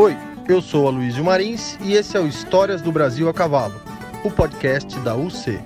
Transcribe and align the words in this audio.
Oi, 0.00 0.16
eu 0.48 0.62
sou 0.62 0.86
a 0.86 0.92
Luísio 0.92 1.24
Marins 1.24 1.74
e 1.80 1.94
esse 1.94 2.16
é 2.16 2.20
o 2.20 2.28
Histórias 2.28 2.80
do 2.80 2.92
Brasil 2.92 3.28
a 3.28 3.34
Cavalo, 3.34 3.74
o 4.24 4.30
podcast 4.30 4.96
da 5.00 5.16
UC. 5.16 5.58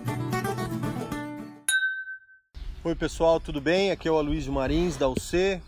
Oi 2.82 2.94
pessoal, 2.94 3.38
tudo 3.38 3.60
bem? 3.60 3.90
Aqui 3.90 4.08
é 4.08 4.10
o 4.10 4.16
Aloysio 4.16 4.50
Marins 4.50 4.96
da 4.96 5.06
UC. 5.06 5.60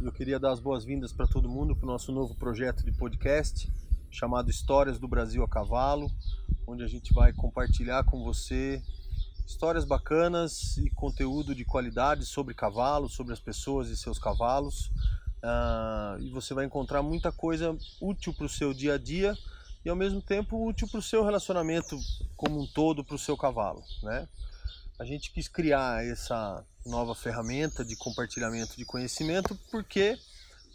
Eu 0.00 0.10
queria 0.12 0.40
dar 0.40 0.52
as 0.52 0.60
boas-vindas 0.60 1.12
para 1.12 1.26
todo 1.26 1.46
mundo 1.46 1.76
para 1.76 1.84
o 1.84 1.92
nosso 1.92 2.10
novo 2.10 2.34
projeto 2.36 2.82
de 2.82 2.90
podcast 2.90 3.70
chamado 4.10 4.48
Histórias 4.48 4.98
do 4.98 5.06
Brasil 5.06 5.44
a 5.44 5.48
Cavalo, 5.48 6.10
onde 6.66 6.82
a 6.82 6.88
gente 6.88 7.12
vai 7.12 7.34
compartilhar 7.34 8.04
com 8.04 8.24
você 8.24 8.82
histórias 9.46 9.84
bacanas 9.84 10.78
e 10.78 10.88
conteúdo 10.88 11.54
de 11.54 11.66
qualidade 11.66 12.24
sobre 12.24 12.54
cavalos, 12.54 13.12
sobre 13.12 13.34
as 13.34 13.40
pessoas 13.40 13.90
e 13.90 13.96
seus 13.96 14.18
cavalos. 14.18 14.90
Uh, 15.42 16.20
e 16.20 16.28
você 16.30 16.52
vai 16.52 16.66
encontrar 16.66 17.02
muita 17.02 17.32
coisa 17.32 17.76
útil 18.00 18.34
para 18.34 18.44
o 18.44 18.48
seu 18.48 18.74
dia 18.74 18.94
a 18.94 18.98
dia 18.98 19.34
e 19.82 19.88
ao 19.88 19.96
mesmo 19.96 20.20
tempo 20.20 20.66
útil 20.66 20.86
para 20.86 20.98
o 20.98 21.02
seu 21.02 21.24
relacionamento 21.24 21.98
como 22.36 22.60
um 22.60 22.66
todo 22.66 23.02
para 23.02 23.14
o 23.14 23.18
seu 23.18 23.36
cavalo, 23.36 23.82
né? 24.02 24.28
A 24.98 25.04
gente 25.04 25.30
quis 25.30 25.48
criar 25.48 26.04
essa 26.04 26.62
nova 26.84 27.14
ferramenta 27.14 27.82
de 27.82 27.96
compartilhamento 27.96 28.76
de 28.76 28.84
conhecimento 28.84 29.58
porque, 29.70 30.18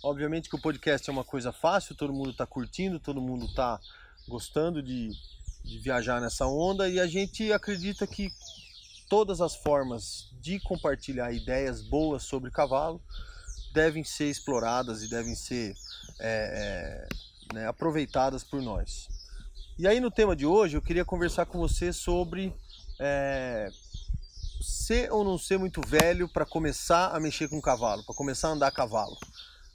obviamente, 0.04 0.50
que 0.50 0.56
o 0.56 0.62
podcast 0.62 1.08
é 1.08 1.14
uma 1.14 1.24
coisa 1.24 1.52
fácil, 1.52 1.94
todo 1.94 2.12
mundo 2.12 2.32
está 2.32 2.48
curtindo, 2.48 3.00
todo 3.00 3.22
mundo 3.22 3.46
está 3.46 3.80
gostando 4.28 4.82
de, 4.82 5.12
de 5.64 5.78
viajar 5.78 6.20
nessa 6.20 6.48
onda 6.48 6.90
e 6.90 7.00
a 7.00 7.06
gente 7.06 7.54
acredita 7.54 8.08
que 8.08 8.32
todas 9.08 9.42
as 9.42 9.56
formas 9.56 10.32
de 10.42 10.60
compartilhar 10.60 11.32
ideias 11.32 11.84
boas 11.84 12.24
sobre 12.24 12.50
cavalo 12.50 13.00
devem 13.76 14.04
ser 14.06 14.30
exploradas 14.30 15.04
e 15.04 15.10
devem 15.10 15.36
ser 15.36 15.76
é, 16.18 17.06
é, 17.52 17.54
né, 17.54 17.68
aproveitadas 17.68 18.44
por 18.44 18.62
nós. 18.62 19.10
E 19.78 19.86
aí 19.86 20.00
no 20.00 20.10
tema 20.10 20.36
de 20.36 20.46
hoje 20.46 20.78
eu 20.78 20.82
queria 20.82 21.04
conversar 21.04 21.46
com 21.46 21.60
você 21.60 21.92
sobre 21.92 22.56
é, 22.98 23.70
ser 24.62 25.12
ou 25.12 25.26
não 25.26 25.38
ser 25.38 25.60
muito 25.60 25.82
velho 25.86 26.30
para 26.30 26.46
começar 26.46 27.10
a 27.10 27.20
mexer 27.20 27.50
com 27.50 27.62
cavalo, 27.62 28.04
para 28.04 28.16
começar 28.16 28.48
a 28.48 28.52
andar 28.52 28.68
a 28.68 28.72
cavalo. 28.72 29.18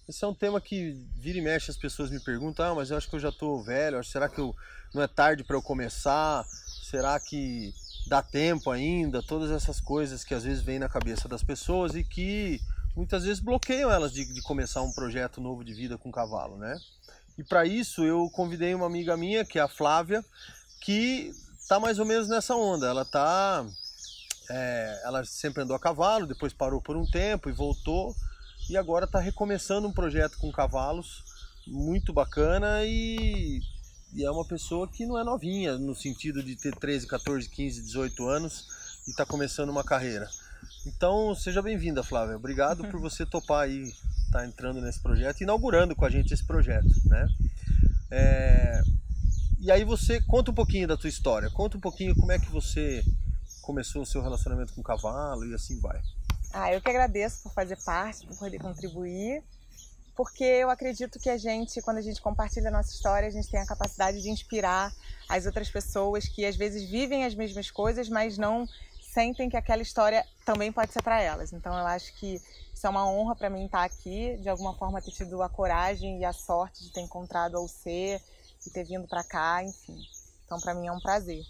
Esse 0.09 0.25
é 0.25 0.27
um 0.27 0.35
tema 0.35 0.61
que 0.61 1.07
vira 1.15 1.39
e 1.39 1.43
mexe 1.43 1.71
as 1.71 1.77
pessoas 1.77 2.11
me 2.11 2.19
perguntam, 2.19 2.73
ah, 2.73 2.75
mas 2.75 2.91
eu 2.91 2.97
acho 2.97 3.09
que 3.09 3.15
eu 3.15 3.21
já 3.21 3.29
estou 3.29 3.63
velho, 3.63 4.03
será 4.03 4.29
que 4.29 4.41
eu, 4.41 4.57
não 4.95 5.03
é 5.03 5.07
tarde 5.07 5.45
para 5.45 5.55
eu 5.55 5.63
começar? 5.63 6.45
Será 6.83 7.21
que 7.21 7.73
dá 8.09 8.23
tempo 8.23 8.71
ainda, 8.71 9.23
todas 9.23 9.51
essas 9.51 9.79
coisas 9.79 10.25
que 10.25 10.35
às 10.35 10.43
vezes 10.43 10.63
vêm 10.63 10.79
na 10.79 10.89
cabeça 10.89 11.29
das 11.29 11.45
pessoas 11.45 11.95
e 11.95 12.03
que 12.03 12.61
muitas 12.97 13.25
vezes 13.25 13.41
bloqueiam 13.41 13.91
elas 13.91 14.13
de, 14.13 14.25
de 14.25 14.43
começar 14.43 14.83
um 14.83 14.93
projeto 14.93 15.41
novo 15.41 15.65
de 15.65 15.75
vida 15.75 15.97
com 15.97 16.11
cavalo, 16.11 16.57
né? 16.57 16.79
E 17.39 17.45
para 17.45 17.65
isso 17.65 18.05
eu 18.05 18.29
convidei 18.31 18.75
uma 18.75 18.87
amiga 18.87 19.17
minha, 19.17 19.45
que 19.45 19.59
é 19.59 19.63
a 19.63 19.69
Flávia, 19.69 20.25
que 20.81 21.33
tá 21.69 21.81
mais 21.81 21.99
ou 21.99 22.05
menos 22.05 22.29
nessa 22.29 22.55
onda. 22.55 22.87
Ela 22.87 23.05
tá, 23.05 23.65
é, 24.51 25.03
ela 25.05 25.25
sempre 25.25 25.63
andou 25.63 25.77
a 25.77 25.81
cavalo, 25.81 26.27
depois 26.27 26.53
parou 26.53 26.81
por 26.81 26.97
um 26.97 27.07
tempo 27.07 27.49
e 27.49 27.53
voltou 27.53 28.15
e 28.69 28.77
agora 28.77 29.05
está 29.05 29.19
recomeçando 29.19 29.89
um 29.89 29.93
projeto 29.93 30.39
com 30.39 30.53
cavalos 30.53 31.25
muito 31.67 32.13
bacana 32.13 32.85
e 32.85 33.61
e 34.13 34.25
é 34.25 34.31
uma 34.31 34.45
pessoa 34.45 34.89
que 34.89 35.07
não 35.07 35.17
é 35.17 35.23
novinha, 35.23 35.79
no 35.79 35.95
sentido 35.95 36.43
de 36.43 36.57
ter 36.57 36.75
13, 36.75 37.07
14, 37.07 37.49
15, 37.49 37.83
18 37.83 38.29
anos 38.29 38.67
e 39.07 39.11
está 39.11 39.25
começando 39.25 39.71
uma 39.71 39.85
carreira. 39.85 40.29
Então, 40.87 41.35
seja 41.35 41.61
bem-vinda, 41.61 42.03
Flávia. 42.03 42.37
Obrigado 42.37 42.87
por 42.89 42.99
você 43.01 43.27
topar 43.27 43.65
aí, 43.65 43.83
estar 43.83 44.41
tá 44.41 44.47
entrando 44.47 44.81
nesse 44.81 45.01
projeto, 45.01 45.43
inaugurando 45.43 45.95
com 45.95 46.05
a 46.05 46.11
gente 46.11 46.33
esse 46.33 46.45
projeto, 46.45 46.89
né? 47.05 47.29
É... 48.11 48.83
E 49.59 49.71
aí 49.71 49.85
você 49.85 50.21
conta 50.23 50.51
um 50.51 50.55
pouquinho 50.55 50.89
da 50.89 50.97
tua 50.97 51.09
história, 51.09 51.51
conta 51.51 51.77
um 51.77 51.81
pouquinho 51.81 52.15
como 52.15 52.33
é 52.33 52.39
que 52.39 52.51
você 52.51 53.05
começou 53.61 54.03
o 54.03 54.07
seu 54.07 54.23
relacionamento 54.23 54.73
com 54.73 54.81
o 54.81 54.85
cavalo 54.85 55.47
e 55.47 55.55
assim 55.55 55.79
vai. 55.81 56.01
Ah, 56.53 56.73
eu 56.73 56.81
que 56.81 56.89
agradeço 56.89 57.43
por 57.43 57.53
fazer 57.53 57.77
parte, 57.85 58.27
por 58.27 58.39
poder 58.39 58.59
contribuir 58.59 59.43
porque 60.21 60.45
eu 60.45 60.69
acredito 60.69 61.19
que 61.19 61.31
a 61.31 61.39
gente, 61.39 61.81
quando 61.81 61.97
a 61.97 62.03
gente 62.03 62.21
compartilha 62.21 62.69
a 62.69 62.71
nossa 62.71 62.93
história, 62.93 63.27
a 63.27 63.31
gente 63.31 63.49
tem 63.49 63.59
a 63.59 63.65
capacidade 63.65 64.21
de 64.21 64.29
inspirar 64.29 64.93
as 65.27 65.47
outras 65.47 65.71
pessoas 65.71 66.29
que 66.29 66.45
às 66.45 66.57
vezes 66.57 66.91
vivem 66.91 67.25
as 67.25 67.35
mesmas 67.35 67.71
coisas, 67.71 68.07
mas 68.07 68.37
não 68.37 68.69
sentem 69.13 69.49
que 69.49 69.57
aquela 69.57 69.83
história 69.83 70.25
também 70.45 70.73
pode 70.73 70.93
ser 70.93 71.03
para 71.03 71.21
elas. 71.21 71.53
Então 71.53 71.77
eu 71.77 71.87
acho 71.87 72.15
que 72.15 72.41
isso 72.73 72.87
é 72.87 72.91
uma 72.91 73.09
honra 73.09 73.35
para 73.35 73.51
mim 73.51 73.67
estar 73.67 73.85
aqui, 73.85 74.37
de 74.39 74.49
alguma 74.49 74.75
forma 74.75 75.03
ter 75.03 75.11
tido 75.11 75.43
a 75.43 75.49
coragem 75.49 76.21
e 76.21 76.25
a 76.25 76.33
sorte 76.33 76.85
de 76.85 76.93
ter 76.93 77.01
encontrado 77.01 77.57
a 77.57 77.61
UC 77.61 78.21
e 78.67 78.71
ter 78.73 78.85
vindo 78.85 79.07
para 79.09 79.25
cá, 79.25 79.63
enfim. 79.63 79.99
Então 80.45 80.61
para 80.61 80.75
mim 80.75 80.87
é 80.87 80.93
um 80.93 81.01
prazer. 81.01 81.43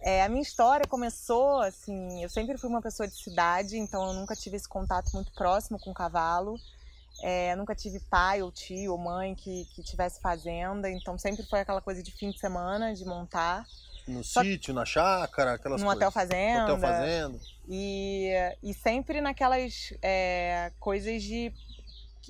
É, 0.00 0.22
a 0.22 0.28
minha 0.28 0.42
história 0.42 0.86
começou 0.86 1.60
assim, 1.60 2.22
eu 2.22 2.28
sempre 2.28 2.58
fui 2.58 2.68
uma 2.68 2.82
pessoa 2.82 3.08
de 3.08 3.14
cidade, 3.14 3.78
então 3.78 4.06
eu 4.08 4.12
nunca 4.12 4.36
tive 4.36 4.56
esse 4.56 4.68
contato 4.68 5.10
muito 5.14 5.32
próximo 5.32 5.78
com 5.78 5.90
o 5.90 5.94
cavalo. 5.94 6.58
É, 7.22 7.56
nunca 7.56 7.74
tive 7.74 7.98
pai 8.10 8.42
ou 8.42 8.52
tio 8.52 8.92
ou 8.92 8.98
mãe 8.98 9.34
que, 9.34 9.64
que 9.74 9.82
tivesse 9.82 10.20
fazenda, 10.20 10.90
então 10.90 11.16
sempre 11.16 11.42
foi 11.44 11.60
aquela 11.60 11.80
coisa 11.80 12.02
de 12.02 12.10
fim 12.10 12.30
de 12.30 12.38
semana, 12.38 12.94
de 12.94 13.06
montar. 13.06 13.64
No 14.06 14.22
Só 14.22 14.42
sítio, 14.42 14.72
na 14.72 14.84
chácara, 14.84 15.54
aquelas 15.54 15.80
no 15.80 15.86
coisas. 15.86 15.96
Hotel 15.96 16.10
fazenda. 16.12 16.62
hotel 16.64 16.78
fazenda. 16.78 17.38
E, 17.68 18.30
e 18.62 18.72
sempre 18.72 19.20
naquelas 19.20 19.92
é, 20.02 20.72
coisas 20.78 21.22
de. 21.22 21.52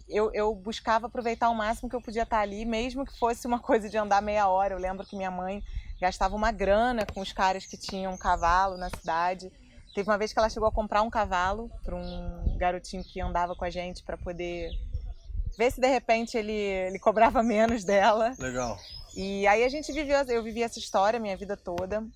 Eu, 0.08 0.30
eu 0.32 0.54
buscava 0.54 1.06
aproveitar 1.06 1.50
o 1.50 1.54
máximo 1.54 1.88
que 1.88 1.96
eu 1.96 2.00
podia 2.00 2.22
estar 2.22 2.40
ali, 2.40 2.64
mesmo 2.64 3.04
que 3.04 3.18
fosse 3.18 3.46
uma 3.46 3.58
coisa 3.58 3.88
de 3.88 3.98
andar 3.98 4.22
meia 4.22 4.48
hora. 4.48 4.74
Eu 4.74 4.78
lembro 4.78 5.06
que 5.06 5.16
minha 5.16 5.30
mãe 5.30 5.62
gastava 6.00 6.34
uma 6.34 6.50
grana 6.50 7.04
com 7.06 7.20
os 7.20 7.32
caras 7.32 7.66
que 7.66 7.76
tinham 7.76 8.12
um 8.12 8.18
cavalo 8.18 8.76
na 8.76 8.88
cidade. 8.90 9.50
Teve 9.94 10.08
uma 10.08 10.18
vez 10.18 10.32
que 10.32 10.38
ela 10.38 10.48
chegou 10.48 10.68
a 10.68 10.72
comprar 10.72 11.02
um 11.02 11.10
cavalo 11.10 11.70
para 11.84 11.96
um 11.96 12.56
garotinho 12.58 13.02
que 13.02 13.20
andava 13.20 13.54
com 13.54 13.64
a 13.64 13.70
gente 13.70 14.02
para 14.02 14.16
poder 14.16 14.70
ver 15.56 15.72
se 15.72 15.80
de 15.80 15.88
repente 15.88 16.36
ele, 16.36 16.52
ele 16.52 16.98
cobrava 16.98 17.42
menos 17.42 17.82
dela. 17.82 18.34
Legal. 18.38 18.78
E 19.16 19.46
aí 19.46 19.64
a 19.64 19.68
gente 19.70 19.90
viveu, 19.92 20.18
eu 20.28 20.42
vivi 20.42 20.62
essa 20.62 20.78
história 20.78 21.18
minha 21.18 21.36
vida 21.38 21.56
toda. 21.56 22.06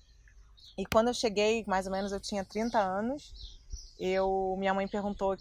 E 0.77 0.85
quando 0.85 1.07
eu 1.07 1.13
cheguei, 1.15 1.63
mais 1.67 1.87
ou 1.87 1.91
menos 1.91 2.11
eu 2.11 2.19
tinha 2.19 2.45
30 2.45 2.77
anos, 2.77 3.59
eu 3.99 4.55
minha 4.59 4.71
mãe 4.71 4.87
perguntou 4.87 5.33
o 5.33 5.37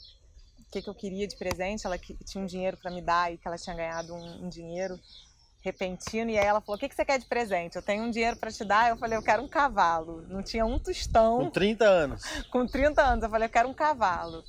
que, 0.72 0.81
que 0.81 0.88
eu 0.88 0.94
queria 0.94 1.28
de 1.28 1.37
presente, 1.37 1.87
ela 1.87 1.98
tinha 1.98 2.43
um 2.43 2.47
dinheiro 2.47 2.78
para 2.78 2.91
me 2.91 3.03
dar 3.03 3.31
e 3.31 3.37
que 3.37 3.47
ela 3.47 3.59
tinha 3.59 3.76
ganhado 3.76 4.15
um, 4.15 4.47
um 4.47 4.48
dinheiro 4.48 4.98
repentino. 5.60 6.31
E 6.31 6.38
aí 6.38 6.47
ela 6.47 6.62
falou: 6.62 6.76
O 6.76 6.78
que, 6.78 6.88
que 6.88 6.94
você 6.94 7.04
quer 7.04 7.19
de 7.19 7.26
presente? 7.26 7.77
Eu 7.77 7.82
tenho 7.82 8.04
um 8.04 8.10
dinheiro 8.10 8.38
para 8.38 8.50
te 8.50 8.65
dar. 8.65 8.88
Eu 8.88 8.97
falei: 8.97 9.19
Eu 9.19 9.22
quero 9.22 9.42
um 9.42 9.48
cavalo. 9.48 10.22
Não 10.28 10.42
tinha 10.42 10.65
um 10.65 10.78
tostão. 10.78 11.44
Com 11.44 11.50
30 11.50 11.84
anos. 11.84 12.22
Com 12.50 12.66
30 12.66 13.03
anos. 13.03 13.22
Eu 13.22 13.31
falei: 13.31 13.47
Eu 13.47 13.53
quero 13.53 13.69
um 13.69 13.75
cavalo. 13.75 14.42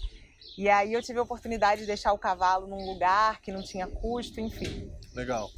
E 0.57 0.69
aí 0.69 0.93
eu 0.93 1.01
tive 1.01 1.19
a 1.19 1.23
oportunidade 1.23 1.81
de 1.81 1.87
deixar 1.87 2.13
o 2.13 2.17
cavalo 2.17 2.67
num 2.67 2.85
lugar 2.85 3.41
que 3.41 3.51
não 3.51 3.61
tinha 3.61 3.87
custo, 3.87 4.39
enfim. 4.39 4.89
Legal. 5.13 5.51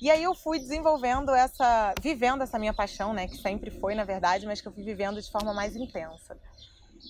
E 0.00 0.10
aí 0.10 0.22
eu 0.22 0.34
fui 0.34 0.58
desenvolvendo 0.58 1.34
essa, 1.34 1.92
vivendo 2.00 2.42
essa 2.42 2.58
minha 2.58 2.72
paixão, 2.72 3.12
né, 3.12 3.26
que 3.26 3.36
sempre 3.36 3.70
foi 3.70 3.94
na 3.94 4.04
verdade, 4.04 4.46
mas 4.46 4.60
que 4.60 4.68
eu 4.68 4.72
fui 4.72 4.84
vivendo 4.84 5.20
de 5.20 5.30
forma 5.30 5.52
mais 5.52 5.74
intensa. 5.74 6.36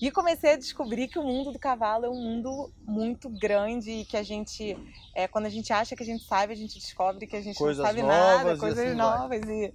E 0.01 0.11
comecei 0.11 0.53
a 0.53 0.57
descobrir 0.57 1.07
que 1.07 1.17
o 1.17 1.23
mundo 1.23 1.51
do 1.51 1.59
cavalo 1.59 2.05
é 2.05 2.09
um 2.09 2.21
mundo 2.21 2.71
muito 2.85 3.27
grande 3.29 3.91
e 3.91 4.05
que 4.05 4.15
a 4.15 4.23
gente, 4.23 4.77
é, 5.15 5.27
quando 5.27 5.45
a 5.45 5.49
gente 5.49 5.73
acha 5.73 5.95
que 5.95 6.03
a 6.03 6.05
gente 6.05 6.23
sabe, 6.23 6.53
a 6.53 6.55
gente 6.55 6.79
descobre 6.79 7.25
que 7.25 7.35
a 7.35 7.41
gente 7.41 7.57
coisas 7.57 7.79
não 7.79 7.85
sabe 7.85 8.03
nada, 8.03 8.57
coisas 8.57 8.79
assim 8.79 8.95
novas. 8.95 9.41
E, 9.43 9.73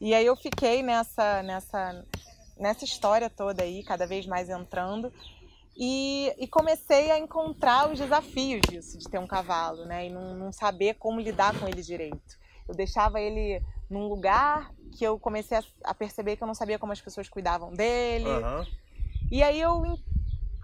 e 0.00 0.14
aí 0.14 0.26
eu 0.26 0.36
fiquei 0.36 0.82
nessa, 0.82 1.42
nessa, 1.42 2.04
nessa 2.58 2.84
história 2.84 3.30
toda 3.30 3.62
aí, 3.62 3.82
cada 3.82 4.06
vez 4.06 4.26
mais 4.26 4.48
entrando. 4.48 5.12
E, 5.76 6.32
e, 6.38 6.46
comecei 6.46 7.10
a 7.10 7.18
encontrar 7.18 7.90
os 7.90 7.98
desafios 7.98 8.60
disso, 8.70 8.96
de 8.96 9.08
ter 9.08 9.18
um 9.18 9.26
cavalo, 9.26 9.84
né? 9.86 10.06
E 10.06 10.10
não, 10.10 10.34
não 10.34 10.52
saber 10.52 10.94
como 10.94 11.18
lidar 11.18 11.58
com 11.58 11.66
ele 11.66 11.82
direito. 11.82 12.43
Eu 12.68 12.74
deixava 12.74 13.20
ele 13.20 13.62
num 13.90 14.08
lugar 14.08 14.72
que 14.92 15.04
eu 15.04 15.18
comecei 15.18 15.58
a, 15.82 15.94
perceber 15.94 16.36
que 16.36 16.42
eu 16.42 16.46
não 16.46 16.54
sabia 16.54 16.78
como 16.78 16.92
as 16.92 17.00
pessoas 17.00 17.28
cuidavam 17.28 17.72
dele. 17.72 18.28
Uhum. 18.28 18.66
E 19.30 19.42
aí 19.42 19.60
eu 19.60 19.98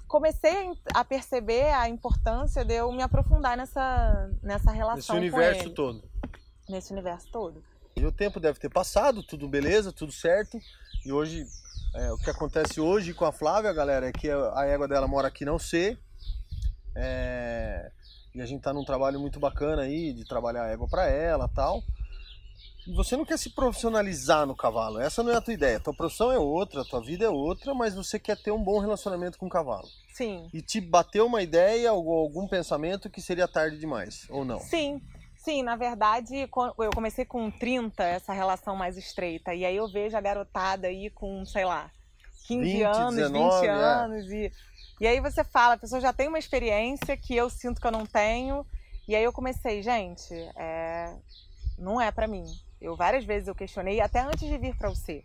comecei 0.07 0.71
a 0.95 1.05
perceber 1.05 1.73
a 1.75 1.89
importância 1.89 2.65
de 2.65 2.75
eu 2.75 2.91
me 2.93 3.03
aprofundar 3.03 3.57
nessa, 3.57 4.31
nessa 4.43 4.71
relação 4.71 5.17
Nesse 5.17 5.29
universo 5.37 5.63
ele. 5.63 5.71
todo. 5.71 6.03
Nesse 6.69 6.93
universo 6.93 7.29
todo. 7.31 7.65
E 7.97 8.07
o 8.07 8.13
tempo 8.13 8.39
deve 8.39 8.59
ter 8.59 8.71
passado, 8.71 9.23
tudo 9.23 9.49
beleza, 9.49 9.93
tudo 9.93 10.13
certo. 10.13 10.59
E 11.05 11.13
hoje, 11.13 11.45
é, 11.95 12.13
o 12.13 12.19
que 12.19 12.31
acontece 12.31 12.81
hoje 12.81 13.13
com 13.13 13.25
a 13.25 13.33
Flávia, 13.33 13.73
galera, 13.73 14.09
é 14.09 14.13
que 14.13 14.31
a 14.31 14.65
égua 14.67 14.87
dela 14.87 15.09
mora 15.09 15.29
aqui 15.29 15.45
não 15.45 15.59
sei. 15.59 15.99
É, 16.95 17.91
e 18.35 18.41
a 18.41 18.47
gente 18.47 18.63
tá 18.63 18.73
num 18.73 18.85
trabalho 18.85 19.19
muito 19.19 19.41
bacana 19.41 19.83
aí, 19.83 20.13
de 20.13 20.25
trabalhar 20.25 20.65
a 20.65 20.69
égua 20.69 20.89
para 20.89 21.09
ela 21.09 21.49
tal 21.49 21.83
você 22.95 23.17
não 23.17 23.25
quer 23.25 23.39
se 23.39 23.51
profissionalizar 23.51 24.47
no 24.47 24.55
cavalo. 24.55 25.01
Essa 25.01 25.23
não 25.23 25.33
é 25.33 25.37
a 25.37 25.41
tua 25.41 25.55
ideia. 25.55 25.77
A 25.77 25.81
tua 25.81 25.95
profissão 25.95 26.31
é 26.31 26.39
outra, 26.39 26.83
a 26.83 26.85
tua 26.85 27.01
vida 27.01 27.25
é 27.25 27.29
outra, 27.29 27.75
mas 27.75 27.95
você 27.95 28.19
quer 28.19 28.37
ter 28.37 28.51
um 28.51 28.63
bom 28.63 28.79
relacionamento 28.79 29.39
com 29.39 29.47
o 29.47 29.51
cavalo. 29.51 29.89
Sim. 30.13 30.49
E 30.53 30.61
te 30.61 30.81
bateu 30.81 31.27
uma 31.27 31.43
ideia 31.43 31.93
ou 31.93 32.13
algum 32.13 32.47
pensamento 32.47 33.09
que 33.09 33.21
seria 33.21 33.49
tarde 33.49 33.79
demais, 33.79 34.27
ou 34.31 34.45
não? 34.45 34.59
Sim. 34.61 35.01
Sim, 35.37 35.63
na 35.63 35.75
verdade, 35.75 36.37
eu 36.37 36.91
comecei 36.95 37.25
com 37.25 37.51
30, 37.51 38.05
essa 38.05 38.33
relação 38.33 38.77
mais 38.77 38.99
estreita. 38.99 39.55
E 39.55 39.65
aí 39.65 39.75
eu 39.75 39.89
vejo 39.89 40.15
a 40.15 40.21
garotada 40.21 40.87
aí 40.87 41.09
com, 41.09 41.47
sei 41.47 41.65
lá, 41.65 41.91
15 42.47 42.73
20, 42.73 42.83
anos, 42.83 43.15
19, 43.17 43.61
20 43.61 43.67
é. 43.67 43.71
anos. 43.71 44.31
E, 44.31 44.53
e 45.01 45.07
aí 45.07 45.19
você 45.19 45.43
fala, 45.43 45.75
a 45.75 45.79
pessoa 45.79 45.99
já 45.99 46.13
tem 46.13 46.29
uma 46.29 46.39
experiência 46.39 47.17
que 47.17 47.35
eu 47.35 47.49
sinto 47.49 47.81
que 47.81 47.87
eu 47.87 47.91
não 47.91 48.05
tenho. 48.05 48.67
E 49.09 49.17
aí 49.17 49.25
eu 49.25 49.33
comecei, 49.33 49.83
gente, 49.83 50.35
é, 50.57 51.17
não 51.79 51.99
é 51.99 52.11
para 52.13 52.27
mim. 52.27 52.45
Eu 52.81 52.97
várias 52.97 53.25
vezes 53.25 53.49
eu 53.49 53.55
questionei, 53.55 54.01
até 54.01 54.21
antes 54.21 54.49
de 54.49 54.57
vir 54.57 54.75
para 54.77 54.89
você. 54.89 55.23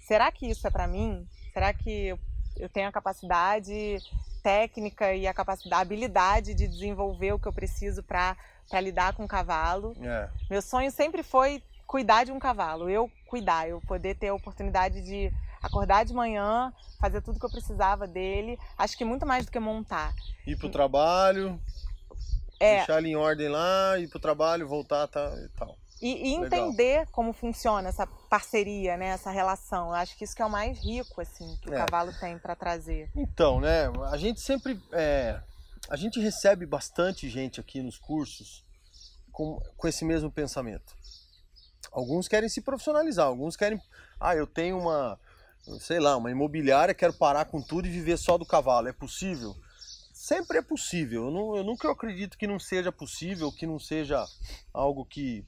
Será 0.00 0.30
que 0.32 0.46
isso 0.46 0.66
é 0.66 0.70
para 0.70 0.86
mim? 0.86 1.26
Será 1.52 1.72
que 1.72 2.18
eu 2.56 2.68
tenho 2.68 2.88
a 2.88 2.92
capacidade 2.92 3.98
técnica 4.42 5.14
e 5.14 5.26
a 5.26 5.34
capacidade, 5.34 5.74
a 5.74 5.80
habilidade 5.80 6.54
de 6.54 6.66
desenvolver 6.66 7.32
o 7.32 7.38
que 7.38 7.46
eu 7.46 7.52
preciso 7.52 8.02
para 8.02 8.36
lidar 8.80 9.14
com 9.14 9.24
o 9.24 9.28
cavalo? 9.28 9.94
É. 10.02 10.28
Meu 10.48 10.60
sonho 10.60 10.90
sempre 10.90 11.22
foi 11.22 11.62
cuidar 11.86 12.24
de 12.24 12.32
um 12.32 12.38
cavalo, 12.38 12.88
eu 12.88 13.10
cuidar, 13.26 13.68
eu 13.68 13.80
poder 13.80 14.16
ter 14.16 14.28
a 14.28 14.34
oportunidade 14.34 15.00
de 15.02 15.32
acordar 15.62 16.04
de 16.04 16.14
manhã, 16.14 16.72
fazer 16.98 17.20
tudo 17.20 17.38
que 17.38 17.44
eu 17.44 17.50
precisava 17.50 18.06
dele. 18.06 18.58
Acho 18.78 18.96
que 18.96 19.04
muito 19.04 19.26
mais 19.26 19.44
do 19.44 19.52
que 19.52 19.58
montar. 19.58 20.14
Ir 20.46 20.56
pro 20.56 20.70
trabalho, 20.70 21.60
é. 22.58 22.78
deixar 22.78 22.98
ele 22.98 23.10
em 23.10 23.16
ordem 23.16 23.48
lá, 23.48 23.98
ir 23.98 24.08
pro 24.08 24.18
trabalho, 24.18 24.66
voltar 24.66 25.06
tá, 25.08 25.32
e 25.44 25.48
tal. 25.58 25.76
E, 26.00 26.30
e 26.30 26.34
entender 26.34 27.06
como 27.12 27.32
funciona 27.32 27.90
essa 27.90 28.06
parceria, 28.06 28.96
né, 28.96 29.08
essa 29.08 29.30
relação. 29.30 29.88
Eu 29.88 29.94
acho 29.94 30.16
que 30.16 30.24
isso 30.24 30.34
que 30.34 30.40
é 30.40 30.46
o 30.46 30.50
mais 30.50 30.78
rico, 30.78 31.20
assim, 31.20 31.58
que 31.60 31.68
o 31.68 31.74
é. 31.74 31.84
cavalo 31.84 32.12
tem 32.18 32.38
para 32.38 32.56
trazer. 32.56 33.10
Então, 33.14 33.60
né, 33.60 33.84
a 34.10 34.16
gente 34.16 34.40
sempre, 34.40 34.80
é, 34.92 35.40
a 35.90 35.96
gente 35.96 36.18
recebe 36.18 36.64
bastante 36.64 37.28
gente 37.28 37.60
aqui 37.60 37.82
nos 37.82 37.98
cursos 37.98 38.64
com, 39.30 39.60
com 39.76 39.88
esse 39.88 40.04
mesmo 40.04 40.30
pensamento. 40.30 40.94
Alguns 41.92 42.28
querem 42.28 42.48
se 42.48 42.60
profissionalizar, 42.60 43.26
alguns 43.26 43.56
querem, 43.56 43.80
ah, 44.18 44.34
eu 44.34 44.46
tenho 44.46 44.78
uma, 44.78 45.18
sei 45.80 45.98
lá, 45.98 46.16
uma 46.16 46.30
imobiliária, 46.30 46.94
quero 46.94 47.12
parar 47.12 47.44
com 47.46 47.60
tudo 47.60 47.86
e 47.86 47.90
viver 47.90 48.16
só 48.16 48.38
do 48.38 48.46
cavalo. 48.46 48.88
É 48.88 48.92
possível? 48.92 49.54
Sempre 50.12 50.58
é 50.58 50.62
possível. 50.62 51.24
Eu, 51.24 51.30
não, 51.30 51.56
eu 51.56 51.64
nunca 51.64 51.90
acredito 51.90 52.38
que 52.38 52.46
não 52.46 52.58
seja 52.58 52.92
possível, 52.92 53.50
que 53.50 53.66
não 53.66 53.78
seja 53.78 54.24
algo 54.72 55.04
que 55.04 55.44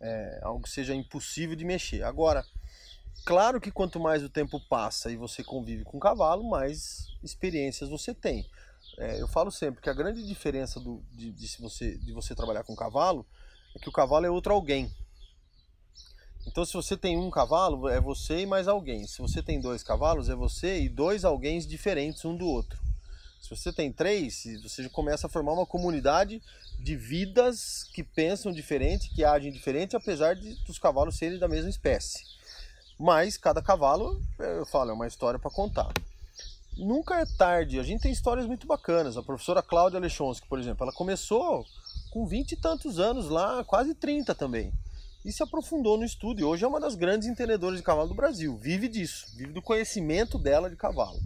é, 0.00 0.40
algo 0.42 0.62
que 0.62 0.70
seja 0.70 0.94
impossível 0.94 1.56
de 1.56 1.64
mexer. 1.64 2.02
Agora, 2.02 2.44
claro 3.24 3.60
que 3.60 3.70
quanto 3.70 4.00
mais 4.00 4.22
o 4.22 4.28
tempo 4.28 4.60
passa 4.68 5.10
e 5.10 5.16
você 5.16 5.42
convive 5.42 5.84
com 5.84 5.96
o 5.96 6.00
cavalo, 6.00 6.48
mais 6.48 7.08
experiências 7.22 7.88
você 7.88 8.14
tem. 8.14 8.48
É, 8.98 9.20
eu 9.20 9.28
falo 9.28 9.50
sempre 9.50 9.82
que 9.82 9.90
a 9.90 9.94
grande 9.94 10.26
diferença 10.26 10.80
do, 10.80 11.02
de, 11.12 11.32
de, 11.32 11.56
você, 11.58 11.96
de 11.98 12.12
você 12.12 12.34
trabalhar 12.34 12.64
com 12.64 12.74
cavalo 12.74 13.26
é 13.74 13.78
que 13.78 13.88
o 13.88 13.92
cavalo 13.92 14.24
é 14.26 14.30
outro 14.30 14.52
alguém. 14.52 14.90
Então, 16.46 16.64
se 16.64 16.74
você 16.74 16.96
tem 16.96 17.18
um 17.18 17.28
cavalo, 17.28 17.88
é 17.88 18.00
você 18.00 18.40
e 18.40 18.46
mais 18.46 18.68
alguém. 18.68 19.06
Se 19.06 19.20
você 19.20 19.42
tem 19.42 19.60
dois 19.60 19.82
cavalos, 19.82 20.28
é 20.28 20.34
você 20.34 20.80
e 20.80 20.88
dois 20.88 21.24
alguém 21.24 21.58
diferentes 21.58 22.24
um 22.24 22.36
do 22.36 22.46
outro. 22.46 22.80
Se 23.46 23.54
você 23.54 23.72
tem 23.72 23.92
três, 23.92 24.42
você 24.60 24.88
começa 24.88 25.28
a 25.28 25.30
formar 25.30 25.52
uma 25.52 25.64
comunidade 25.64 26.42
de 26.80 26.96
vidas 26.96 27.84
que 27.94 28.02
pensam 28.02 28.50
diferente, 28.50 29.08
que 29.10 29.22
agem 29.22 29.52
diferente, 29.52 29.94
apesar 29.94 30.34
de 30.34 30.56
dos 30.64 30.80
cavalos 30.80 31.16
serem 31.16 31.38
da 31.38 31.46
mesma 31.46 31.70
espécie. 31.70 32.24
Mas 32.98 33.36
cada 33.36 33.62
cavalo, 33.62 34.20
eu 34.36 34.66
falo, 34.66 34.90
é 34.90 34.94
uma 34.94 35.06
história 35.06 35.38
para 35.38 35.48
contar. 35.48 35.92
Nunca 36.76 37.20
é 37.20 37.24
tarde. 37.38 37.78
A 37.78 37.84
gente 37.84 38.00
tem 38.00 38.10
histórias 38.10 38.46
muito 38.46 38.66
bacanas. 38.66 39.16
A 39.16 39.22
professora 39.22 39.62
Cláudia 39.62 40.00
Lechonsky, 40.00 40.48
por 40.48 40.58
exemplo, 40.58 40.82
ela 40.82 40.92
começou 40.92 41.64
com 42.10 42.26
20 42.26 42.50
e 42.50 42.56
tantos 42.56 42.98
anos 42.98 43.28
lá, 43.28 43.62
quase 43.62 43.94
30 43.94 44.34
também. 44.34 44.72
E 45.24 45.30
se 45.30 45.40
aprofundou 45.40 45.96
no 45.96 46.04
estudo. 46.04 46.40
E 46.40 46.44
hoje 46.44 46.64
é 46.64 46.68
uma 46.68 46.80
das 46.80 46.96
grandes 46.96 47.28
entendedoras 47.28 47.78
de 47.78 47.84
cavalo 47.84 48.08
do 48.08 48.14
Brasil. 48.14 48.56
Vive 48.56 48.88
disso, 48.88 49.28
vive 49.36 49.52
do 49.52 49.62
conhecimento 49.62 50.36
dela 50.36 50.68
de 50.68 50.74
cavalo. 50.74 51.20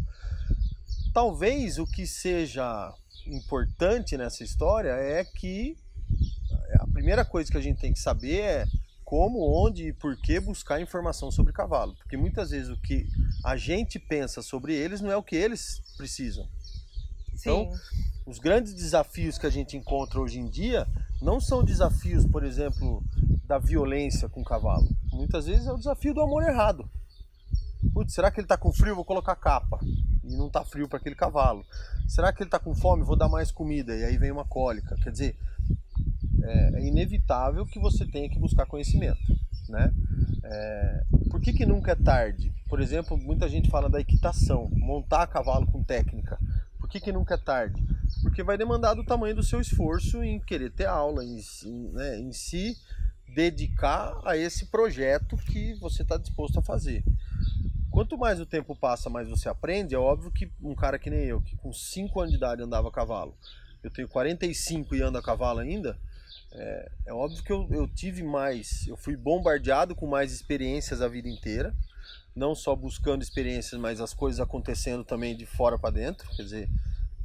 Talvez 1.12 1.78
o 1.78 1.86
que 1.86 2.06
seja 2.06 2.94
importante 3.26 4.16
nessa 4.16 4.44
história 4.44 4.90
é 4.90 5.24
que 5.24 5.76
a 6.78 6.86
primeira 6.86 7.24
coisa 7.24 7.50
que 7.50 7.56
a 7.56 7.60
gente 7.60 7.80
tem 7.80 7.92
que 7.92 7.98
saber 7.98 8.40
é 8.40 8.66
como, 9.04 9.40
onde 9.40 9.88
e 9.88 9.92
por 9.92 10.16
que 10.16 10.38
buscar 10.38 10.80
informação 10.80 11.32
sobre 11.32 11.52
cavalo. 11.52 11.96
Porque 11.96 12.16
muitas 12.16 12.50
vezes 12.50 12.68
o 12.68 12.76
que 12.76 13.08
a 13.44 13.56
gente 13.56 13.98
pensa 13.98 14.40
sobre 14.40 14.74
eles 14.74 15.00
não 15.00 15.10
é 15.10 15.16
o 15.16 15.22
que 15.22 15.34
eles 15.34 15.82
precisam. 15.96 16.48
Então, 17.34 17.72
os 18.24 18.38
grandes 18.38 18.72
desafios 18.72 19.36
que 19.36 19.46
a 19.46 19.50
gente 19.50 19.76
encontra 19.76 20.20
hoje 20.20 20.38
em 20.38 20.48
dia 20.48 20.86
não 21.20 21.40
são 21.40 21.64
desafios, 21.64 22.24
por 22.24 22.44
exemplo, 22.44 23.02
da 23.44 23.58
violência 23.58 24.28
com 24.28 24.42
o 24.42 24.44
cavalo. 24.44 24.88
Muitas 25.12 25.46
vezes 25.46 25.66
é 25.66 25.72
o 25.72 25.78
desafio 25.78 26.14
do 26.14 26.20
amor 26.20 26.44
errado. 26.44 26.88
Putz, 27.92 28.12
será 28.12 28.30
que 28.30 28.40
ele 28.40 28.44
está 28.44 28.56
com 28.56 28.72
frio? 28.72 28.94
Vou 28.94 29.04
colocar 29.04 29.34
capa 29.36 29.78
e 30.24 30.36
não 30.36 30.48
tá 30.48 30.64
frio 30.64 30.88
para 30.88 30.98
aquele 30.98 31.14
cavalo. 31.14 31.64
Será 32.06 32.32
que 32.32 32.42
ele 32.42 32.50
tá 32.50 32.58
com 32.58 32.74
fome? 32.74 33.04
Vou 33.04 33.16
dar 33.16 33.28
mais 33.28 33.50
comida 33.50 33.96
e 33.96 34.04
aí 34.04 34.16
vem 34.16 34.30
uma 34.30 34.44
cólica. 34.44 34.96
Quer 35.02 35.10
dizer, 35.10 35.36
é, 36.42 36.80
é 36.80 36.86
inevitável 36.86 37.66
que 37.66 37.78
você 37.78 38.06
tenha 38.06 38.28
que 38.28 38.38
buscar 38.38 38.66
conhecimento, 38.66 39.20
né? 39.68 39.92
É, 40.44 41.04
por 41.30 41.40
que, 41.40 41.52
que 41.52 41.66
nunca 41.66 41.92
é 41.92 41.94
tarde? 41.96 42.52
Por 42.68 42.80
exemplo, 42.80 43.16
muita 43.16 43.48
gente 43.48 43.70
fala 43.70 43.88
da 43.88 44.00
equitação, 44.00 44.68
montar 44.72 45.26
cavalo 45.26 45.66
com 45.66 45.82
técnica. 45.82 46.38
Por 46.78 46.88
que, 46.88 47.00
que 47.00 47.12
nunca 47.12 47.34
é 47.34 47.38
tarde? 47.38 47.82
Porque 48.22 48.42
vai 48.42 48.58
demandar 48.58 48.94
do 48.94 49.04
tamanho 49.04 49.34
do 49.34 49.42
seu 49.42 49.60
esforço 49.60 50.22
em 50.22 50.40
querer 50.40 50.70
ter 50.70 50.86
aula, 50.86 51.24
em, 51.24 51.40
em, 51.64 51.92
né, 51.92 52.18
em 52.18 52.32
se 52.32 52.76
dedicar 53.34 54.20
a 54.24 54.36
esse 54.36 54.66
projeto 54.66 55.36
que 55.36 55.74
você 55.74 56.02
está 56.02 56.16
disposto 56.16 56.58
a 56.58 56.62
fazer. 56.62 57.04
Quanto 57.90 58.16
mais 58.16 58.40
o 58.40 58.46
tempo 58.46 58.76
passa, 58.76 59.10
mais 59.10 59.28
você 59.28 59.48
aprende. 59.48 59.94
É 59.94 59.98
óbvio 59.98 60.30
que 60.30 60.50
um 60.62 60.74
cara 60.74 60.98
que 60.98 61.10
nem 61.10 61.24
eu, 61.24 61.40
que 61.40 61.56
com 61.56 61.72
5 61.72 62.20
anos 62.20 62.30
de 62.30 62.36
idade 62.36 62.62
andava 62.62 62.88
a 62.88 62.92
cavalo, 62.92 63.36
eu 63.82 63.90
tenho 63.90 64.08
45 64.08 64.94
e 64.94 65.02
ando 65.02 65.18
a 65.18 65.22
cavalo 65.22 65.58
ainda, 65.58 65.98
é, 66.52 66.90
é 67.06 67.12
óbvio 67.12 67.42
que 67.42 67.52
eu, 67.52 67.66
eu 67.70 67.86
tive 67.86 68.22
mais, 68.22 68.86
eu 68.86 68.96
fui 68.96 69.16
bombardeado 69.16 69.94
com 69.94 70.06
mais 70.06 70.32
experiências 70.32 71.00
a 71.00 71.08
vida 71.08 71.28
inteira. 71.28 71.74
Não 72.34 72.54
só 72.54 72.76
buscando 72.76 73.22
experiências, 73.22 73.80
mas 73.80 74.00
as 74.00 74.14
coisas 74.14 74.40
acontecendo 74.40 75.04
também 75.04 75.36
de 75.36 75.46
fora 75.46 75.78
para 75.78 75.90
dentro. 75.90 76.28
Quer 76.36 76.42
dizer, 76.42 76.70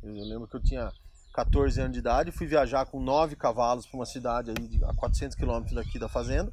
eu 0.01 0.13
lembro 0.13 0.47
que 0.47 0.55
eu 0.55 0.63
tinha 0.63 0.91
14 1.33 1.79
anos 1.79 1.93
de 1.93 1.99
idade, 1.99 2.31
fui 2.31 2.47
viajar 2.47 2.85
com 2.85 2.99
9 2.99 3.35
cavalos 3.35 3.85
para 3.85 3.97
uma 3.97 4.05
cidade 4.05 4.51
aí 4.51 4.79
a 4.83 4.93
400 4.95 5.35
quilômetros 5.35 5.75
daqui 5.75 5.99
da 5.99 6.09
fazenda. 6.09 6.51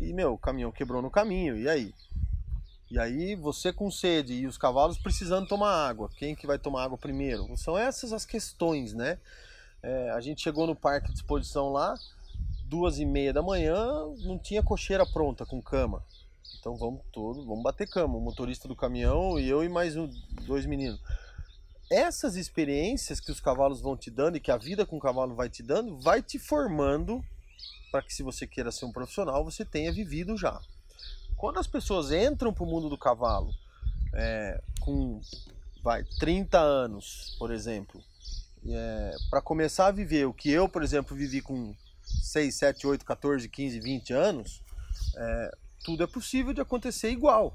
E, 0.00 0.12
meu, 0.12 0.36
caminhão 0.36 0.72
quebrou 0.72 1.00
no 1.00 1.10
caminho. 1.10 1.56
E 1.56 1.68
aí? 1.68 1.94
E 2.90 2.98
aí 2.98 3.34
você 3.34 3.72
com 3.72 3.90
sede 3.90 4.34
e 4.34 4.46
os 4.46 4.58
cavalos 4.58 4.98
precisando 4.98 5.48
tomar 5.48 5.88
água. 5.88 6.10
Quem 6.16 6.34
que 6.34 6.46
vai 6.46 6.58
tomar 6.58 6.84
água 6.84 6.98
primeiro? 6.98 7.56
São 7.56 7.76
essas 7.78 8.12
as 8.12 8.24
questões, 8.24 8.92
né? 8.92 9.18
É, 9.82 10.10
a 10.10 10.20
gente 10.20 10.42
chegou 10.42 10.66
no 10.66 10.76
parque 10.76 11.08
de 11.08 11.16
exposição 11.16 11.70
lá, 11.70 11.94
duas 12.64 12.98
e 12.98 13.04
meia 13.04 13.32
da 13.32 13.42
manhã, 13.42 13.76
não 14.20 14.38
tinha 14.38 14.62
cocheira 14.62 15.06
pronta 15.06 15.44
com 15.44 15.60
cama. 15.60 16.02
Então 16.58 16.76
vamos 16.76 17.02
todos, 17.12 17.44
vamos 17.44 17.62
bater 17.62 17.88
cama. 17.88 18.16
O 18.16 18.20
motorista 18.20 18.68
do 18.68 18.76
caminhão 18.76 19.38
e 19.38 19.48
eu 19.48 19.62
e 19.64 19.68
mais 19.68 19.96
um, 19.96 20.08
dois 20.46 20.66
meninos. 20.66 21.00
Essas 21.90 22.36
experiências 22.36 23.20
que 23.20 23.30
os 23.30 23.40
cavalos 23.40 23.80
vão 23.80 23.96
te 23.96 24.10
dando 24.10 24.36
e 24.36 24.40
que 24.40 24.50
a 24.50 24.56
vida 24.56 24.86
com 24.86 24.96
o 24.96 25.00
cavalo 25.00 25.34
vai 25.34 25.48
te 25.48 25.62
dando, 25.62 25.98
vai 25.98 26.22
te 26.22 26.38
formando 26.38 27.22
para 27.90 28.02
que 28.02 28.12
se 28.12 28.22
você 28.22 28.46
queira 28.46 28.72
ser 28.72 28.86
um 28.86 28.92
profissional, 28.92 29.44
você 29.44 29.64
tenha 29.64 29.92
vivido 29.92 30.36
já. 30.36 30.60
Quando 31.44 31.58
as 31.58 31.66
pessoas 31.66 32.10
entram 32.10 32.54
para 32.54 32.64
o 32.64 32.66
mundo 32.66 32.88
do 32.88 32.96
cavalo 32.96 33.54
é, 34.14 34.62
com 34.80 35.20
vai, 35.82 36.02
30 36.18 36.58
anos, 36.58 37.36
por 37.38 37.50
exemplo, 37.50 38.02
é, 38.66 39.14
para 39.28 39.42
começar 39.42 39.88
a 39.88 39.90
viver 39.90 40.24
o 40.24 40.32
que 40.32 40.48
eu, 40.48 40.66
por 40.70 40.82
exemplo, 40.82 41.14
vivi 41.14 41.42
com 41.42 41.76
6, 42.02 42.54
7, 42.54 42.86
8, 42.86 43.04
14, 43.04 43.46
15, 43.46 43.78
20 43.78 44.12
anos, 44.14 44.62
é, 45.14 45.56
tudo 45.84 46.02
é 46.02 46.06
possível 46.06 46.54
de 46.54 46.62
acontecer 46.62 47.10
igual. 47.10 47.54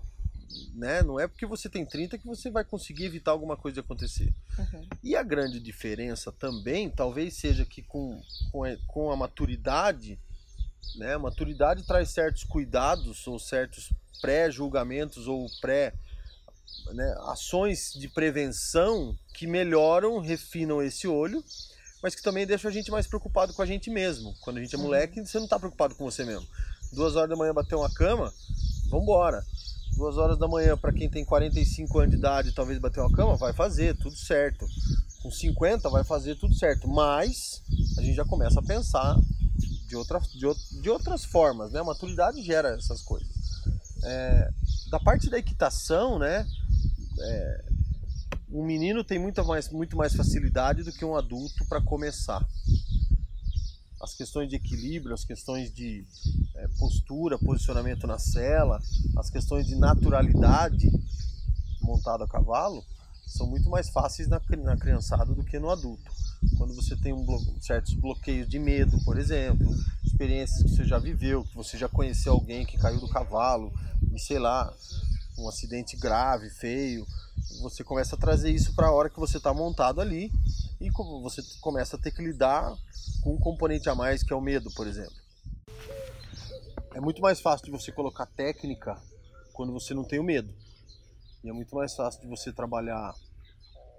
Né? 0.76 1.02
Não 1.02 1.20
é 1.20 1.28
porque 1.28 1.48
você 1.48 1.68
tem 1.68 1.84
30 1.84 2.20
que 2.20 2.28
você 2.28 2.52
vai 2.52 2.64
conseguir 2.64 3.06
evitar 3.06 3.32
alguma 3.32 3.58
coisa 3.58 3.74
de 3.74 3.80
acontecer. 3.80 4.32
Uhum. 4.60 4.88
E 5.02 5.16
a 5.16 5.24
grande 5.24 5.60
diferença 5.60 6.32
também, 6.32 6.92
talvez 6.92 7.34
seja 7.34 7.66
que 7.66 7.82
com, 7.82 8.22
com, 8.52 8.64
a, 8.64 8.78
com 8.86 9.12
a 9.12 9.16
maturidade, 9.16 10.20
né? 10.96 11.14
A 11.14 11.20
maturidade 11.20 11.84
traz 11.84 12.10
certos 12.10 12.44
cuidados 12.44 13.26
ou 13.28 13.40
certos 13.40 13.90
pré-julgamentos 14.22 15.28
ou 15.28 15.48
pré 15.62 15.94
né, 16.94 17.16
ações 17.28 17.94
de 17.94 18.08
prevenção 18.08 19.16
que 19.34 19.48
melhoram, 19.48 20.20
refinam 20.20 20.82
esse 20.82 21.08
olho, 21.08 21.44
mas 22.02 22.16
que 22.16 22.22
também 22.22 22.46
deixam 22.46 22.70
a 22.70 22.74
gente 22.74 22.92
mais 22.92 23.08
preocupado 23.08 23.54
com 23.54 23.62
a 23.62 23.66
gente 23.66 23.90
mesmo. 23.90 24.34
Quando 24.42 24.58
a 24.58 24.62
gente 24.62 24.74
é 24.74 24.78
uhum. 24.78 24.86
moleque, 24.86 25.26
você 25.26 25.38
não 25.38 25.46
está 25.46 25.60
preocupado 25.60 25.96
com 25.96 26.06
você 26.06 26.24
mesmo. 26.24 26.48
Duas 26.92 27.16
horas 27.16 27.30
da 27.30 27.36
manhã 27.36 27.54
bater 27.54 27.76
uma 27.76 27.94
cama, 27.94 28.34
vambora. 28.90 29.44
Duas 29.96 30.18
horas 30.18 30.38
da 30.38 30.48
manhã, 30.48 30.78
para 30.78 30.94
quem 30.94 31.10
tem 31.10 31.26
45 31.26 32.00
anos 32.00 32.12
de 32.12 32.18
idade, 32.18 32.54
talvez 32.54 32.80
bater 32.80 33.02
uma 33.02 33.12
cama, 33.12 33.36
vai 33.36 33.52
fazer, 33.52 33.98
tudo 33.98 34.16
certo. 34.16 34.66
Com 35.22 35.30
50 35.30 35.90
vai 35.90 36.06
fazer 36.06 36.36
tudo 36.36 36.54
certo, 36.56 36.88
mas 36.88 37.62
a 37.98 38.02
gente 38.02 38.16
já 38.16 38.24
começa 38.24 38.62
a 38.62 38.64
pensar 38.64 39.18
de, 39.90 39.96
outra, 39.96 40.20
de, 40.20 40.82
de 40.82 40.90
outras 40.90 41.26
formas, 41.26 41.72
né? 41.72 41.80
A 41.80 41.84
maturidade 41.84 42.42
gera 42.44 42.70
essas 42.70 43.02
coisas. 43.02 43.28
É, 44.04 44.50
da 44.92 45.00
parte 45.00 45.30
da 45.30 45.40
equitação, 45.40 46.20
né? 46.20 46.48
É, 47.20 47.66
um 48.52 48.64
menino 48.64 49.04
tem 49.04 49.18
muito 49.18 49.44
mais, 49.44 49.70
muito 49.70 49.98
mais 49.98 50.16
facilidade 50.16 50.84
do 50.84 50.92
que 50.92 51.04
um 51.04 51.18
adulto 51.18 51.66
para 51.66 51.82
começar. 51.82 52.48
As 54.00 54.14
questões 54.14 54.48
de 54.48 54.56
equilíbrio, 54.56 55.14
as 55.14 55.26
questões 55.26 55.74
de 55.74 56.06
é, 56.56 56.68
postura, 56.80 57.38
posicionamento 57.38 58.06
na 58.06 58.20
sela, 58.20 58.80
as 59.18 59.30
questões 59.30 59.66
de 59.66 59.76
naturalidade 59.76 60.90
montado 61.82 62.24
a 62.24 62.28
cavalo 62.28 62.86
são 63.30 63.46
muito 63.46 63.70
mais 63.70 63.90
fáceis 63.90 64.28
na, 64.28 64.42
na 64.58 64.76
criançada 64.76 65.34
do 65.34 65.44
que 65.44 65.60
no 65.60 65.70
adulto. 65.70 66.12
Quando 66.58 66.74
você 66.74 66.96
tem 66.96 67.14
um 67.14 67.24
blo 67.24 67.40
certos 67.62 67.94
bloqueios 67.94 68.50
de 68.50 68.58
medo, 68.58 68.98
por 69.06 69.18
exemplo, 69.18 69.70
experiências 70.04 70.64
que 70.64 70.70
você 70.70 70.84
já 70.84 70.98
viveu, 70.98 71.44
que 71.44 71.56
você 71.56 71.78
já 71.78 71.88
conheceu 71.88 72.34
alguém 72.34 72.66
que 72.66 72.78
caiu 72.78 73.00
do 73.00 73.08
cavalo 73.08 73.72
e 74.12 74.20
sei 74.20 74.40
lá, 74.40 74.74
um 75.38 75.48
acidente 75.48 75.96
grave, 75.96 76.50
feio, 76.50 77.06
você 77.62 77.84
começa 77.84 78.16
a 78.16 78.20
trazer 78.20 78.52
isso 78.52 78.74
para 78.74 78.88
a 78.88 78.92
hora 78.92 79.10
que 79.10 79.20
você 79.20 79.38
está 79.38 79.54
montado 79.54 80.02
ali 80.02 80.32
e 80.82 80.90
você 81.22 81.42
começa 81.62 81.96
a 81.96 82.00
ter 82.00 82.12
que 82.12 82.24
lidar 82.24 82.76
com 83.22 83.36
um 83.36 83.40
componente 83.40 83.90
a 83.90 83.96
mais 83.96 84.24
que 84.24 84.34
é 84.34 84.36
o 84.36 84.42
medo, 84.42 84.72
por 84.72 84.88
exemplo. 84.88 85.14
É 86.96 87.00
muito 87.00 87.22
mais 87.22 87.40
fácil 87.40 87.66
de 87.66 87.72
você 87.72 87.92
colocar 87.92 88.26
técnica 88.26 88.98
quando 89.54 89.72
você 89.72 89.94
não 89.94 90.04
tem 90.04 90.20
o 90.20 90.24
medo. 90.24 90.52
E 91.44 91.50
é 91.50 91.54
muito 91.54 91.76
mais 91.76 91.96
fácil 91.96 92.22
de 92.22 92.28
você 92.28 92.52
trabalhar 92.52 93.14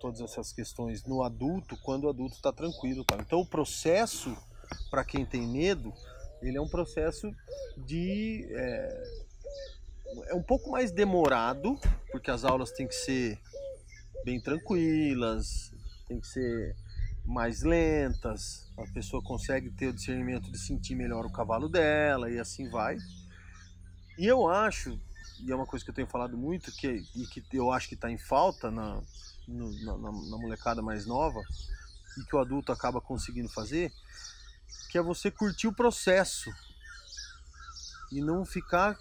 todas 0.00 0.20
essas 0.20 0.52
questões 0.52 1.04
no 1.04 1.22
adulto 1.22 1.76
quando 1.82 2.04
o 2.04 2.08
adulto 2.08 2.34
está 2.34 2.52
tranquilo. 2.52 3.04
Tá? 3.04 3.16
Então 3.20 3.40
o 3.40 3.46
processo, 3.46 4.36
para 4.90 5.04
quem 5.04 5.24
tem 5.24 5.46
medo, 5.46 5.92
ele 6.42 6.56
é 6.56 6.60
um 6.60 6.68
processo 6.68 7.30
de. 7.76 8.46
É, 8.50 9.02
é 10.28 10.34
um 10.34 10.42
pouco 10.42 10.70
mais 10.70 10.90
demorado, 10.90 11.78
porque 12.10 12.30
as 12.30 12.44
aulas 12.44 12.72
têm 12.72 12.88
que 12.88 12.94
ser 12.94 13.38
bem 14.24 14.40
tranquilas, 14.40 15.72
tem 16.08 16.18
que 16.18 16.26
ser 16.26 16.76
mais 17.24 17.62
lentas, 17.62 18.68
a 18.76 18.84
pessoa 18.92 19.22
consegue 19.22 19.70
ter 19.70 19.88
o 19.88 19.92
discernimento 19.92 20.50
de 20.50 20.58
sentir 20.58 20.96
melhor 20.96 21.24
o 21.24 21.30
cavalo 21.32 21.68
dela 21.68 22.30
e 22.30 22.38
assim 22.38 22.68
vai. 22.68 22.96
E 24.18 24.26
eu 24.26 24.48
acho, 24.48 25.00
e 25.42 25.50
é 25.50 25.54
uma 25.54 25.66
coisa 25.66 25.84
que 25.84 25.90
eu 25.90 25.94
tenho 25.94 26.06
falado 26.06 26.36
muito, 26.36 26.72
que, 26.72 27.04
e 27.14 27.26
que 27.26 27.44
eu 27.52 27.72
acho 27.72 27.88
que 27.88 27.94
está 27.94 28.10
em 28.10 28.18
falta 28.18 28.70
na, 28.70 29.00
no, 29.46 29.70
na, 29.84 29.96
na 29.96 30.38
molecada 30.38 30.82
mais 30.82 31.06
nova, 31.06 31.40
e 32.18 32.24
que 32.24 32.34
o 32.34 32.38
adulto 32.38 32.72
acaba 32.72 33.00
conseguindo 33.00 33.48
fazer, 33.48 33.92
que 34.90 34.98
é 34.98 35.02
você 35.02 35.30
curtir 35.30 35.68
o 35.68 35.72
processo 35.72 36.50
e 38.12 38.20
não 38.20 38.44
ficar 38.44 38.98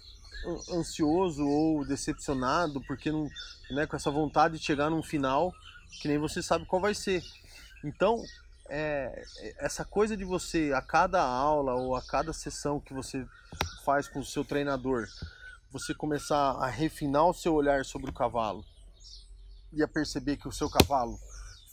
ansioso 0.72 1.46
ou 1.46 1.84
decepcionado 1.84 2.80
porque 2.86 3.12
não, 3.12 3.28
né, 3.70 3.86
com 3.86 3.96
essa 3.96 4.10
vontade 4.10 4.58
de 4.58 4.64
chegar 4.64 4.88
num 4.88 5.02
final 5.02 5.52
que 6.00 6.08
nem 6.08 6.18
você 6.18 6.42
sabe 6.42 6.64
qual 6.64 6.80
vai 6.80 6.94
ser. 6.94 7.22
Então, 7.84 8.22
é, 8.68 9.24
essa 9.58 9.84
coisa 9.84 10.16
de 10.16 10.24
você, 10.24 10.72
a 10.72 10.80
cada 10.80 11.20
aula 11.20 11.74
ou 11.74 11.96
a 11.96 12.02
cada 12.02 12.32
sessão 12.32 12.80
que 12.80 12.94
você 12.94 13.26
faz 13.84 14.08
com 14.08 14.20
o 14.20 14.24
seu 14.24 14.44
treinador, 14.44 15.08
você 15.70 15.94
começar 15.94 16.52
a 16.52 16.66
refinar 16.66 17.26
o 17.26 17.34
seu 17.34 17.54
olhar 17.54 17.84
sobre 17.84 18.10
o 18.10 18.12
cavalo 18.12 18.64
e 19.72 19.82
a 19.82 19.88
perceber 19.88 20.36
que 20.36 20.48
o 20.48 20.52
seu 20.52 20.68
cavalo 20.68 21.18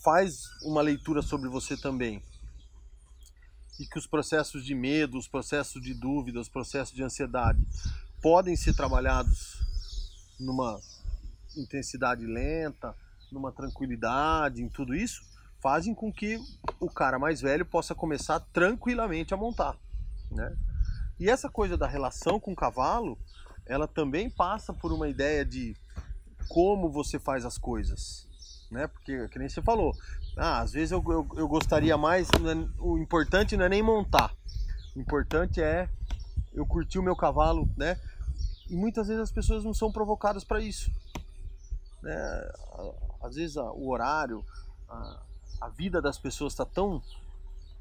faz 0.04 0.44
uma 0.64 0.82
leitura 0.82 1.22
sobre 1.22 1.50
você 1.50 1.76
também. 1.76 2.22
E 3.80 3.86
que 3.86 3.98
os 3.98 4.06
processos 4.06 4.64
de 4.64 4.76
medo, 4.76 5.18
os 5.18 5.28
processos 5.28 5.82
de 5.82 5.94
dúvida, 5.94 6.40
os 6.40 6.50
processos 6.50 6.96
de 6.96 7.04
ansiedade 7.04 7.60
podem 8.22 8.56
ser 8.56 8.76
trabalhados 8.76 9.62
numa 10.40 10.80
intensidade 11.56 12.26
lenta, 12.26 12.96
numa 13.32 13.52
tranquilidade, 13.52 14.62
em 14.62 14.70
tudo 14.70 14.96
isso, 14.96 15.24
fazem 15.60 15.94
com 15.94 16.12
que 16.12 16.40
o 16.80 16.90
cara 16.90 17.18
mais 17.18 17.42
velho 17.42 17.66
possa 17.66 17.96
começar 17.96 18.40
tranquilamente 18.40 19.34
a 19.34 19.38
montar, 19.38 19.76
né? 20.32 20.56
E 21.20 21.30
essa 21.30 21.50
coisa 21.50 21.76
da 21.76 21.88
relação 21.88 22.40
com 22.40 22.52
o 22.52 22.56
cavalo, 22.56 23.18
ela 23.68 23.88
também 23.88 24.30
passa 24.30 24.74
por 24.74 24.92
uma 24.92 25.08
ideia 25.08 25.46
de 25.46 25.76
como 26.48 26.90
você 26.90 27.20
faz 27.20 27.46
as 27.46 27.58
coisas, 27.58 28.28
né? 28.72 28.88
Porque, 28.88 29.28
que 29.28 29.40
nem 29.40 29.50
você 29.50 29.62
falou, 29.62 29.96
ah, 30.36 30.60
às 30.60 30.72
vezes 30.72 30.92
eu, 30.92 31.04
eu, 31.08 31.28
eu 31.36 31.48
gostaria 31.48 31.98
mais, 31.98 32.28
é, 32.30 32.68
o 32.80 32.98
importante 32.98 33.58
não 33.58 33.66
é 33.66 33.70
nem 33.70 33.84
montar, 33.84 34.34
o 34.96 35.00
importante 35.00 35.62
é 35.62 35.90
eu 36.54 36.66
curtir 36.66 37.00
o 37.00 37.04
meu 37.04 37.16
cavalo, 37.16 37.70
né? 37.78 38.00
E 38.70 38.76
muitas 38.76 39.08
vezes 39.08 39.24
as 39.24 39.32
pessoas 39.32 39.64
não 39.64 39.74
são 39.74 39.92
provocadas 39.92 40.44
para 40.44 40.60
isso. 40.60 40.92
Né? 42.02 42.52
Às 43.22 43.36
vezes 43.36 43.56
o 43.56 43.90
horário, 43.90 44.44
a, 44.90 45.22
a 45.62 45.70
vida 45.70 46.02
das 46.02 46.18
pessoas 46.18 46.54
está 46.54 46.66
tão 46.66 47.02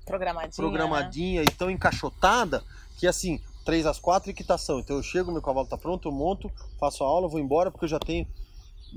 programadinha, 0.05 0.69
programadinha 0.69 1.41
né? 1.41 1.47
e 1.51 1.55
tão 1.55 1.71
encaixotada 1.71 2.63
que 2.97 3.07
assim, 3.07 3.41
3 3.67 3.85
às 3.85 3.99
4 3.99 4.31
equitação. 4.31 4.79
Então 4.79 4.97
eu 4.97 5.03
chego, 5.03 5.33
meu 5.33 5.43
cavalo 5.43 5.65
está 5.67 5.77
pronto, 5.77 6.09
eu 6.09 6.13
monto, 6.13 6.51
faço 6.79 7.03
a 7.03 7.07
aula, 7.07 7.29
vou 7.29 7.41
embora 7.41 7.71
porque 7.71 7.85
eu 7.85 7.89
já 7.91 7.99
tenho 7.99 8.27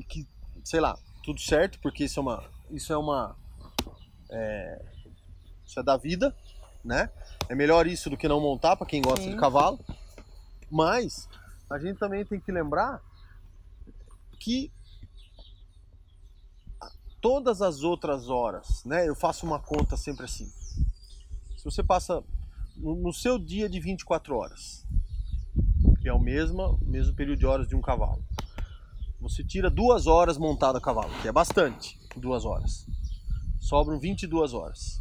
que, 0.08 0.26
sei 0.64 0.80
lá, 0.80 0.98
tudo 1.24 1.42
certo, 1.42 1.80
porque 1.82 2.06
isso 2.06 2.20
é 2.20 2.22
uma. 2.22 2.44
Isso 2.70 2.94
é 2.94 2.98
uma. 2.98 3.36
É, 4.30 4.86
isso 5.66 5.80
é 5.80 5.84
da 5.84 5.98
vida, 5.98 6.36
né? 6.86 7.10
É 7.50 7.56
melhor 7.56 7.88
isso 7.88 8.12
do 8.12 8.16
que 8.16 8.28
não 8.28 8.40
montar 8.40 8.76
para 8.76 8.86
quem 8.86 9.02
gosta 9.02 9.26
Sim. 9.26 9.32
de 9.32 9.38
cavalo. 9.38 9.80
Mas 10.70 11.28
a 11.68 11.80
gente 11.80 11.98
também 11.98 12.24
tem 12.24 12.40
que 12.40 12.52
lembrar 12.52 13.02
que 14.40 14.72
todas 17.20 17.60
as 17.62 17.82
outras 17.82 18.30
horas, 18.30 18.84
né? 18.86 19.10
Eu 19.10 19.16
faço 19.16 19.48
uma 19.48 19.60
conta 19.60 19.98
sempre 19.98 20.26
assim. 20.26 20.46
Se 21.58 21.66
você 21.66 21.84
passa 21.84 22.24
no 22.80 23.14
seu 23.14 23.38
dia 23.38 23.70
de 23.70 23.80
24 23.80 24.36
horas, 24.36 24.86
que 26.02 26.08
é 26.08 26.14
o 26.14 26.20
mesmo, 26.20 26.80
mesmo 26.82 27.14
período 27.14 27.40
de 27.40 27.46
horas 27.46 27.68
de 27.68 27.76
um 27.76 27.82
cavalo, 27.82 28.24
você 29.20 29.44
tira 29.44 29.70
duas 29.70 30.08
horas 30.08 30.38
montado 30.38 30.78
a 30.78 30.82
cavalo, 30.82 31.12
que 31.22 31.28
é 31.28 31.32
bastante, 31.32 32.00
duas 32.16 32.46
horas. 32.46 32.88
Sobram 33.60 34.00
22 34.00 34.54
horas, 34.54 35.00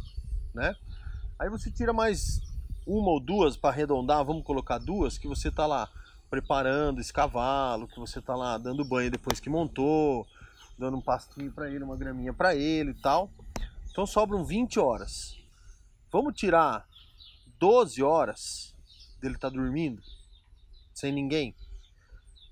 né? 0.53 0.75
Aí 1.39 1.49
você 1.49 1.71
tira 1.71 1.93
mais 1.93 2.41
uma 2.85 3.11
ou 3.11 3.19
duas 3.19 3.55
para 3.55 3.69
arredondar, 3.69 4.25
vamos 4.25 4.43
colocar 4.43 4.77
duas, 4.77 5.17
que 5.17 5.27
você 5.27 5.49
tá 5.49 5.65
lá 5.65 5.89
preparando 6.29 6.99
esse 6.99 7.13
cavalo, 7.13 7.87
que 7.87 7.99
você 7.99 8.21
tá 8.21 8.35
lá 8.35 8.57
dando 8.57 8.83
banho 8.83 9.09
depois 9.09 9.39
que 9.39 9.49
montou, 9.49 10.27
dando 10.77 10.97
um 10.97 11.01
pastinho 11.01 11.51
para 11.51 11.69
ele, 11.69 11.83
uma 11.83 11.95
graminha 11.95 12.33
para 12.33 12.55
ele 12.55 12.91
e 12.91 13.01
tal. 13.01 13.31
Então 13.89 14.05
sobram 14.05 14.43
20 14.43 14.79
horas. 14.79 15.37
Vamos 16.11 16.33
tirar 16.33 16.88
12 17.59 18.01
horas 18.01 18.75
dele 19.21 19.35
estar 19.35 19.49
tá 19.49 19.55
dormindo, 19.55 20.01
sem 20.93 21.11
ninguém. 21.11 21.53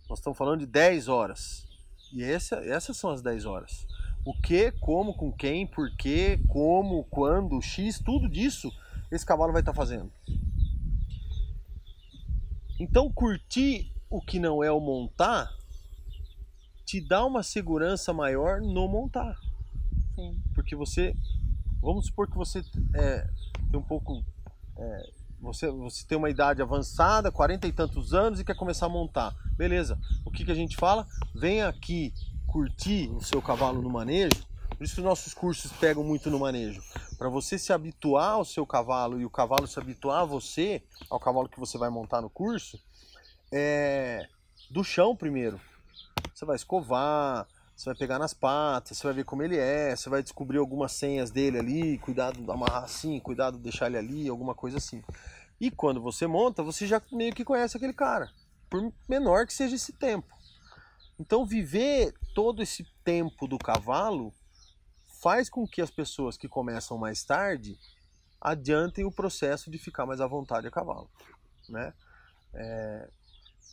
Nós 0.09 0.19
estamos 0.19 0.37
falando 0.37 0.59
de 0.59 0.65
10 0.65 1.07
horas. 1.07 1.67
E 2.13 2.23
essa, 2.23 2.57
essas 2.57 2.97
são 2.97 3.09
as 3.09 3.21
10 3.21 3.45
horas. 3.45 3.85
O 4.25 4.33
que, 4.33 4.71
como, 4.73 5.13
com 5.13 5.31
quem, 5.31 5.65
por 5.65 5.89
quê, 5.95 6.39
como, 6.47 7.03
quando, 7.05 7.61
X, 7.61 7.99
tudo 7.99 8.29
disso 8.29 8.71
esse 9.11 9.25
cavalo 9.25 9.53
vai 9.53 9.61
estar 9.61 9.71
tá 9.71 9.75
fazendo. 9.75 10.11
Então 12.79 13.11
curtir 13.11 13.91
o 14.09 14.21
que 14.21 14.39
não 14.39 14.63
é 14.63 14.71
o 14.71 14.79
montar 14.79 15.51
te 16.85 17.01
dá 17.01 17.25
uma 17.25 17.43
segurança 17.43 18.13
maior 18.13 18.61
no 18.61 18.87
montar. 18.87 19.37
Sim. 20.15 20.41
Porque 20.55 20.73
você, 20.73 21.13
vamos 21.81 22.05
supor 22.05 22.29
que 22.29 22.37
você 22.37 22.63
é, 22.93 23.27
tem 23.69 23.77
um 23.77 23.83
pouco, 23.83 24.23
é, 24.77 25.09
você, 25.39 25.69
você 25.69 26.05
tem 26.05 26.17
uma 26.17 26.29
idade 26.29 26.61
avançada, 26.61 27.31
40 27.31 27.67
e 27.67 27.71
tantos 27.71 28.13
anos 28.13 28.39
e 28.39 28.43
quer 28.43 28.55
começar 28.55 28.87
a 28.87 28.89
montar. 28.89 29.35
Beleza, 29.55 29.99
o 30.25 30.31
que, 30.31 30.45
que 30.45 30.51
a 30.51 30.55
gente 30.55 30.75
fala? 30.75 31.07
Venha 31.35 31.67
aqui 31.67 32.13
curtir 32.47 33.09
o 33.09 33.21
seu 33.21 33.41
cavalo 33.41 33.81
no 33.81 33.89
manejo. 33.89 34.45
Por 34.75 34.83
isso 34.83 34.95
que 34.95 35.01
os 35.01 35.05
nossos 35.05 35.33
cursos 35.33 35.71
pegam 35.73 36.03
muito 36.03 36.29
no 36.29 36.39
manejo. 36.39 36.81
Para 37.17 37.29
você 37.29 37.57
se 37.57 37.73
habituar 37.73 38.33
ao 38.33 38.45
seu 38.45 38.65
cavalo 38.65 39.19
e 39.19 39.25
o 39.25 39.29
cavalo 39.29 39.67
se 39.67 39.79
habituar 39.79 40.21
a 40.21 40.25
você, 40.25 40.83
ao 41.09 41.19
cavalo 41.19 41.49
que 41.49 41.59
você 41.59 41.77
vai 41.77 41.89
montar 41.89 42.21
no 42.21 42.29
curso, 42.29 42.79
é 43.51 44.27
do 44.69 44.83
chão 44.83 45.15
primeiro. 45.15 45.59
Você 46.33 46.45
vai 46.45 46.55
escovar, 46.55 47.47
você 47.77 47.91
vai 47.91 47.95
pegar 47.95 48.17
nas 48.17 48.33
patas, 48.33 48.97
você 48.97 49.05
vai 49.05 49.13
ver 49.13 49.23
como 49.23 49.43
ele 49.43 49.55
é, 49.55 49.95
você 49.95 50.09
vai 50.09 50.23
descobrir 50.23 50.57
algumas 50.57 50.93
senhas 50.93 51.29
dele 51.29 51.59
ali, 51.59 51.99
cuidado 51.99 52.51
amarrar 52.51 52.83
assim, 52.83 53.19
cuidado 53.19 53.57
de 53.57 53.63
deixar 53.63 53.85
ele 53.85 53.97
ali, 53.97 54.27
alguma 54.27 54.55
coisa 54.55 54.77
assim. 54.77 55.03
E 55.61 55.69
quando 55.69 56.01
você 56.01 56.25
monta, 56.25 56.63
você 56.63 56.87
já 56.87 56.99
meio 57.11 57.35
que 57.35 57.45
conhece 57.45 57.77
aquele 57.77 57.93
cara, 57.93 58.31
por 58.67 58.91
menor 59.07 59.45
que 59.45 59.53
seja 59.53 59.75
esse 59.75 59.93
tempo. 59.93 60.35
Então 61.19 61.45
viver 61.45 62.15
todo 62.33 62.63
esse 62.63 62.83
tempo 63.03 63.47
do 63.47 63.59
cavalo 63.59 64.33
faz 65.21 65.47
com 65.47 65.67
que 65.67 65.81
as 65.81 65.91
pessoas 65.91 66.35
que 66.35 66.47
começam 66.47 66.97
mais 66.97 67.23
tarde 67.23 67.77
adiantem 68.41 69.05
o 69.05 69.11
processo 69.11 69.69
de 69.69 69.77
ficar 69.77 70.07
mais 70.07 70.19
à 70.19 70.25
vontade 70.25 70.67
a 70.67 70.71
cavalo, 70.71 71.09
né? 71.69 71.93
É, 72.55 73.09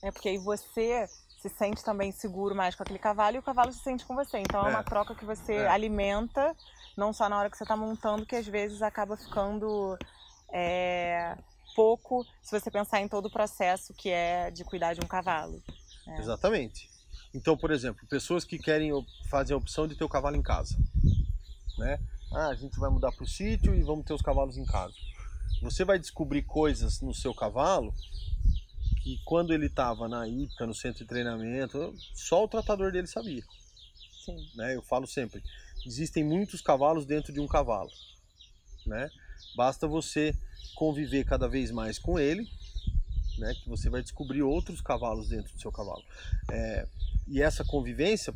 é 0.03 0.13
porque 0.13 0.29
aí 0.29 0.39
você 0.39 1.09
se 1.45 1.49
sente 1.51 1.85
também 1.85 2.11
seguro 2.11 2.55
mais 2.55 2.75
com 2.75 2.83
aquele 2.83 2.99
cavalo 2.99 3.37
e 3.37 3.39
o 3.39 3.43
cavalo 3.43 3.71
se 3.71 3.81
sente 3.81 4.05
com 4.07 4.15
você. 4.15 4.39
Então 4.39 4.67
é, 4.67 4.71
é 4.71 4.75
uma 4.75 4.83
troca 4.83 5.15
que 5.15 5.27
você 5.27 5.55
é. 5.55 5.69
alimenta, 5.69 6.57
não 6.97 7.13
só 7.13 7.29
na 7.29 7.39
hora 7.39 7.51
que 7.51 7.57
você 7.57 7.65
está 7.65 7.77
montando, 7.77 8.25
que 8.25 8.35
às 8.35 8.47
vezes 8.47 8.81
acaba 8.81 9.15
ficando 9.15 9.99
é, 10.51 11.37
pouco 11.77 12.25
se 12.43 12.59
você 12.59 12.71
pensar 12.71 13.01
em 13.01 13.09
todo 13.09 13.27
o 13.27 13.31
processo 13.31 13.93
que 13.93 14.09
é 14.09 14.51
de 14.51 14.65
cuidar 14.65 14.95
de 14.95 15.05
um 15.05 15.07
cavalo. 15.07 15.63
É. 16.07 16.19
Exatamente. 16.19 16.89
Então, 17.35 17.59
por 17.59 17.71
exemplo, 17.71 18.07
pessoas 18.09 18.45
que 18.45 18.59
querem 18.59 18.91
fazer 19.29 19.53
a 19.53 19.59
opção 19.59 19.87
de 19.87 19.97
ter 19.97 20.05
o 20.05 20.09
cavalo 20.09 20.37
em 20.37 20.43
casa, 20.43 20.77
né? 21.77 21.99
Ah, 22.33 22.49
a 22.49 22.55
gente 22.55 22.79
vai 22.79 22.89
mudar 22.89 23.13
para 23.13 23.25
o 23.25 23.29
sítio 23.29 23.75
e 23.75 23.83
vamos 23.83 24.07
ter 24.07 24.15
os 24.15 24.23
cavalos 24.23 24.57
em 24.57 24.65
casa. 24.65 24.95
Você 25.61 25.85
vai 25.85 25.99
descobrir 25.99 26.43
coisas 26.43 27.01
no 27.01 27.13
seu 27.13 27.35
cavalo 27.35 27.95
que 29.05 29.21
quando 29.23 29.53
ele 29.53 29.67
estava 29.67 30.09
na 30.09 30.27
hípica, 30.27 30.67
no 30.67 30.75
centro 30.75 31.01
de 31.01 31.09
treinamento, 31.09 31.95
só 32.15 32.43
o 32.43 32.49
tratador 32.49 32.91
dele 32.91 33.07
sabia. 33.07 33.45
Sim. 34.25 34.35
Né? 34.55 34.75
Eu 34.75 34.83
falo 34.83 35.07
sempre, 35.07 35.43
existem 35.85 36.25
muitos 36.25 36.63
cavalos 36.63 37.05
dentro 37.05 37.31
de 37.31 37.39
um 37.39 37.47
cavalo, 37.47 37.91
né? 38.87 39.11
Basta 39.55 39.87
você 39.87 40.35
conviver 40.75 41.25
cada 41.25 41.47
vez 41.47 41.71
mais 41.71 41.99
com 41.99 42.19
ele, 42.19 42.49
né? 43.37 43.55
Que 43.63 43.69
você 43.69 43.91
vai 43.91 44.01
descobrir 44.01 44.43
outros 44.43 44.81
cavalos 44.81 45.29
dentro 45.29 45.53
do 45.53 45.61
seu 45.61 45.71
cavalo. 45.71 46.03
É, 46.51 46.89
e 47.29 47.43
essa 47.43 47.63
convivência, 47.63 48.35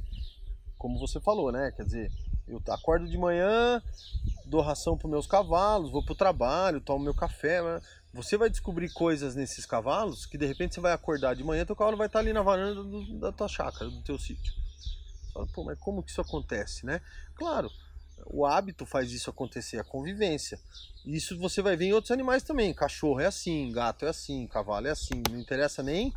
como 0.77 0.99
você 0.99 1.19
falou, 1.19 1.51
né? 1.51 1.73
Quer 1.75 1.87
dizer, 1.87 2.13
eu 2.47 2.63
acordo 2.69 3.09
de 3.09 3.17
manhã, 3.17 3.83
dou 4.45 4.61
ração 4.61 4.99
para 4.99 5.09
meus 5.09 5.27
cavalos, 5.27 5.91
vou 5.91 6.05
para 6.05 6.13
o 6.13 6.17
trabalho, 6.17 6.81
tomo 6.83 7.05
meu 7.05 7.15
café, 7.15 7.63
né? 7.63 7.81
Você 8.13 8.37
vai 8.37 8.49
descobrir 8.49 8.91
coisas 8.93 9.35
nesses 9.35 9.67
cavalos 9.67 10.27
que 10.27 10.39
de 10.39 10.47
repente 10.47 10.75
você 10.75 10.81
vai 10.81 10.93
acordar 10.93 11.35
de 11.35 11.45
manhã, 11.45 11.65
teu 11.65 11.77
cavalo 11.77 11.97
vai 11.97 12.07
estar 12.07 12.21
ali 12.21 12.33
na 12.33 12.43
varanda 12.43 12.83
do, 12.83 13.19
da 13.19 13.33
tua 13.33 13.49
chácara, 13.49 13.91
do 13.91 14.03
teu 14.03 14.19
sítio. 14.19 14.53
Fala, 15.33 15.47
pô, 15.55 15.65
mas 15.65 15.79
como 15.79 16.03
que 16.03 16.11
isso 16.11 16.21
acontece, 16.21 16.87
né? 16.87 17.01
Claro, 17.35 17.71
o 18.27 18.45
hábito 18.47 18.85
faz 18.85 19.13
isso 19.13 19.31
acontecer, 19.31 19.79
a 19.79 19.85
convivência. 19.85 20.59
Isso 21.05 21.39
você 21.39 21.63
vai 21.63 21.77
ver 21.77 21.87
em 21.87 21.93
outros 21.93 22.11
animais 22.11 22.43
também. 22.43 22.75
Cachorro 22.75 23.21
é 23.21 23.27
assim, 23.27 23.71
gato 23.73 24.05
é 24.05 24.09
assim, 24.09 24.47
cavalo 24.47 24.87
é 24.87 24.91
assim. 24.91 25.23
Não 25.31 25.39
interessa 25.39 25.83
nem 25.83 26.13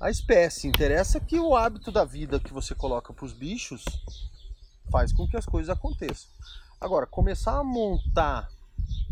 a 0.00 0.10
espécie, 0.10 0.68
interessa 0.68 1.20
que 1.20 1.38
o 1.38 1.56
hábito 1.56 1.90
da 1.90 2.04
vida 2.04 2.38
que 2.38 2.52
você 2.52 2.74
coloca 2.74 3.12
para 3.12 3.24
os 3.24 3.32
bichos 3.32 3.84
faz 4.90 5.12
com 5.12 5.26
que 5.26 5.36
as 5.36 5.46
coisas 5.46 5.70
aconteçam. 5.70 6.30
Agora, 6.80 7.06
começar 7.06 7.58
a 7.58 7.64
montar 7.64 8.48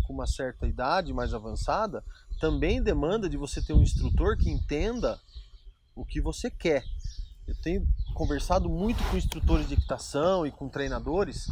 com 0.06 0.12
uma 0.12 0.26
certa 0.26 0.66
idade 0.66 1.12
mais 1.12 1.34
avançada, 1.34 2.04
também 2.40 2.82
demanda 2.82 3.28
de 3.28 3.36
você 3.36 3.60
ter 3.60 3.72
um 3.72 3.82
instrutor 3.82 4.36
que 4.36 4.50
entenda 4.50 5.18
o 5.94 6.04
que 6.04 6.20
você 6.20 6.50
quer. 6.50 6.84
Eu 7.46 7.54
tenho 7.56 7.86
conversado 8.14 8.68
muito 8.68 9.02
com 9.04 9.16
instrutores 9.16 9.68
de 9.68 9.74
equitação 9.74 10.46
e 10.46 10.50
com 10.50 10.68
treinadores 10.68 11.46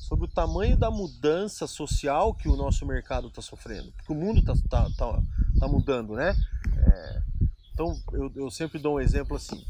sobre 0.00 0.26
o 0.26 0.28
tamanho 0.28 0.76
da 0.76 0.90
mudança 0.90 1.66
social 1.66 2.34
que 2.34 2.48
o 2.48 2.56
nosso 2.56 2.84
mercado 2.86 3.28
está 3.28 3.40
sofrendo, 3.40 3.90
porque 3.92 4.12
o 4.12 4.16
mundo 4.16 4.40
está 4.40 4.54
tá, 4.68 4.90
tá, 4.96 5.22
tá, 5.58 5.68
mudando, 5.68 6.14
né? 6.14 6.34
É, 6.76 7.22
então 7.72 7.98
eu, 8.12 8.30
eu 8.36 8.50
sempre 8.50 8.78
dou 8.78 8.96
um 8.96 9.00
exemplo 9.00 9.36
assim. 9.36 9.64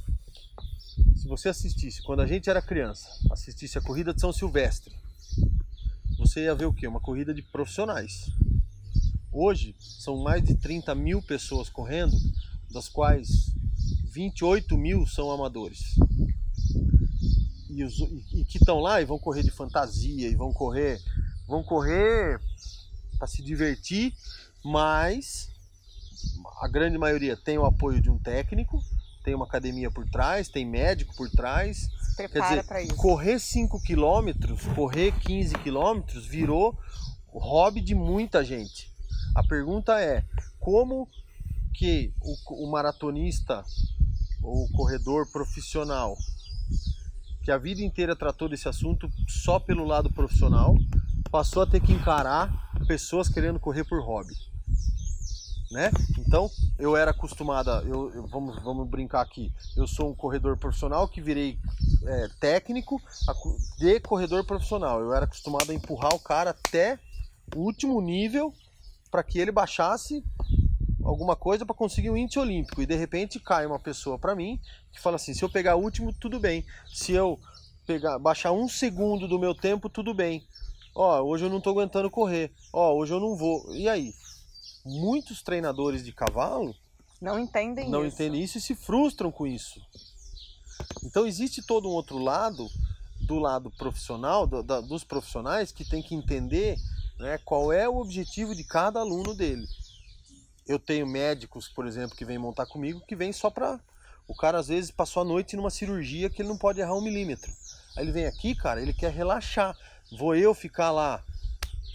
Se 1.15 1.29
você 1.29 1.49
assistisse, 1.49 2.03
quando 2.03 2.21
a 2.21 2.27
gente 2.27 2.51
era 2.51 2.61
criança, 2.61 3.09
assistisse 3.31 3.79
a 3.79 3.81
corrida 3.81 4.13
de 4.13 4.21
São 4.21 4.33
Silvestre, 4.33 4.93
você 6.23 6.45
ia 6.45 6.55
ver 6.55 6.67
o 6.67 6.73
que? 6.73 6.87
Uma 6.87 7.01
corrida 7.01 7.35
de 7.35 7.43
profissionais. 7.43 8.31
Hoje 9.31 9.75
são 9.81 10.23
mais 10.23 10.43
de 10.43 10.55
30 10.55 10.95
mil 10.95 11.21
pessoas 11.21 11.69
correndo, 11.69 12.17
das 12.71 12.89
quais 12.89 13.53
28 14.05 14.79
mil 14.79 15.05
são 15.07 15.33
amadores. 15.33 15.97
E, 17.69 17.83
os, 17.83 17.99
e, 18.33 18.45
que 18.45 18.59
estão 18.59 18.79
lá 18.79 19.03
e 19.03 19.05
vão 19.05 19.19
correr 19.19 19.43
de 19.43 19.51
fantasia 19.51 20.29
e 20.29 20.37
vão 20.37 20.53
correr, 20.53 21.01
vão 21.49 21.65
correr 21.65 22.41
para 23.19 23.27
se 23.27 23.43
divertir, 23.43 24.15
mas 24.65 25.51
a 26.61 26.69
grande 26.69 26.99
maioria 26.99 27.37
tem 27.37 27.59
o 27.59 27.65
apoio 27.65 28.01
de 28.01 28.11
um 28.11 28.19
técnico, 28.19 28.81
tem 29.23 29.35
uma 29.35 29.45
academia 29.45 29.91
por 29.91 30.09
trás, 30.09 30.49
tem 30.49 30.67
médico 30.67 31.15
por 31.15 31.31
trás, 31.31 31.89
prepara 32.17 32.65
para 32.65 32.83
isso. 32.83 32.97
Correr 32.97 33.39
5 33.39 33.81
quilômetros, 33.83 34.63
correr 34.75 35.13
15 35.13 35.55
quilômetros 35.59 36.27
virou 36.27 36.79
hobby 37.29 37.81
de 37.81 37.95
muita 37.95 38.45
gente. 38.45 38.91
A 39.35 39.43
pergunta 39.43 40.01
é 40.01 40.25
como 40.59 41.09
que 41.73 42.13
o, 42.21 42.67
o 42.67 42.71
maratonista 42.71 43.65
ou 44.43 44.65
o 44.65 44.73
corredor 44.73 45.31
profissional 45.31 46.17
que 47.43 47.51
a 47.51 47.59
vida 47.59 47.83
inteira 47.83 48.15
tratou 48.15 48.49
desse 48.49 48.69
assunto 48.69 49.11
só 49.27 49.59
pelo 49.59 49.85
lado 49.85 50.13
profissional 50.13 50.77
passou 51.31 51.63
a 51.63 51.67
ter 51.67 51.81
que 51.81 51.93
encarar 51.93 52.71
pessoas 52.87 53.29
querendo 53.29 53.59
correr 53.59 53.85
por 53.85 54.01
hobby 54.01 54.35
né? 55.73 55.91
Então 56.19 56.49
eu 56.79 56.97
era 56.97 57.11
acostumada, 57.11 57.83
eu, 57.87 58.13
eu, 58.15 58.27
vamos, 58.27 58.63
vamos 58.63 58.89
brincar 58.89 59.23
aqui, 59.23 59.53
eu 59.77 59.87
sou 59.87 60.11
um 60.11 60.15
corredor 60.15 60.57
profissional 60.57 61.09
que 61.09 61.21
virei 61.21 61.59
é, 62.07 62.29
técnico 62.39 63.01
de 63.79 63.99
corredor 64.01 64.45
profissional. 64.45 65.01
Eu 65.01 65.13
era 65.15 65.25
acostumado 65.25 65.71
a 65.71 65.75
empurrar 65.75 66.15
o 66.15 66.21
cara 66.21 66.51
até 66.51 66.99
o 67.57 67.61
último 67.61 68.01
nível 68.01 68.53
para 69.11 69.23
que 69.23 69.39
ele 69.39 69.51
baixasse 69.51 70.25
alguma 71.03 71.35
coisa 71.35 71.67
para 71.67 71.75
conseguir 71.75 72.11
um 72.11 72.17
índice 72.17 72.39
olímpico. 72.39 72.81
E 72.81 72.87
de 72.87 72.95
repente 72.95 73.41
cai 73.41 73.67
uma 73.67 73.79
pessoa 73.79 74.19
para 74.19 74.35
mim 74.35 74.61
que 74.93 75.01
fala 75.01 75.17
assim: 75.17 75.35
se 75.35 75.43
eu 75.43 75.51
pegar 75.51 75.77
o 75.77 75.83
último, 75.83 76.13
tudo 76.13 76.39
bem. 76.39 76.65
Se 76.93 77.13
eu 77.13 77.39
pegar, 77.87 78.19
baixar 78.19 78.53
um 78.53 78.69
segundo 78.69 79.27
do 79.27 79.39
meu 79.39 79.55
tempo, 79.55 79.89
tudo 79.89 80.15
bem. 80.15 80.45
Ó, 80.95 81.23
hoje 81.23 81.45
eu 81.45 81.51
não 81.51 81.59
estou 81.59 81.73
aguentando 81.73 82.11
correr. 82.11 82.53
Ó, 82.73 82.95
hoje 82.95 83.13
eu 83.13 83.21
não 83.21 83.37
vou. 83.37 83.75
E 83.75 83.89
aí? 83.89 84.15
Muitos 84.85 85.43
treinadores 85.43 86.05
de 86.05 86.13
cavalo 86.13 86.75
não 87.21 87.39
entendem 87.39 87.89
não 87.89 88.05
isso. 88.05 88.17
entendem 88.17 88.43
isso 88.43 88.59
e 88.59 88.61
se 88.61 88.75
frustram 88.75 89.31
com 89.31 89.47
isso. 89.47 89.81
Então 91.05 91.27
existe 91.27 91.63
todo 91.63 91.89
um 91.89 91.93
outro 91.93 92.19
lado 92.19 92.69
do 93.21 93.39
lado 93.39 93.71
profissional, 93.71 94.47
do, 94.47 94.63
da, 94.63 94.81
dos 94.81 95.05
profissionais 95.05 95.71
que 95.71 95.85
tem 95.85 96.03
que 96.03 96.15
entender 96.15 96.77
né, 97.19 97.39
qual 97.45 97.73
é 97.73 97.89
o 97.89 97.99
objetivo 97.99 98.55
de 98.55 98.65
cada 98.65 98.99
aluno 98.99 99.35
dele. 99.35 99.67
Eu 100.67 100.79
tenho 100.79 101.07
médicos, 101.07 101.69
por 101.69 101.87
exemplo, 101.87 102.17
que 102.17 102.25
vêm 102.25 102.39
montar 102.39 102.67
comigo, 102.67 103.05
que 103.07 103.15
vêm 103.15 103.33
só 103.33 103.51
para 103.51 103.79
o 104.27 104.35
cara 104.35 104.59
às 104.59 104.69
vezes 104.69 104.91
passou 104.91 105.23
a 105.23 105.25
noite 105.25 105.57
numa 105.57 105.71
cirurgia 105.71 106.31
que 106.31 106.43
ele 106.43 106.49
não 106.49 106.57
pode 106.57 106.81
errar 106.81 106.95
um 106.95 107.03
milímetro. 107.03 107.53
Aí 107.97 108.05
ele 108.05 108.13
vem 108.13 108.27
aqui, 108.27 108.55
cara, 108.55 108.81
ele 108.81 108.93
quer 108.93 109.13
relaxar. 109.13 109.77
Vou 110.19 110.35
eu 110.35 110.55
ficar 110.55 110.91
lá 110.91 111.23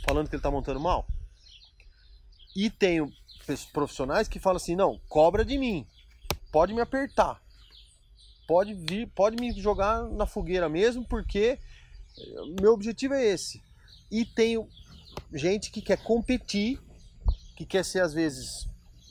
falando 0.05 0.27
que 0.29 0.35
ele 0.35 0.39
está 0.39 0.51
montando 0.51 0.79
mal? 0.79 1.05
E 2.57 2.71
tenho 2.71 3.13
profissionais 3.71 4.27
que 4.27 4.39
falam 4.39 4.57
assim: 4.57 4.75
não, 4.75 4.99
cobra 5.07 5.45
de 5.45 5.59
mim, 5.59 5.85
pode 6.51 6.73
me 6.73 6.81
apertar, 6.81 7.39
pode 8.47 8.73
vir, 8.73 9.07
pode 9.09 9.35
me 9.39 9.51
jogar 9.61 10.01
na 10.09 10.25
fogueira 10.25 10.67
mesmo, 10.67 11.05
porque 11.05 11.59
eh, 12.17 12.41
meu 12.59 12.73
objetivo 12.73 13.13
é 13.13 13.23
esse. 13.23 13.61
E 14.09 14.25
tenho 14.25 14.67
gente 15.31 15.69
que 15.69 15.83
quer 15.83 16.01
competir, 16.03 16.81
que 17.55 17.63
quer 17.63 17.85
ser 17.85 18.01
às 18.01 18.11
vezes 18.11 18.67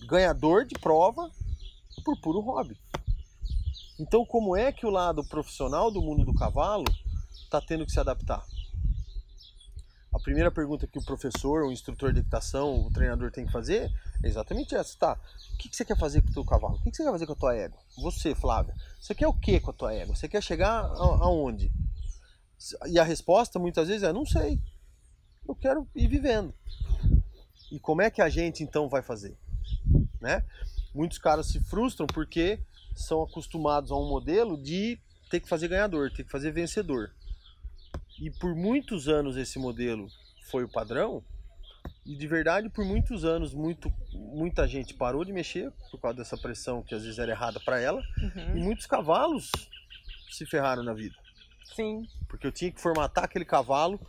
ganhador 0.09 0.65
de 0.65 0.75
prova 0.81 1.31
por 2.05 2.21
puro 2.21 2.41
hobby. 2.41 2.77
Então, 3.97 4.27
como 4.27 4.57
é 4.57 4.73
que 4.73 4.85
o 4.85 4.91
lado 4.91 5.25
profissional 5.25 5.89
do 5.93 6.03
mundo 6.03 6.25
do 6.25 6.35
cavalo 6.35 6.85
está 7.45 7.61
tendo 7.61 7.87
que 7.87 7.93
se 7.93 8.01
adaptar? 8.01 8.45
A 10.17 10.19
primeira 10.19 10.51
pergunta 10.51 10.87
que 10.87 10.99
o 10.99 11.05
professor, 11.05 11.63
o 11.63 11.71
instrutor 11.71 12.11
de 12.11 12.21
equitação, 12.21 12.87
o 12.87 12.91
treinador 12.91 13.31
tem 13.31 13.45
que 13.45 13.53
fazer 13.53 13.93
é 14.23 14.27
exatamente 14.27 14.75
essa, 14.75 14.97
tá? 14.99 15.21
O 15.53 15.57
que, 15.59 15.69
você 15.77 15.85
quer 15.85 15.99
fazer 15.99 16.23
com 16.23 16.31
o 16.31 16.33
teu 16.33 16.45
cavalo? 16.45 16.77
O 16.77 16.83
que, 16.83 16.97
você 16.97 17.05
quer 17.05 17.11
fazer 17.11 17.27
com 17.27 17.33
a 17.35 17.37
tua 17.37 17.55
égua? 17.55 17.79
Você, 17.99 18.35
Flávia, 18.35 18.75
você 18.99 19.15
quer 19.15 19.29
o 19.29 19.35
que 19.35 19.61
com 19.61 19.71
a 19.71 19.75
tua 19.75 19.93
égua? 19.93 20.15
Você 20.15 20.27
quer 20.27 20.43
chegar 20.43 20.85
aonde? 20.97 21.71
E 22.87 22.99
a 22.99 23.05
resposta 23.05 23.59
muitas 23.59 23.89
vezes 23.89 24.05
é, 24.05 24.13
não 24.13 24.25
sei. 24.25 24.59
Eu 25.47 25.55
quero 25.55 25.87
ir 25.95 26.09
vivendo. 26.09 26.55
E 27.71 27.79
como 27.79 28.01
é 28.01 28.11
que 28.11 28.23
a 28.23 28.31
gente 28.31 28.63
então 28.63 28.89
vai 28.89 29.03
fazer? 29.03 29.37
Né? 30.19 30.43
Muitos 30.95 31.19
caras 31.19 31.49
se 31.49 31.61
frustram 31.61 32.07
porque 32.07 32.59
são 32.95 33.23
acostumados 33.23 33.91
a 33.91 33.97
um 33.97 34.09
modelo 34.09 34.57
de 34.57 34.99
ter 35.31 35.41
que 35.41 35.49
fazer 35.49 35.69
ganhador, 35.69 36.11
ter 36.11 36.25
que 36.25 36.31
fazer 36.31 36.53
vencedor 36.53 37.11
e 38.19 38.31
por 38.31 38.55
muitos 38.55 39.09
anos 39.09 39.37
esse 39.37 39.59
modelo 39.59 40.09
foi 40.51 40.65
o 40.65 40.69
padrão, 40.69 41.23
e 42.05 42.17
de 42.17 42.27
verdade 42.27 42.69
por 42.69 42.85
muitos 42.85 43.25
anos 43.25 43.53
muito, 43.53 43.93
muita 44.13 44.67
gente 44.67 44.95
parou 44.95 45.25
de 45.25 45.33
mexer 45.33 45.71
por 45.91 46.01
causa 46.01 46.19
dessa 46.19 46.37
pressão 46.37 46.83
que 46.83 46.95
às 46.95 47.03
vezes 47.03 47.19
era 47.19 47.33
errada 47.33 47.61
para 47.61 47.81
ela, 47.81 48.03
uhum. 48.19 48.57
e 48.57 48.61
muitos 48.61 48.87
cavalos 48.87 49.51
se 50.31 50.47
ferraram 50.47 50.83
na 50.83 50.93
vida. 50.95 51.17
Sim. 51.75 52.07
Porque 52.29 52.47
eu 52.47 52.53
tinha 52.53 52.73
que 52.73 52.81
formatar 52.81 53.25
aquele 53.25 53.45
cavalo 53.45 54.01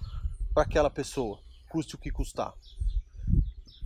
para 0.54 0.64
aquela 0.64 0.90
pessoa, 0.90 1.40
custe 1.70 1.96
o 1.96 1.98
que 1.98 2.12
custar. 2.12 2.54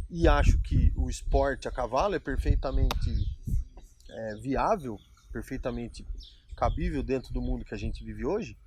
e 0.09 0.27
acho 0.27 0.59
que 0.59 0.91
o 0.95 1.09
esporte 1.09 1.67
a 1.67 1.71
cavalo 1.71 2.15
é 2.15 2.19
perfeitamente 2.19 3.09
é, 4.09 4.35
viável, 4.35 4.99
perfeitamente 5.31 6.05
cabível 6.55 7.01
dentro 7.01 7.33
do 7.33 7.41
mundo 7.41 7.63
que 7.63 7.73
a 7.73 7.77
gente 7.77 8.03
vive 8.03 8.25
hoje, 8.25 8.57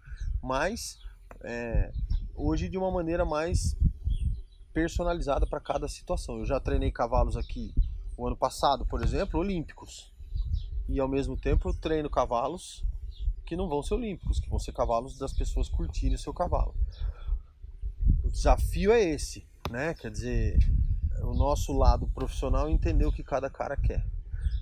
mas 0.42 0.98
é, 1.44 1.92
hoje 2.34 2.68
de 2.68 2.76
uma 2.76 2.90
maneira 2.90 3.24
mais 3.24 3.76
personalizada 4.72 5.46
para 5.46 5.60
cada 5.60 5.86
situação. 5.86 6.38
Eu 6.38 6.46
já 6.46 6.58
treinei 6.58 6.90
cavalos 6.90 7.36
aqui 7.36 7.72
o 8.16 8.26
ano 8.26 8.36
passado, 8.36 8.84
por 8.86 9.02
exemplo, 9.02 9.40
olímpicos. 9.40 10.12
E 10.88 10.98
ao 11.00 11.08
mesmo 11.08 11.36
tempo 11.36 11.68
eu 11.68 11.74
treino 11.74 12.10
cavalos 12.10 12.84
que 13.46 13.56
não 13.56 13.68
vão 13.68 13.82
ser 13.82 13.94
olímpicos, 13.94 14.40
que 14.40 14.48
vão 14.48 14.58
ser 14.58 14.72
cavalos 14.72 15.18
das 15.18 15.32
pessoas 15.32 15.68
curtirem 15.68 16.16
o 16.16 16.18
seu 16.18 16.32
cavalo. 16.32 16.74
O 18.22 18.30
desafio 18.30 18.90
é 18.90 19.02
esse, 19.02 19.46
né? 19.70 19.94
Quer 19.94 20.10
dizer, 20.10 20.58
o 21.22 21.34
nosso 21.34 21.72
lado 21.72 22.08
profissional 22.08 22.68
entender 22.68 23.04
o 23.04 23.12
que 23.12 23.22
cada 23.22 23.50
cara 23.50 23.76
quer. 23.76 24.04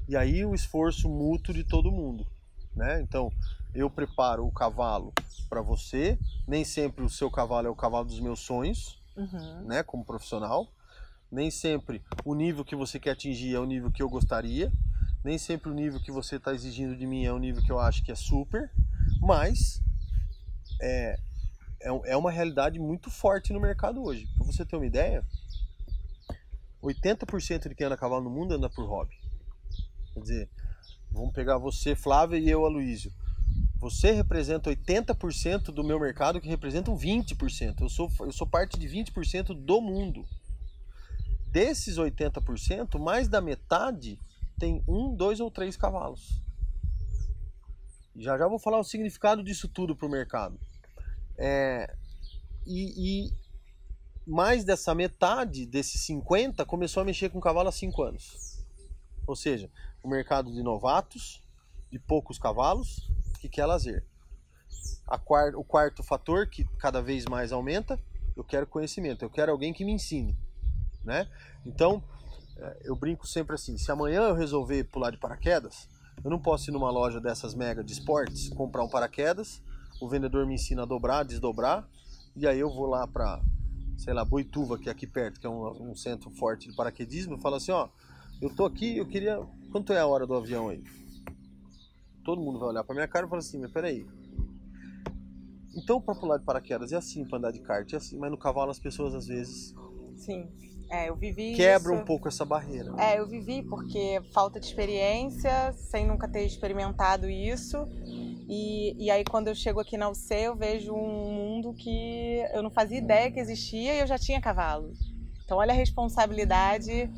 E 0.08 0.16
aí 0.16 0.44
o 0.44 0.54
esforço 0.54 1.08
mútuo 1.08 1.54
de 1.54 1.62
todo 1.62 1.92
mundo, 1.92 2.26
né? 2.74 3.00
Então, 3.00 3.32
eu 3.74 3.88
preparo 3.88 4.46
o 4.46 4.52
cavalo 4.52 5.12
para 5.48 5.62
você, 5.62 6.18
nem 6.46 6.64
sempre 6.64 7.04
o 7.04 7.08
seu 7.08 7.30
cavalo 7.30 7.66
é 7.66 7.70
o 7.70 7.76
cavalo 7.76 8.04
dos 8.04 8.20
meus 8.20 8.40
sonhos, 8.40 8.98
uhum. 9.16 9.66
né, 9.66 9.82
como 9.82 10.04
profissional. 10.04 10.68
Nem 11.30 11.50
sempre 11.50 12.02
o 12.24 12.34
nível 12.34 12.64
que 12.64 12.76
você 12.76 12.98
quer 12.98 13.12
atingir 13.12 13.54
é 13.54 13.58
o 13.58 13.64
nível 13.64 13.90
que 13.90 14.02
eu 14.02 14.08
gostaria. 14.08 14.70
Nem 15.24 15.38
sempre 15.38 15.70
o 15.70 15.74
nível 15.74 16.00
que 16.00 16.10
você 16.10 16.36
está 16.36 16.52
exigindo 16.52 16.96
de 16.96 17.06
mim 17.06 17.24
é 17.24 17.32
o 17.32 17.38
nível 17.38 17.62
que 17.62 17.72
eu 17.72 17.78
acho 17.78 18.02
que 18.02 18.12
é 18.12 18.14
super, 18.14 18.70
mas 19.20 19.80
é, 20.80 21.18
é, 21.80 22.12
é 22.12 22.16
uma 22.16 22.30
realidade 22.30 22.78
muito 22.78 23.10
forte 23.10 23.52
no 23.52 23.60
mercado 23.60 24.02
hoje. 24.02 24.26
Para 24.36 24.44
você 24.44 24.64
ter 24.66 24.76
uma 24.76 24.84
ideia, 24.84 25.24
80% 26.82 27.68
de 27.68 27.74
quem 27.74 27.86
anda 27.86 27.94
a 27.94 27.98
cavalo 27.98 28.24
no 28.24 28.30
mundo 28.30 28.54
anda 28.54 28.68
por 28.68 28.84
hobby. 28.84 29.16
Quer 30.12 30.20
dizer, 30.20 30.50
vamos 31.12 31.32
pegar 31.32 31.58
você, 31.58 31.94
Flávia, 31.94 32.38
e 32.38 32.48
eu, 32.48 32.64
Aloysio. 32.64 33.12
Você 33.78 34.12
representa 34.12 34.70
80% 34.70 35.64
do 35.72 35.82
meu 35.82 35.98
mercado, 35.98 36.40
que 36.40 36.48
representam 36.48 36.96
20%. 36.96 37.80
Eu 37.80 37.88
sou, 37.88 38.10
eu 38.20 38.32
sou 38.32 38.46
parte 38.46 38.78
de 38.78 38.88
20% 38.88 39.54
do 39.54 39.80
mundo. 39.80 40.24
Desses 41.48 41.98
80%, 41.98 42.98
mais 42.98 43.28
da 43.28 43.40
metade 43.40 44.18
tem 44.58 44.82
um, 44.86 45.14
dois 45.14 45.40
ou 45.40 45.50
três 45.50 45.76
cavalos. 45.76 46.40
Já 48.16 48.38
já 48.38 48.46
vou 48.46 48.58
falar 48.58 48.78
o 48.78 48.84
significado 48.84 49.42
disso 49.42 49.68
tudo 49.68 49.96
para 49.96 50.06
o 50.06 50.10
mercado. 50.10 50.58
É, 51.36 51.92
e, 52.64 53.26
e, 53.26 53.32
mais 54.24 54.64
dessa 54.64 54.94
metade, 54.94 55.66
desses 55.66 56.00
50, 56.02 56.64
começou 56.64 57.00
a 57.00 57.04
mexer 57.04 57.30
com 57.30 57.40
cavalo 57.40 57.68
há 57.68 57.72
5 57.72 58.02
anos. 58.02 58.64
Ou 59.26 59.34
seja, 59.34 59.70
o 60.02 60.08
mercado 60.08 60.52
de 60.52 60.62
novatos, 60.62 61.42
de 61.90 61.98
poucos 61.98 62.38
cavalos, 62.38 63.08
que 63.40 63.48
quer 63.48 63.66
lazer. 63.66 64.04
Quarto, 65.24 65.58
o 65.58 65.64
quarto 65.64 66.02
fator, 66.02 66.46
que 66.46 66.64
cada 66.78 67.02
vez 67.02 67.26
mais 67.26 67.52
aumenta, 67.52 68.00
eu 68.36 68.42
quero 68.42 68.66
conhecimento, 68.66 69.24
eu 69.24 69.30
quero 69.30 69.52
alguém 69.52 69.72
que 69.72 69.84
me 69.84 69.92
ensine. 69.92 70.36
Né? 71.04 71.28
Então, 71.66 72.02
é, 72.56 72.82
eu 72.84 72.96
brinco 72.96 73.26
sempre 73.26 73.54
assim: 73.54 73.76
se 73.76 73.90
amanhã 73.90 74.22
eu 74.22 74.34
resolver 74.34 74.84
pular 74.84 75.10
de 75.10 75.18
paraquedas, 75.18 75.88
eu 76.24 76.30
não 76.30 76.38
posso 76.38 76.70
ir 76.70 76.72
numa 76.72 76.90
loja 76.90 77.20
dessas 77.20 77.54
mega 77.54 77.82
de 77.82 77.92
esportes, 77.92 78.48
comprar 78.50 78.84
um 78.84 78.88
paraquedas, 78.88 79.60
o 80.00 80.08
vendedor 80.08 80.46
me 80.46 80.54
ensina 80.54 80.82
a 80.82 80.86
dobrar, 80.86 81.24
desdobrar, 81.24 81.86
e 82.34 82.46
aí 82.46 82.58
eu 82.58 82.70
vou 82.70 82.86
lá 82.86 83.06
para, 83.06 83.40
sei 83.98 84.14
lá, 84.14 84.24
Boituva, 84.24 84.78
que 84.78 84.88
é 84.88 84.92
aqui 84.92 85.06
perto, 85.06 85.40
que 85.40 85.46
é 85.46 85.50
um, 85.50 85.90
um 85.90 85.96
centro 85.96 86.30
forte 86.30 86.68
de 86.68 86.76
paraquedismo, 86.76 87.36
e 87.36 87.40
falo 87.40 87.56
assim: 87.56 87.72
ó, 87.72 87.88
eu 88.42 88.50
tô 88.54 88.66
aqui, 88.66 88.98
eu 88.98 89.06
queria. 89.06 89.40
Quanto 89.70 89.92
é 89.92 90.00
a 90.00 90.06
hora 90.06 90.26
do 90.26 90.34
avião 90.34 90.68
aí? 90.68 90.82
Todo 92.24 92.42
mundo 92.42 92.58
vai 92.58 92.68
olhar 92.68 92.84
para 92.84 92.94
minha 92.94 93.08
cara 93.08 93.26
e 93.26 93.28
falar 93.28 93.38
assim: 93.38 93.58
mas 93.58 93.72
peraí. 93.72 94.06
Então, 95.74 96.00
para 96.02 96.14
pular 96.14 96.36
de 96.36 96.44
paraquedas 96.44 96.92
é 96.92 96.96
assim, 96.96 97.24
para 97.24 97.38
andar 97.38 97.50
de 97.50 97.60
kart 97.60 97.90
é 97.90 97.96
assim, 97.96 98.18
mas 98.18 98.30
no 98.30 98.36
cavalo 98.36 98.70
as 98.70 98.78
pessoas 98.78 99.14
às 99.14 99.26
vezes. 99.26 99.74
Sim 100.16 100.46
é, 100.92 101.08
eu 101.08 101.16
vivi 101.16 101.54
Quebra 101.54 101.94
isso. 101.94 102.02
um 102.02 102.04
pouco 102.04 102.28
essa 102.28 102.44
barreira. 102.44 102.92
É, 102.98 103.18
eu 103.18 103.26
vivi 103.26 103.62
porque 103.62 104.20
falta 104.34 104.60
de 104.60 104.66
experiência, 104.66 105.72
sem 105.72 106.06
nunca 106.06 106.28
ter 106.28 106.44
experimentado 106.44 107.30
isso. 107.30 107.88
E, 108.46 108.94
e 109.02 109.10
aí 109.10 109.24
quando 109.24 109.48
eu 109.48 109.54
chego 109.54 109.80
aqui 109.80 109.96
na 109.96 110.10
UC, 110.10 110.34
eu 110.34 110.54
vejo 110.54 110.92
um 110.92 111.32
mundo 111.32 111.72
que 111.72 112.44
eu 112.52 112.62
não 112.62 112.70
fazia 112.70 112.98
ideia 112.98 113.30
que 113.30 113.40
existia 113.40 113.94
e 113.94 114.00
eu 114.00 114.06
já 114.06 114.18
tinha 114.18 114.38
cavalo. 114.38 114.92
Então 115.42 115.56
olha 115.56 115.72
a 115.72 115.76
responsabilidade 115.76 117.10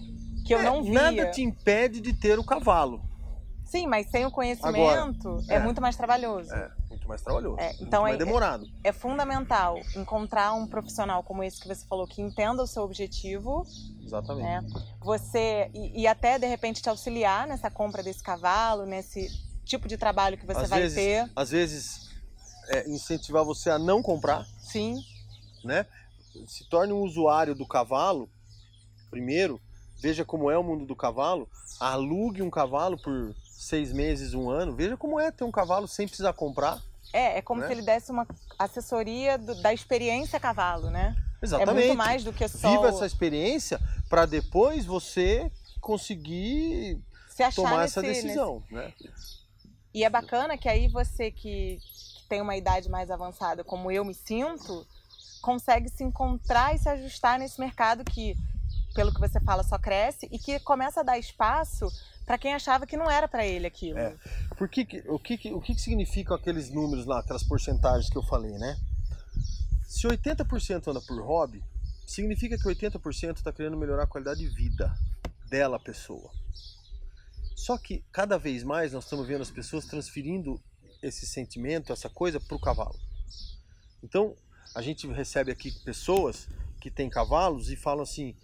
que 0.44 0.54
eu 0.54 0.59
é, 0.59 0.62
não 0.62 0.83
via. 0.83 0.92
Nada 0.92 1.30
te 1.30 1.42
impede 1.42 2.00
de 2.00 2.12
ter 2.12 2.38
o 2.38 2.44
cavalo. 2.44 3.02
Sim, 3.64 3.87
mas 3.87 4.09
sem 4.11 4.24
o 4.26 4.30
conhecimento 4.30 5.28
Agora, 5.28 5.44
é, 5.48 5.54
é, 5.54 5.59
muito 5.59 5.80
mais 5.80 5.96
trabalhoso. 5.96 6.52
É 6.52 6.70
muito 6.88 7.09
mais 7.09 7.22
trabalhoso, 7.22 7.61
é, 7.61 7.74
então 7.80 8.07
é, 8.07 8.16
demorado. 8.16 8.66
É, 8.85 8.88
é, 8.88 8.92
fundamental 8.92 9.78
encontrar 9.96 10.54
um 10.54 10.66
profissional 10.66 11.22
como 11.22 11.42
esse 11.42 11.61
que 11.61 11.66
você 11.66 11.85
falou, 11.87 12.07
que 12.07 12.22
entenda 12.22 12.62
o 12.62 12.66
seu 12.66 12.83
objetivo. 12.83 13.66
Exatamente. 14.02 14.72
Né? 14.72 14.83
Você, 15.00 15.70
e, 15.74 16.02
e, 16.02 16.07
até 16.07 16.38
de 16.38 16.46
repente 16.46 16.83
te 16.83 16.88
auxiliar 16.88 17.46
nessa 17.46 17.70
compra 17.70 18.02
desse 18.02 18.22
cavalo, 18.22 18.87
nesse 18.87 19.28
tipo 19.64 19.88
de 19.88 19.96
trabalho 19.96 20.38
que 20.38 20.46
você 20.46 20.61
às 20.61 20.70
vai 20.70 20.83
vezes, 20.83 20.96
ter. 20.96 21.30
Às 21.35 21.50
vezes, 21.50 22.11
é, 22.68 22.88
incentivar 22.88 23.44
você 23.44 23.70
a 23.70 23.78
não 23.78 24.02
comprar. 24.02 24.46
Sim. 24.59 25.02
Né? 25.64 25.87
Se 26.46 26.68
torne 26.68 26.92
um 26.92 27.00
usuário 27.00 27.54
do 27.54 27.66
cavalo, 27.66 28.28
primeiro, 29.11 29.61
veja 30.05 30.23
como 30.23 30.51
é 30.51 30.59
o 30.59 30.62
mundo 30.62 30.85
do 30.85 30.95
cavalo, 30.95 31.49
alugue 31.81 32.43
um 32.43 32.51
cavalo 32.51 32.99
por 32.99 33.35
seis 33.43 33.90
meses, 33.90 34.35
um 34.35 34.51
ano, 34.51 34.75
veja 34.75 34.99
como 34.99 35.19
é 35.19 35.31
ter 35.31 35.45
um 35.45 35.51
cavalo 35.51 35.88
sem 35.88 36.07
precisar 36.07 36.35
comprar. 36.35 36.79
É, 37.11 37.38
é 37.38 37.43
como 37.43 37.62
né? 37.62 37.67
se 37.67 37.73
ele 37.73 37.81
desse 37.81 38.12
uma 38.12 38.27
assessoria 38.59 39.38
do, 39.38 39.55
da 39.62 39.73
experiência 39.73 40.38
cavalo, 40.38 40.90
né? 40.90 41.17
Exatamente. 41.40 41.85
É 41.85 41.87
muito 41.87 41.97
mais 41.97 42.23
do 42.23 42.35
que 42.35 42.47
só. 42.47 42.71
Viva 42.71 42.88
essa 42.88 43.07
experiência 43.07 43.81
para 44.11 44.27
depois 44.27 44.85
você 44.85 45.51
conseguir 45.81 47.01
tomar 47.55 47.79
nesse, 47.79 47.99
essa 47.99 48.03
decisão, 48.03 48.62
nesse... 48.71 48.75
né? 48.75 48.93
E 49.95 50.05
é 50.05 50.11
bacana 50.11 50.59
que 50.59 50.69
aí 50.69 50.87
você 50.87 51.31
que, 51.31 51.79
que 51.81 52.29
tem 52.29 52.43
uma 52.43 52.57
idade 52.59 52.90
mais 52.90 53.11
avançada, 53.11 53.64
como 53.64 53.90
eu 53.90 54.05
me 54.05 54.12
sinto, 54.12 54.87
consegue 55.40 55.88
se 55.88 56.05
encontrar 56.05 56.75
e 56.75 56.79
se 56.79 56.90
ajustar 56.90 57.38
nesse 57.38 57.59
mercado 57.59 58.05
que, 58.05 58.37
pelo 58.94 59.12
que 59.12 59.20
você 59.20 59.40
fala, 59.40 59.62
só 59.62 59.78
cresce 59.78 60.28
e 60.30 60.38
que 60.38 60.59
começa 60.61 61.00
a 61.00 61.02
dar 61.02 61.18
espaço 61.18 61.88
para 62.24 62.38
quem 62.38 62.54
achava 62.54 62.87
que 62.87 62.96
não 62.96 63.11
era 63.11 63.28
para 63.28 63.44
ele 63.44 63.66
aquilo. 63.66 63.98
É. 63.98 64.16
Por 64.57 64.68
que, 64.68 64.83
o 65.09 65.18
que, 65.18 65.52
o 65.52 65.61
que 65.61 65.74
significam 65.74 66.37
aqueles 66.37 66.70
números 66.70 67.04
lá, 67.04 67.20
aquelas 67.20 67.42
porcentagens 67.42 68.09
que 68.09 68.16
eu 68.16 68.22
falei, 68.22 68.52
né? 68.52 68.76
Se 69.87 70.07
80% 70.07 70.88
anda 70.88 71.00
por 71.00 71.20
hobby, 71.20 71.62
significa 72.07 72.57
que 72.57 72.64
80% 72.64 73.37
está 73.37 73.52
querendo 73.52 73.76
melhorar 73.76 74.04
a 74.04 74.07
qualidade 74.07 74.40
de 74.40 74.48
vida 74.48 74.94
dela, 75.48 75.78
pessoa. 75.78 76.30
Só 77.54 77.78
que 77.78 78.04
cada 78.12 78.38
vez 78.38 78.62
mais 78.62 78.92
nós 78.92 79.04
estamos 79.04 79.26
vendo 79.26 79.42
as 79.42 79.50
pessoas 79.50 79.87
transferindo 79.87 80.61
esse 81.02 81.26
sentimento, 81.26 81.92
essa 81.92 82.09
coisa 82.09 82.40
para 82.40 82.57
o 82.57 82.61
cavalo. 82.61 82.98
Então, 84.02 84.37
a 84.74 84.83
gente 84.83 85.07
recebe 85.07 85.52
aqui 85.52 85.70
pessoas 85.85 86.48
que 86.80 86.90
têm 86.90 87.09
cavalos 87.09 87.70
e 87.70 87.76
falam 87.76 88.02
assim: 88.02 88.35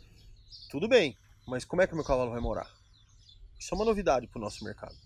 tudo 0.70 0.88
bem, 0.88 1.16
mas 1.46 1.64
como 1.64 1.82
é 1.82 1.86
que 1.86 1.92
o 1.92 1.96
meu 1.96 2.04
cavalo 2.04 2.30
vai 2.30 2.40
morar? 2.40 2.70
Isso 3.58 3.74
é 3.74 3.76
uma 3.76 3.84
novidade 3.84 4.26
para 4.26 4.38
o 4.38 4.42
nosso 4.42 4.64
mercado. 4.64 4.96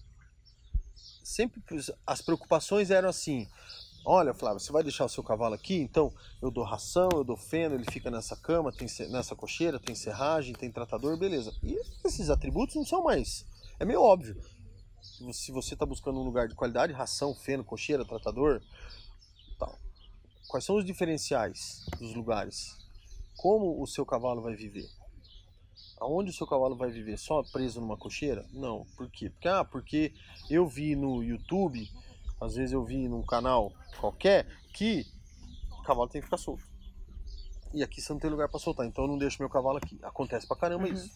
Sempre 1.22 1.62
as 2.07 2.22
preocupações 2.22 2.90
eram 2.90 3.09
assim: 3.09 3.48
olha, 4.04 4.35
Flávio, 4.35 4.61
você 4.61 4.70
vai 4.70 4.83
deixar 4.83 5.07
o 5.07 5.09
seu 5.09 5.24
cavalo 5.24 5.54
aqui? 5.54 5.76
Então 5.76 6.12
eu 6.40 6.50
dou 6.50 6.62
ração, 6.62 7.09
eu 7.12 7.24
dou 7.24 7.37
feno, 7.37 7.74
ele 7.74 7.90
fica 7.90 8.11
nessa 8.11 8.37
cama, 8.37 8.70
tem 8.70 8.87
nessa 9.11 9.35
cocheira, 9.35 9.80
tem 9.80 9.94
serragem, 9.94 10.54
tem 10.54 10.70
tratador, 10.70 11.16
beleza. 11.16 11.52
E 11.62 11.76
esses 12.04 12.30
atributos 12.30 12.76
não 12.76 12.85
são 12.85 13.02
mais. 13.02 13.44
É 13.80 13.85
meio 13.85 14.02
óbvio. 14.02 14.40
Se 15.33 15.50
você 15.50 15.74
está 15.74 15.85
buscando 15.85 16.20
um 16.20 16.24
lugar 16.24 16.46
de 16.46 16.54
qualidade, 16.54 16.92
ração, 16.92 17.35
feno, 17.35 17.64
cocheira, 17.64 18.04
tratador, 18.04 18.62
tal. 19.59 19.78
Quais 20.48 20.64
são 20.64 20.76
os 20.76 20.85
diferenciais 20.85 21.85
dos 21.98 22.14
lugares? 22.14 22.76
Como 23.37 23.83
o 23.83 23.87
seu 23.87 24.07
cavalo 24.07 24.42
vai 24.42 24.54
viver? 24.54 24.88
Aonde 26.05 26.31
o 26.31 26.33
seu 26.35 26.47
cavalo 26.47 26.77
vai 26.77 26.90
viver? 26.90 27.19
Só 27.19 27.43
preso 27.43 27.81
numa 27.81 27.97
cocheira? 27.97 28.45
Não. 28.53 28.85
Por 28.97 29.11
quê? 29.11 29.31
Porque, 29.31 29.49
ah, 29.49 29.64
porque 29.64 30.12
eu 30.51 30.67
vi 30.69 30.95
no 30.95 31.23
YouTube, 31.23 31.90
às 32.40 32.55
vezes 32.55 32.73
eu 32.73 32.85
vi 32.85 33.09
num 33.09 33.23
canal 33.23 33.73
qualquer, 33.99 34.47
que 34.73 35.07
o 35.79 35.83
cavalo 35.83 36.09
tem 36.09 36.21
que 36.21 36.27
ficar 36.27 36.37
solto. 36.37 36.62
E 37.73 37.83
aqui 37.83 38.01
você 38.01 38.12
não 38.12 38.21
tem 38.21 38.31
lugar 38.31 38.49
para 38.49 38.61
soltar, 38.61 38.87
então 38.87 39.05
eu 39.05 39.09
não 39.09 39.19
deixo 39.19 39.40
meu 39.40 39.49
cavalo 39.49 39.79
aqui. 39.79 39.99
Acontece 40.03 40.47
pra 40.47 40.57
caramba 40.57 40.87
uhum. 40.87 40.93
isso. 40.93 41.11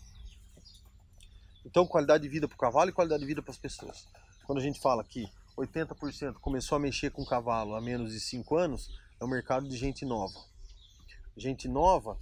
Então, 1.64 1.86
qualidade 1.86 2.22
de 2.22 2.30
vida 2.30 2.48
para 2.48 2.54
o 2.54 2.58
cavalo 2.58 2.88
e 2.88 2.92
qualidade 2.92 3.20
de 3.20 3.26
vida 3.26 3.42
para 3.42 3.50
as 3.50 3.58
pessoas. 3.58 4.08
Quando 4.46 4.58
a 4.58 4.62
gente 4.62 4.80
fala 4.80 5.04
que 5.04 5.28
80% 5.56 6.34
começou 6.40 6.76
a 6.76 6.78
mexer 6.78 7.10
com 7.10 7.24
cavalo 7.26 7.74
há 7.74 7.80
menos 7.80 8.12
de 8.12 8.20
5 8.20 8.56
anos, 8.56 8.88
é 9.20 9.24
um 9.24 9.28
mercado 9.28 9.68
de 9.68 9.76
gente 9.76 10.06
nova. 10.06 10.40
Gente 11.36 11.68
nova 11.68 12.18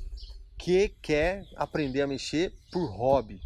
que 0.58 0.88
quer 1.02 1.46
aprender 1.56 2.02
a 2.02 2.06
mexer 2.06 2.52
por 2.72 2.86
hobby. 2.90 3.40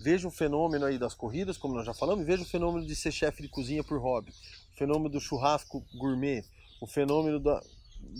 Veja 0.00 0.26
o 0.26 0.30
fenômeno 0.30 0.84
aí 0.84 0.98
das 0.98 1.14
corridas, 1.14 1.56
como 1.56 1.74
nós 1.74 1.86
já 1.86 1.94
falamos, 1.94 2.24
e 2.24 2.26
veja 2.26 2.42
o 2.42 2.46
fenômeno 2.46 2.84
de 2.84 2.96
ser 2.96 3.12
chefe 3.12 3.42
de 3.42 3.48
cozinha 3.48 3.84
por 3.84 4.00
hobby, 4.00 4.32
o 4.74 4.76
fenômeno 4.76 5.08
do 5.08 5.20
churrasco 5.20 5.84
gourmet, 5.94 6.44
o 6.80 6.86
fenômeno 6.86 7.38
da, 7.38 7.62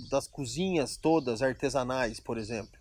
das 0.08 0.28
cozinhas 0.28 0.96
todas 0.96 1.42
artesanais, 1.42 2.20
por 2.20 2.38
exemplo. 2.38 2.80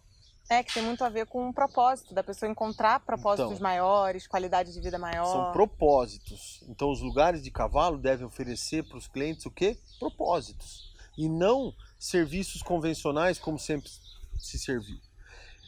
É, 0.50 0.62
que 0.62 0.74
tem 0.74 0.84
muito 0.84 1.04
a 1.04 1.10
ver 1.10 1.26
com 1.28 1.48
um 1.48 1.54
propósito, 1.54 2.14
da 2.14 2.22
pessoa 2.22 2.52
encontrar 2.52 3.00
propósitos 3.00 3.54
Então, 3.54 3.64
maiores, 3.64 4.28
qualidade 4.28 4.74
de 4.74 4.82
vida 4.82 5.00
maior. 5.00 5.26
São 5.26 5.52
propósitos. 5.54 6.62
Então, 6.68 6.92
os 6.92 7.02
lugares 7.02 7.42
de 7.42 7.50
cavalo 7.50 7.98
devem 7.98 8.26
oferecer 8.26 8.84
para 8.84 8.98
os 8.98 9.08
clientes 9.08 9.46
o 9.46 9.52
quê? 9.52 9.78
Propósitos. 9.98 10.92
E 11.18 11.30
não 11.30 11.74
serviços 11.98 12.62
convencionais 12.62 13.40
como 13.40 13.58
sempre 13.58 13.90
se 14.38 14.60
serviu. 14.60 15.00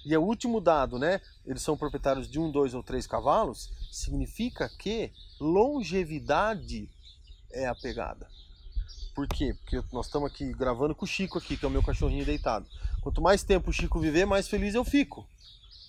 E 0.06 0.14
é 0.14 0.18
o 0.18 0.24
último 0.24 0.60
dado, 0.60 1.00
né? 1.00 1.22
Eles 1.46 1.62
são 1.62 1.78
proprietários 1.78 2.30
de 2.30 2.40
um, 2.40 2.52
dois 2.52 2.74
ou 2.74 2.84
três 2.84 3.08
cavalos. 3.08 3.72
Significa 3.92 4.70
que 4.70 5.12
longevidade 5.40 6.90
é 7.52 7.68
a 7.68 7.76
pegada. 7.76 8.28
Por 9.14 9.28
quê? 9.28 9.54
Porque 9.54 9.82
nós 9.94 10.08
estamos 10.08 10.32
aqui 10.32 10.52
gravando 10.54 10.96
com 10.96 11.06
o 11.06 11.08
Chico 11.08 11.38
aqui, 11.38 11.56
que 11.56 11.64
é 11.64 11.68
o 11.68 11.72
meu 11.72 11.84
cachorrinho 11.84 12.26
deitado. 12.26 12.66
Quanto 13.02 13.22
mais 13.22 13.44
tempo 13.44 13.70
o 13.70 13.74
Chico 13.74 14.00
viver, 14.00 14.26
mais 14.26 14.48
feliz 14.48 14.74
eu 14.74 14.84
fico. 14.84 15.26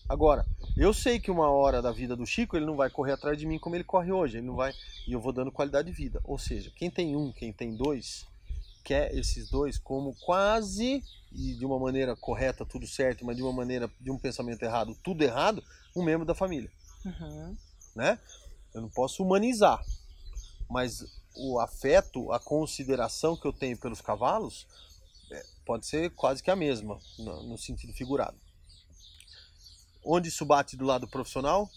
Agora, 0.06 0.44
eu 0.76 0.92
sei 0.92 1.18
que 1.18 1.30
uma 1.30 1.48
hora 1.48 1.80
da 1.80 1.90
vida 1.90 2.14
do 2.14 2.26
Chico 2.26 2.56
ele 2.56 2.66
não 2.66 2.76
vai 2.76 2.90
correr 2.90 3.12
atrás 3.12 3.38
de 3.38 3.46
mim 3.46 3.58
como 3.58 3.74
ele 3.74 3.84
corre 3.84 4.12
hoje, 4.12 4.36
ele 4.36 4.46
não 4.46 4.54
vai 4.54 4.74
e 5.08 5.12
eu 5.12 5.20
vou 5.20 5.32
dando 5.32 5.50
qualidade 5.50 5.90
de 5.90 5.96
vida. 5.96 6.20
Ou 6.24 6.38
seja, 6.38 6.70
quem 6.76 6.90
tem 6.90 7.16
um, 7.16 7.32
quem 7.32 7.50
tem 7.50 7.74
dois, 7.74 8.26
quer 8.84 9.14
esses 9.14 9.48
dois 9.48 9.78
como 9.78 10.14
quase 10.20 11.02
e 11.32 11.54
de 11.54 11.64
uma 11.64 11.78
maneira 11.78 12.14
correta 12.14 12.64
tudo 12.64 12.86
certo, 12.86 13.24
mas 13.24 13.36
de 13.36 13.42
uma 13.42 13.52
maneira 13.52 13.90
de 14.00 14.10
um 14.10 14.18
pensamento 14.18 14.62
errado 14.62 14.96
tudo 15.02 15.24
errado, 15.24 15.64
um 15.96 16.04
membro 16.04 16.26
da 16.26 16.34
família, 16.34 16.70
Uhum. 17.04 17.56
né? 17.96 18.18
Eu 18.74 18.82
não 18.82 18.88
posso 18.90 19.22
humanizar, 19.22 19.82
mas 20.68 21.04
o 21.36 21.58
afeto, 21.58 22.30
a 22.32 22.38
consideração 22.38 23.36
que 23.36 23.46
eu 23.46 23.52
tenho 23.52 23.76
pelos 23.78 24.00
cavalos 24.00 24.66
é, 25.30 25.44
pode 25.64 25.86
ser 25.86 26.10
quase 26.10 26.42
que 26.42 26.50
a 26.50 26.56
mesma 26.56 26.98
no, 27.18 27.42
no 27.44 27.58
sentido 27.58 27.92
figurado. 27.92 28.36
Onde 30.04 30.28
isso 30.28 30.44
bate 30.44 30.76
do 30.76 30.84
lado 30.84 31.08
profissional, 31.08 31.68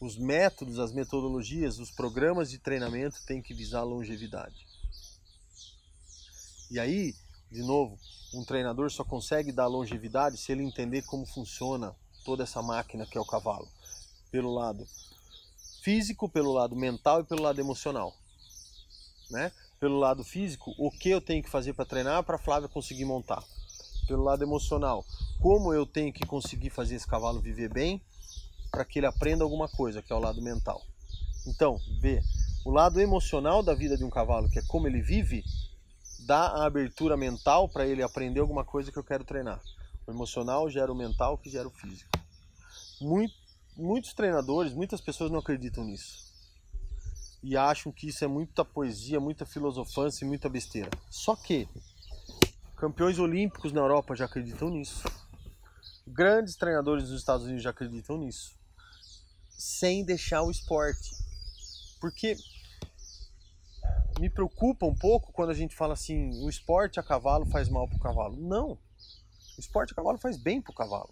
os 0.00 0.16
métodos, 0.16 0.78
as 0.78 0.92
metodologias, 0.92 1.78
os 1.78 1.90
programas 1.90 2.50
de 2.50 2.58
treinamento 2.58 3.24
têm 3.26 3.40
que 3.42 3.54
visar 3.54 3.80
a 3.80 3.84
longevidade. 3.84 4.66
E 6.70 6.78
aí, 6.78 7.14
de 7.50 7.62
novo, 7.62 7.98
um 8.32 8.44
treinador 8.44 8.90
só 8.90 9.02
consegue 9.02 9.50
dar 9.50 9.66
longevidade 9.66 10.36
se 10.36 10.52
ele 10.52 10.62
entender 10.62 11.02
como 11.02 11.26
funciona 11.26 11.94
toda 12.24 12.44
essa 12.44 12.62
máquina 12.62 13.04
que 13.04 13.18
é 13.18 13.20
o 13.20 13.26
cavalo, 13.26 13.68
pelo 14.30 14.54
lado 14.54 14.86
físico, 15.82 16.28
pelo 16.28 16.52
lado 16.52 16.76
mental 16.76 17.22
e 17.22 17.24
pelo 17.24 17.42
lado 17.42 17.60
emocional, 17.60 18.14
né? 19.30 19.50
Pelo 19.80 19.98
lado 19.98 20.22
físico, 20.22 20.72
o 20.78 20.90
que 20.90 21.08
eu 21.08 21.20
tenho 21.20 21.42
que 21.42 21.50
fazer 21.50 21.72
para 21.72 21.86
treinar 21.86 22.22
para 22.22 22.36
a 22.36 22.38
Flávia 22.38 22.68
conseguir 22.68 23.04
montar. 23.04 23.42
Pelo 24.06 24.22
lado 24.22 24.44
emocional, 24.44 25.04
como 25.40 25.72
eu 25.72 25.86
tenho 25.86 26.12
que 26.12 26.26
conseguir 26.26 26.70
fazer 26.70 26.96
esse 26.96 27.06
cavalo 27.06 27.40
viver 27.40 27.72
bem 27.72 28.00
para 28.70 28.84
que 28.84 28.98
ele 28.98 29.06
aprenda 29.06 29.42
alguma 29.42 29.68
coisa, 29.68 30.02
que 30.02 30.12
é 30.12 30.16
o 30.16 30.20
lado 30.20 30.40
mental. 30.40 30.84
Então, 31.46 31.80
vê, 31.98 32.22
o 32.64 32.70
lado 32.70 33.00
emocional 33.00 33.62
da 33.62 33.74
vida 33.74 33.96
de 33.96 34.04
um 34.04 34.10
cavalo, 34.10 34.48
que 34.48 34.58
é 34.58 34.62
como 34.62 34.86
ele 34.86 35.00
vive, 35.00 35.42
dá 36.26 36.46
a 36.46 36.66
abertura 36.66 37.16
mental 37.16 37.68
para 37.68 37.86
ele 37.86 38.02
aprender 38.02 38.40
alguma 38.40 38.64
coisa 38.64 38.90
que 38.90 38.98
eu 38.98 39.04
quero 39.04 39.24
treinar. 39.24 39.60
O 40.06 40.10
emocional 40.10 40.68
gera 40.68 40.92
o 40.92 40.94
mental, 40.94 41.38
que 41.38 41.50
gera 41.50 41.68
o 41.68 41.70
físico. 41.70 42.10
Muito, 43.00 43.34
muitos 43.76 44.12
treinadores, 44.12 44.72
muitas 44.72 45.00
pessoas 45.00 45.30
não 45.30 45.38
acreditam 45.38 45.84
nisso. 45.84 46.30
E 47.42 47.56
acham 47.56 47.90
que 47.90 48.08
isso 48.08 48.24
é 48.24 48.28
muita 48.28 48.64
poesia, 48.64 49.18
muita 49.18 49.46
filosofância 49.46 50.24
e 50.24 50.28
muita 50.28 50.48
besteira. 50.48 50.90
Só 51.08 51.34
que 51.34 51.68
campeões 52.76 53.18
olímpicos 53.18 53.72
na 53.72 53.80
Europa 53.80 54.14
já 54.14 54.26
acreditam 54.26 54.68
nisso. 54.68 55.02
Grandes 56.06 56.56
treinadores 56.56 57.08
dos 57.08 57.18
Estados 57.18 57.46
Unidos 57.46 57.62
já 57.62 57.70
acreditam 57.70 58.18
nisso. 58.18 58.54
Sem 59.48 60.04
deixar 60.04 60.42
o 60.42 60.50
esporte. 60.50 61.10
Porque 62.00 62.36
me 64.20 64.28
preocupa 64.28 64.84
um 64.84 64.94
pouco 64.94 65.32
quando 65.32 65.48
a 65.48 65.54
gente 65.54 65.74
fala 65.74 65.94
assim, 65.94 66.28
o 66.44 66.50
esporte 66.50 67.00
a 67.00 67.02
cavalo 67.02 67.46
faz 67.46 67.70
mal 67.70 67.88
pro 67.88 67.98
cavalo. 67.98 68.36
Não. 68.36 68.72
O 68.72 69.60
esporte 69.60 69.92
a 69.92 69.96
cavalo 69.96 70.18
faz 70.18 70.36
bem 70.36 70.60
pro 70.60 70.74
cavalo. 70.74 71.08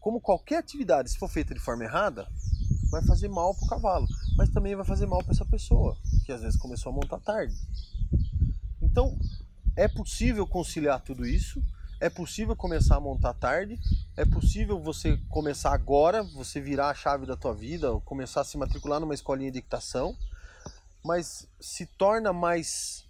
Como 0.00 0.18
qualquer 0.18 0.56
atividade, 0.56 1.10
se 1.10 1.18
for 1.18 1.28
feita 1.28 1.52
de 1.52 1.60
forma 1.60 1.84
errada, 1.84 2.26
vai 2.90 3.04
fazer 3.04 3.28
mal 3.28 3.54
pro 3.54 3.68
cavalo, 3.68 4.08
mas 4.36 4.48
também 4.48 4.74
vai 4.74 4.84
fazer 4.84 5.06
mal 5.06 5.22
para 5.22 5.32
essa 5.32 5.44
pessoa, 5.44 5.96
que 6.24 6.32
às 6.32 6.40
vezes 6.40 6.58
começou 6.58 6.90
a 6.90 6.94
montar 6.94 7.20
tarde. 7.20 7.54
Então, 8.80 9.18
é 9.76 9.86
possível 9.86 10.46
conciliar 10.46 11.00
tudo 11.02 11.26
isso, 11.26 11.62
é 12.00 12.08
possível 12.08 12.56
começar 12.56 12.96
a 12.96 13.00
montar 13.00 13.34
tarde, 13.34 13.78
é 14.16 14.24
possível 14.24 14.80
você 14.80 15.18
começar 15.28 15.72
agora, 15.72 16.22
você 16.22 16.60
virar 16.60 16.88
a 16.88 16.94
chave 16.94 17.26
da 17.26 17.36
tua 17.36 17.54
vida, 17.54 17.92
começar 18.00 18.40
a 18.40 18.44
se 18.44 18.56
matricular 18.56 18.98
numa 18.98 19.14
escolinha 19.14 19.52
de 19.52 19.58
equitação, 19.58 20.16
mas 21.04 21.48
se 21.60 21.86
torna 21.86 22.32
mais 22.32 23.04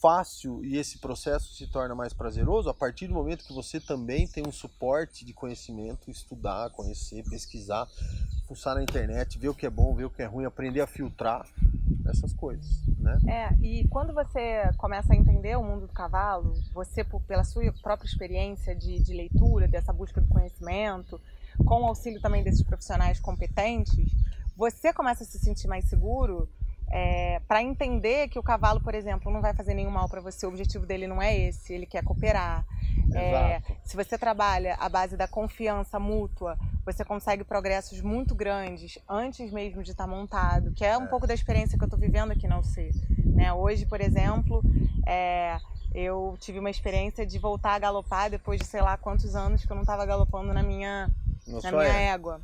fácil 0.00 0.64
e 0.64 0.76
esse 0.76 0.98
processo 0.98 1.52
se 1.54 1.66
torna 1.66 1.94
mais 1.94 2.12
prazeroso 2.12 2.70
a 2.70 2.74
partir 2.74 3.08
do 3.08 3.14
momento 3.14 3.44
que 3.44 3.52
você 3.52 3.80
também 3.80 4.26
tem 4.26 4.46
um 4.46 4.52
suporte 4.52 5.24
de 5.24 5.32
conhecimento, 5.32 6.10
estudar, 6.10 6.70
conhecer, 6.70 7.24
pesquisar, 7.28 7.86
fuçar 8.46 8.76
na 8.76 8.82
internet, 8.82 9.38
ver 9.38 9.48
o 9.48 9.54
que 9.54 9.66
é 9.66 9.70
bom, 9.70 9.94
ver 9.94 10.04
o 10.04 10.10
que 10.10 10.22
é 10.22 10.26
ruim, 10.26 10.44
aprender 10.44 10.80
a 10.80 10.86
filtrar 10.86 11.46
essas 12.08 12.32
coisas, 12.32 12.86
né? 12.98 13.18
É, 13.26 13.54
e 13.60 13.86
quando 13.88 14.14
você 14.14 14.72
começa 14.78 15.12
a 15.12 15.16
entender 15.16 15.56
o 15.56 15.62
mundo 15.62 15.86
do 15.86 15.92
cavalo, 15.92 16.54
você, 16.72 17.04
pela 17.26 17.44
sua 17.44 17.70
própria 17.82 18.08
experiência 18.08 18.74
de, 18.74 19.00
de 19.00 19.12
leitura, 19.12 19.68
dessa 19.68 19.92
busca 19.92 20.20
do 20.20 20.28
conhecimento, 20.28 21.20
com 21.66 21.82
o 21.82 21.86
auxílio 21.86 22.20
também 22.20 22.42
desses 22.42 22.62
profissionais 22.62 23.20
competentes, 23.20 24.06
você 24.56 24.92
começa 24.92 25.22
a 25.24 25.26
se 25.26 25.38
sentir 25.38 25.68
mais 25.68 25.84
seguro 25.86 26.48
para 27.46 27.62
entender 27.62 28.28
que 28.28 28.38
o 28.38 28.42
cavalo, 28.42 28.80
por 28.80 28.94
exemplo, 28.94 29.30
não 29.30 29.40
vai 29.40 29.52
fazer 29.54 29.74
nenhum 29.74 29.90
mal 29.90 30.08
para 30.08 30.20
você. 30.20 30.46
O 30.46 30.48
objetivo 30.48 30.86
dele 30.86 31.06
não 31.06 31.20
é 31.20 31.36
esse, 31.36 31.72
ele 31.72 31.86
quer 31.86 32.02
cooperar. 32.02 32.64
É, 33.14 33.62
se 33.84 33.96
você 33.96 34.18
trabalha 34.18 34.74
à 34.78 34.88
base 34.88 35.16
da 35.16 35.26
confiança 35.26 35.98
mútua, 35.98 36.58
você 36.84 37.04
consegue 37.04 37.42
progressos 37.44 38.00
muito 38.02 38.34
grandes 38.34 38.98
antes 39.08 39.50
mesmo 39.50 39.82
de 39.82 39.92
estar 39.92 40.06
montado, 40.06 40.72
que 40.72 40.84
é 40.84 40.96
um 40.96 41.04
É. 41.04 41.06
pouco 41.06 41.26
da 41.26 41.34
experiência 41.34 41.76
que 41.78 41.84
eu 41.84 41.86
estou 41.86 41.98
vivendo 41.98 42.32
aqui 42.32 42.46
na 42.46 42.58
UC. 42.58 42.90
Né? 43.24 43.52
Hoje, 43.52 43.86
por 43.86 44.00
exemplo, 44.00 44.62
é, 45.06 45.56
eu 45.94 46.36
tive 46.40 46.58
uma 46.58 46.70
experiência 46.70 47.24
de 47.24 47.38
voltar 47.38 47.74
a 47.74 47.78
galopar 47.78 48.28
depois 48.30 48.60
de 48.60 48.66
sei 48.66 48.82
lá 48.82 48.96
quantos 48.96 49.34
anos 49.34 49.64
que 49.64 49.70
eu 49.70 49.74
não 49.74 49.82
estava 49.82 50.04
galopando 50.04 50.52
na 50.52 50.62
minha, 50.62 51.10
Não 51.46 51.60
na 51.60 51.70
minha 51.72 51.84
é. 51.84 52.06
égua. 52.08 52.40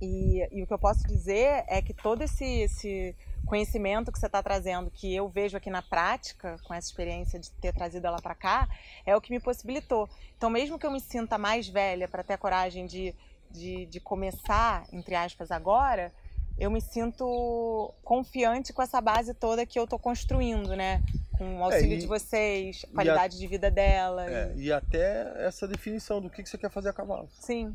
E, 0.00 0.46
e 0.52 0.62
o 0.62 0.66
que 0.66 0.72
eu 0.72 0.78
posso 0.78 1.06
dizer 1.06 1.64
é 1.66 1.82
que 1.82 1.92
todo 1.92 2.22
esse, 2.22 2.44
esse 2.44 3.14
conhecimento 3.50 4.12
que 4.12 4.18
você 4.18 4.26
está 4.26 4.40
trazendo, 4.40 4.92
que 4.92 5.12
eu 5.12 5.28
vejo 5.28 5.56
aqui 5.56 5.68
na 5.68 5.82
prática, 5.82 6.56
com 6.62 6.72
essa 6.72 6.86
experiência 6.86 7.36
de 7.40 7.50
ter 7.50 7.74
trazido 7.74 8.06
ela 8.06 8.22
para 8.22 8.32
cá, 8.34 8.68
é 9.04 9.14
o 9.16 9.20
que 9.20 9.32
me 9.32 9.40
possibilitou. 9.40 10.08
Então, 10.36 10.48
mesmo 10.48 10.78
que 10.78 10.86
eu 10.86 10.90
me 10.92 11.00
sinta 11.00 11.36
mais 11.36 11.68
velha 11.68 12.06
para 12.06 12.22
ter 12.22 12.34
a 12.34 12.38
coragem 12.38 12.86
de, 12.86 13.12
de, 13.50 13.86
de 13.86 13.98
começar, 13.98 14.86
entre 14.92 15.16
aspas, 15.16 15.50
agora, 15.50 16.12
eu 16.56 16.70
me 16.70 16.80
sinto 16.80 17.92
confiante 18.04 18.72
com 18.72 18.82
essa 18.82 19.00
base 19.00 19.34
toda 19.34 19.66
que 19.66 19.78
eu 19.80 19.84
estou 19.84 19.98
construindo, 19.98 20.76
né? 20.76 21.02
Com 21.32 21.58
o 21.58 21.64
auxílio 21.64 21.94
É, 21.94 21.96
e- 21.96 21.98
de 21.98 22.06
vocês, 22.06 22.84
a 22.88 22.94
qualidade 22.94 23.36
de 23.36 23.46
vida 23.48 23.68
dela. 23.68 24.30
É, 24.30 24.52
e- 24.54 24.66
e 24.66 24.72
até 24.72 25.44
essa 25.44 25.66
definição 25.66 26.20
do 26.20 26.30
que 26.30 26.40
que 26.42 26.48
você 26.48 26.56
quer 26.56 26.70
fazer 26.70 26.90
a 26.90 26.92
cavalo. 26.92 27.28
Sim, 27.32 27.74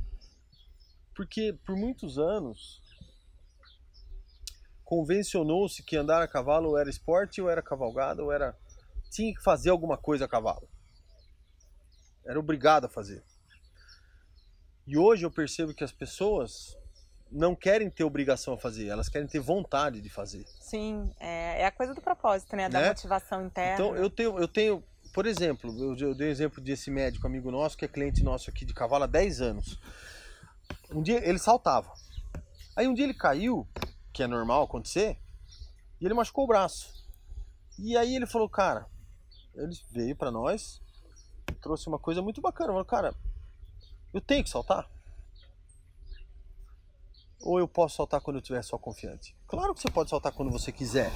Porque 1.13 1.53
por 1.65 1.75
muitos 1.75 2.17
anos 2.19 2.81
convencionou-se 4.85 5.83
que 5.83 5.97
andar 5.97 6.21
a 6.21 6.27
cavalo 6.27 6.77
era 6.77 6.89
esporte 6.89 7.41
ou 7.41 7.49
era 7.49 7.61
cavalgada 7.61 8.23
ou 8.23 8.31
era 8.31 8.55
tinha 9.11 9.33
que 9.33 9.41
fazer 9.43 9.71
alguma 9.71 9.97
coisa 9.97 10.25
a 10.25 10.27
cavalo. 10.27 10.69
Era 12.25 12.39
obrigado 12.39 12.85
a 12.85 12.89
fazer. 12.89 13.23
E 14.87 14.97
hoje 14.97 15.25
eu 15.25 15.31
percebo 15.31 15.73
que 15.73 15.83
as 15.83 15.91
pessoas 15.91 16.77
não 17.31 17.55
querem 17.55 17.89
ter 17.89 18.03
obrigação 18.03 18.53
a 18.53 18.57
fazer, 18.57 18.87
elas 18.87 19.09
querem 19.09 19.27
ter 19.27 19.39
vontade 19.39 19.99
de 19.99 20.09
fazer. 20.09 20.45
sim. 20.59 21.11
É, 21.19 21.61
é 21.63 21.65
a 21.65 21.71
coisa 21.71 21.93
do 21.93 22.01
propósito, 22.01 22.55
né? 22.55 22.69
Da 22.69 22.81
Né? 22.81 22.87
motivação 22.89 23.43
interna. 23.45 23.73
Então 23.73 23.95
eu 23.95 24.09
tenho, 24.09 24.37
eu 24.39 24.47
tenho, 24.47 24.83
por 25.11 25.25
exemplo, 25.25 25.71
eu, 25.77 25.95
eu 26.09 26.15
dei 26.15 26.27
o 26.27 26.31
exemplo 26.31 26.61
desse 26.61 26.91
médico 26.91 27.25
amigo 27.25 27.49
nosso 27.51 27.75
que 27.75 27.85
é 27.85 27.87
cliente 27.87 28.23
nosso 28.23 28.49
aqui 28.49 28.63
de 28.63 28.73
cavalo 28.73 29.03
há 29.05 29.07
10 29.07 29.41
anos. 29.41 29.79
Um 30.91 31.01
dia 31.01 31.27
ele 31.27 31.39
saltava. 31.39 31.91
Aí 32.75 32.87
um 32.87 32.93
dia 32.93 33.05
ele 33.05 33.13
caiu, 33.13 33.67
que 34.15 34.23
é 34.23 34.27
normal 34.27 34.63
acontecer, 34.63 35.19
e 35.99 36.05
ele 36.05 36.13
machucou 36.13 36.45
o 36.45 36.47
braço. 36.47 37.05
E 37.77 37.97
aí 37.97 38.15
ele 38.15 38.25
falou, 38.25 38.47
cara, 38.47 38.87
ele 39.53 39.77
veio 39.91 40.15
pra 40.15 40.31
nós, 40.31 40.81
trouxe 41.61 41.87
uma 41.87 41.99
coisa 41.99 42.21
muito 42.21 42.39
bacana. 42.39 42.69
Falou, 42.69 42.85
cara, 42.85 43.13
eu 44.13 44.21
tenho 44.21 44.41
que 44.41 44.49
saltar? 44.49 44.89
Ou 47.41 47.59
eu 47.59 47.67
posso 47.67 47.97
saltar 47.97 48.21
quando 48.21 48.37
eu 48.37 48.41
estiver 48.41 48.63
só 48.63 48.77
confiante? 48.77 49.35
Claro 49.47 49.75
que 49.75 49.81
você 49.81 49.91
pode 49.91 50.09
saltar 50.09 50.31
quando 50.31 50.49
você 50.49 50.71
quiser. 50.71 51.11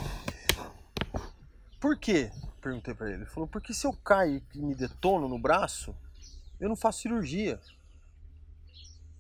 Por 1.80 1.98
quê? 1.98 2.30
Perguntei 2.62 2.94
para 2.94 3.08
ele. 3.08 3.20
Ele 3.20 3.26
falou, 3.26 3.48
porque 3.48 3.74
se 3.74 3.88
eu 3.88 3.94
caio 3.94 4.44
e 4.54 4.60
me 4.60 4.76
detono 4.76 5.30
no 5.30 5.40
braço, 5.40 5.96
eu 6.60 6.68
não 6.68 6.76
faço 6.76 7.00
cirurgia. 7.00 7.62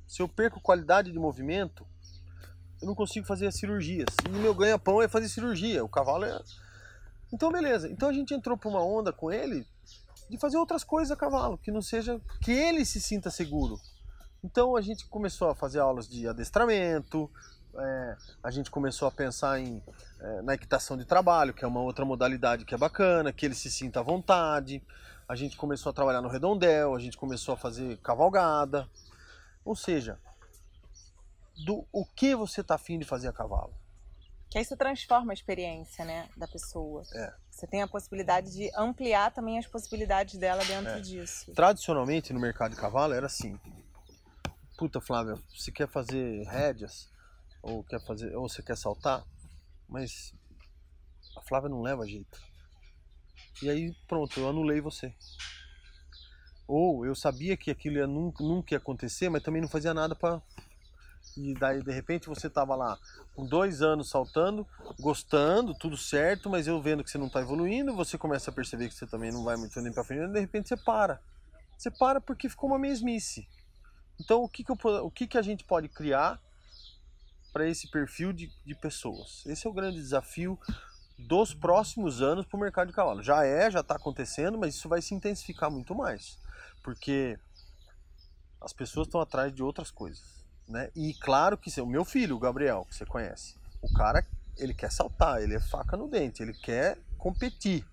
Se 0.05 0.21
eu 0.21 0.27
perco 0.27 0.59
qualidade 0.59 1.13
de 1.13 1.17
movimento, 1.17 1.87
eu 2.81 2.87
não 2.87 2.95
consigo 2.95 3.25
fazer 3.25 3.47
as 3.47 3.55
cirurgias. 3.55 4.07
E 4.25 4.29
meu 4.29 4.53
ganha-pão 4.53 5.01
é 5.01 5.07
fazer 5.07 5.29
cirurgia. 5.29 5.83
O 5.83 5.89
cavalo 5.89 6.25
é. 6.25 6.39
Então, 7.31 7.51
beleza. 7.51 7.89
Então 7.89 8.09
a 8.09 8.13
gente 8.13 8.33
entrou 8.33 8.57
para 8.57 8.69
uma 8.69 8.83
onda 8.83 9.11
com 9.11 9.31
ele 9.31 9.65
de 10.29 10.37
fazer 10.37 10.57
outras 10.57 10.83
coisas 10.83 11.11
a 11.11 11.15
cavalo, 11.15 11.57
que 11.57 11.71
não 11.71 11.81
seja. 11.81 12.19
que 12.41 12.51
ele 12.51 12.85
se 12.85 13.01
sinta 13.01 13.29
seguro. 13.29 13.79
Então 14.43 14.75
a 14.75 14.81
gente 14.81 15.05
começou 15.07 15.49
a 15.49 15.55
fazer 15.55 15.79
aulas 15.79 16.07
de 16.07 16.27
adestramento, 16.27 17.29
é, 17.75 18.17
a 18.43 18.51
gente 18.51 18.71
começou 18.71 19.07
a 19.07 19.11
pensar 19.11 19.59
em, 19.59 19.81
é, 20.19 20.41
na 20.41 20.53
equitação 20.53 20.97
de 20.97 21.05
trabalho, 21.05 21.53
que 21.53 21.63
é 21.63 21.67
uma 21.67 21.81
outra 21.81 22.05
modalidade 22.05 22.65
que 22.65 22.73
é 22.73 22.77
bacana, 22.77 23.33
que 23.33 23.45
ele 23.45 23.55
se 23.55 23.69
sinta 23.69 23.99
à 23.99 24.03
vontade. 24.03 24.81
A 25.27 25.35
gente 25.35 25.57
começou 25.57 25.89
a 25.89 25.93
trabalhar 25.93 26.21
no 26.21 26.29
redondel, 26.29 26.95
a 26.95 26.99
gente 26.99 27.17
começou 27.17 27.53
a 27.53 27.57
fazer 27.57 27.97
cavalgada. 27.97 28.87
Ou 29.63 29.75
seja, 29.75 30.17
do 31.65 31.85
o 31.91 32.05
que 32.05 32.35
você 32.35 32.61
está 32.61 32.75
afim 32.75 32.97
de 32.97 33.05
fazer 33.05 33.27
a 33.27 33.33
cavalo. 33.33 33.73
Que 34.49 34.57
aí 34.57 34.63
isso 34.63 34.75
transforma 34.75 35.31
a 35.31 35.35
experiência 35.35 36.03
né, 36.03 36.27
da 36.35 36.47
pessoa. 36.47 37.03
É. 37.13 37.33
Você 37.51 37.67
tem 37.67 37.83
a 37.83 37.87
possibilidade 37.87 38.51
de 38.51 38.71
ampliar 38.75 39.31
também 39.31 39.59
as 39.59 39.67
possibilidades 39.67 40.39
dela 40.39 40.63
dentro 40.65 40.93
é. 40.93 40.99
disso. 40.99 41.53
Tradicionalmente 41.53 42.33
no 42.33 42.39
mercado 42.39 42.71
de 42.71 42.77
cavalo 42.77 43.13
era 43.13 43.27
assim. 43.27 43.59
Puta, 44.77 44.99
Flávia, 44.99 45.35
você 45.53 45.71
quer 45.71 45.87
fazer 45.87 46.43
rédeas? 46.47 47.09
Ou 47.61 47.83
quer 47.83 48.03
fazer. 48.05 48.35
Ou 48.35 48.49
você 48.49 48.63
quer 48.63 48.77
saltar? 48.77 49.23
Mas 49.87 50.33
a 51.37 51.41
Flávia 51.41 51.69
não 51.69 51.81
leva 51.81 52.07
jeito. 52.07 52.41
E 53.61 53.69
aí 53.69 53.93
pronto, 54.07 54.39
eu 54.39 54.49
anulei 54.49 54.81
você. 54.81 55.13
Ou 56.67 57.05
eu 57.05 57.13
sabia 57.13 57.57
que 57.57 57.69
aquilo 57.69 57.97
ia, 57.97 58.07
nunca, 58.07 58.43
nunca 58.43 58.73
ia 58.73 58.77
acontecer, 58.77 59.29
mas 59.29 59.43
também 59.43 59.61
não 59.61 59.67
fazia 59.67 59.93
nada 59.93 60.15
para 60.15 60.41
e 61.37 61.53
daí 61.53 61.83
de 61.83 61.91
repente 61.91 62.27
você 62.27 62.47
estava 62.47 62.75
lá 62.75 62.97
com 63.35 63.45
dois 63.45 63.81
anos 63.81 64.09
saltando, 64.09 64.67
gostando, 64.99 65.73
tudo 65.73 65.97
certo, 65.97 66.49
mas 66.49 66.67
eu 66.67 66.81
vendo 66.81 67.03
que 67.03 67.09
você 67.09 67.17
não 67.17 67.27
está 67.27 67.41
evoluindo, 67.41 67.95
você 67.95 68.17
começa 68.17 68.51
a 68.51 68.53
perceber 68.53 68.89
que 68.89 68.95
você 68.95 69.07
também 69.07 69.31
não 69.31 69.43
vai 69.43 69.55
muito 69.55 69.79
nem 69.81 69.93
para 69.93 70.03
frente, 70.03 70.29
e 70.29 70.33
de 70.33 70.39
repente 70.39 70.69
você 70.69 70.77
para. 70.77 71.21
Você 71.77 71.89
para 71.89 72.19
porque 72.19 72.49
ficou 72.49 72.69
uma 72.69 72.79
mesmice. 72.79 73.47
Então 74.19 74.43
o 74.43 74.49
que, 74.49 74.63
que, 74.63 74.71
eu, 74.71 74.77
o 75.05 75.11
que, 75.11 75.27
que 75.27 75.37
a 75.37 75.41
gente 75.41 75.63
pode 75.63 75.87
criar 75.87 76.41
para 77.53 77.67
esse 77.67 77.89
perfil 77.89 78.33
de, 78.33 78.51
de 78.65 78.75
pessoas? 78.75 79.45
Esse 79.45 79.65
é 79.65 79.69
o 79.69 79.73
grande 79.73 79.97
desafio 79.97 80.59
dos 81.17 81.53
próximos 81.53 82.21
anos 82.21 82.45
para 82.45 82.57
o 82.57 82.59
mercado 82.59 82.87
de 82.87 82.93
cavalo. 82.93 83.23
Já 83.23 83.45
é, 83.45 83.69
já 83.69 83.79
está 83.79 83.95
acontecendo, 83.95 84.57
mas 84.57 84.75
isso 84.75 84.87
vai 84.87 85.01
se 85.01 85.13
intensificar 85.13 85.69
muito 85.69 85.93
mais, 85.95 86.37
porque 86.83 87.37
as 88.61 88.73
pessoas 88.73 89.07
estão 89.07 89.21
atrás 89.21 89.53
de 89.53 89.63
outras 89.63 89.91
coisas. 89.91 90.38
Né? 90.69 90.91
E 90.95 91.15
claro 91.15 91.57
que 91.57 91.81
o 91.81 91.87
meu 91.87 92.05
filho, 92.05 92.35
o 92.35 92.39
Gabriel, 92.39 92.85
que 92.87 92.95
você 92.95 93.03
conhece, 93.03 93.55
o 93.81 93.91
cara, 93.91 94.23
ele 94.55 94.73
quer 94.73 94.91
saltar, 94.91 95.41
ele 95.41 95.55
é 95.55 95.59
faca 95.59 95.97
no 95.97 96.07
dente, 96.07 96.43
ele 96.43 96.53
quer 96.53 96.95
competir. 97.17 97.83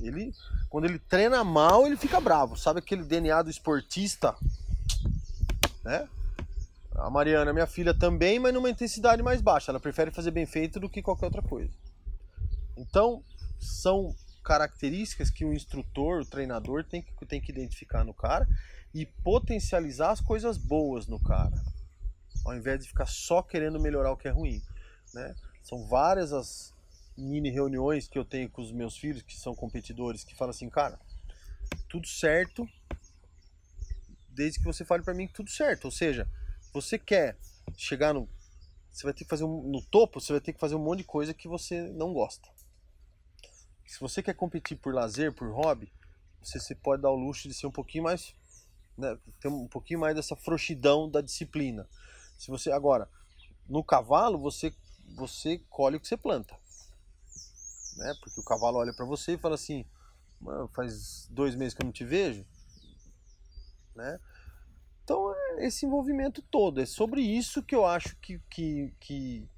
Ele, 0.00 0.34
quando 0.68 0.86
ele 0.86 0.98
treina 0.98 1.44
mal, 1.44 1.86
ele 1.86 1.96
fica 1.96 2.20
bravo. 2.20 2.56
Sabe 2.56 2.80
aquele 2.80 3.04
DNA 3.04 3.42
do 3.42 3.50
esportista? 3.50 4.34
Né? 5.84 6.08
A 6.96 7.08
Mariana, 7.08 7.52
minha 7.52 7.66
filha, 7.66 7.94
também, 7.94 8.40
mas 8.40 8.52
numa 8.52 8.70
intensidade 8.70 9.22
mais 9.22 9.40
baixa. 9.40 9.70
Ela 9.70 9.78
prefere 9.78 10.10
fazer 10.10 10.32
bem 10.32 10.46
feito 10.46 10.80
do 10.80 10.88
que 10.88 11.02
qualquer 11.02 11.26
outra 11.26 11.42
coisa. 11.42 11.72
Então, 12.76 13.22
são 13.60 14.16
características 14.42 15.30
que 15.30 15.44
o 15.44 15.52
instrutor, 15.52 16.22
o 16.22 16.26
treinador 16.26 16.82
tem 16.82 17.02
que, 17.02 17.26
tem 17.26 17.40
que 17.40 17.52
identificar 17.52 18.04
no 18.04 18.14
cara 18.14 18.48
e 18.92 19.04
potencializar 19.04 20.10
as 20.10 20.20
coisas 20.20 20.56
boas 20.56 21.06
no 21.06 21.20
cara 21.20 21.62
ao 22.44 22.54
invés 22.54 22.80
de 22.80 22.88
ficar 22.88 23.06
só 23.06 23.42
querendo 23.42 23.80
melhorar 23.80 24.12
o 24.12 24.16
que 24.16 24.28
é 24.28 24.30
ruim. 24.30 24.62
Né? 25.14 25.34
São 25.62 25.86
várias 25.86 26.32
as 26.32 26.74
mini 27.16 27.50
reuniões 27.50 28.08
que 28.08 28.18
eu 28.18 28.24
tenho 28.24 28.48
com 28.50 28.62
os 28.62 28.72
meus 28.72 28.96
filhos, 28.96 29.22
que 29.22 29.36
são 29.36 29.54
competidores, 29.54 30.24
que 30.24 30.34
falam 30.34 30.50
assim, 30.50 30.68
cara, 30.68 30.98
tudo 31.88 32.06
certo, 32.06 32.66
desde 34.28 34.58
que 34.58 34.64
você 34.64 34.84
fale 34.84 35.02
para 35.02 35.14
mim 35.14 35.28
tudo 35.28 35.50
certo. 35.50 35.84
Ou 35.86 35.90
seja, 35.90 36.28
você 36.72 36.98
quer 36.98 37.36
chegar 37.76 38.14
no. 38.14 38.28
Você 38.90 39.04
vai 39.04 39.12
ter 39.12 39.24
que 39.24 39.30
fazer 39.30 39.44
um, 39.44 39.62
no 39.62 39.82
topo, 39.82 40.20
você 40.20 40.32
vai 40.32 40.40
ter 40.40 40.52
que 40.52 40.58
fazer 40.58 40.74
um 40.74 40.82
monte 40.82 40.98
de 40.98 41.04
coisa 41.04 41.34
que 41.34 41.46
você 41.46 41.82
não 41.92 42.12
gosta. 42.12 42.48
Se 43.86 44.00
você 44.00 44.22
quer 44.22 44.34
competir 44.34 44.76
por 44.76 44.94
lazer, 44.94 45.32
por 45.32 45.50
hobby, 45.52 45.92
você, 46.42 46.58
você 46.58 46.74
pode 46.74 47.02
dar 47.02 47.10
o 47.10 47.16
luxo 47.16 47.48
de 47.48 47.54
ser 47.54 47.66
um 47.66 47.72
pouquinho 47.72 48.04
mais. 48.04 48.34
Né, 48.96 49.16
ter 49.40 49.48
um 49.48 49.66
pouquinho 49.66 50.00
mais 50.00 50.14
dessa 50.14 50.36
frouxidão 50.36 51.08
da 51.08 51.20
disciplina. 51.20 51.88
Se 52.40 52.50
você 52.50 52.72
agora 52.72 53.06
no 53.68 53.84
cavalo 53.84 54.38
você 54.38 54.74
você 55.14 55.58
colhe 55.68 55.96
o 55.96 56.00
que 56.00 56.08
você 56.08 56.16
planta, 56.16 56.56
né? 57.98 58.14
Porque 58.22 58.40
o 58.40 58.44
cavalo 58.44 58.78
olha 58.78 58.94
para 58.94 59.04
você 59.04 59.34
e 59.34 59.38
fala 59.38 59.56
assim, 59.56 59.84
faz 60.72 61.26
dois 61.30 61.54
meses 61.54 61.74
que 61.74 61.82
eu 61.82 61.84
não 61.84 61.92
te 61.92 62.02
vejo, 62.02 62.46
né? 63.94 64.18
Então 65.04 65.34
é 65.34 65.66
esse 65.66 65.84
envolvimento 65.84 66.40
todo 66.40 66.80
é 66.80 66.86
sobre 66.86 67.20
isso 67.20 67.62
que 67.62 67.74
eu 67.74 67.84
acho 67.84 68.16
que 68.16 68.40
que, 68.48 68.94
que, 68.98 69.48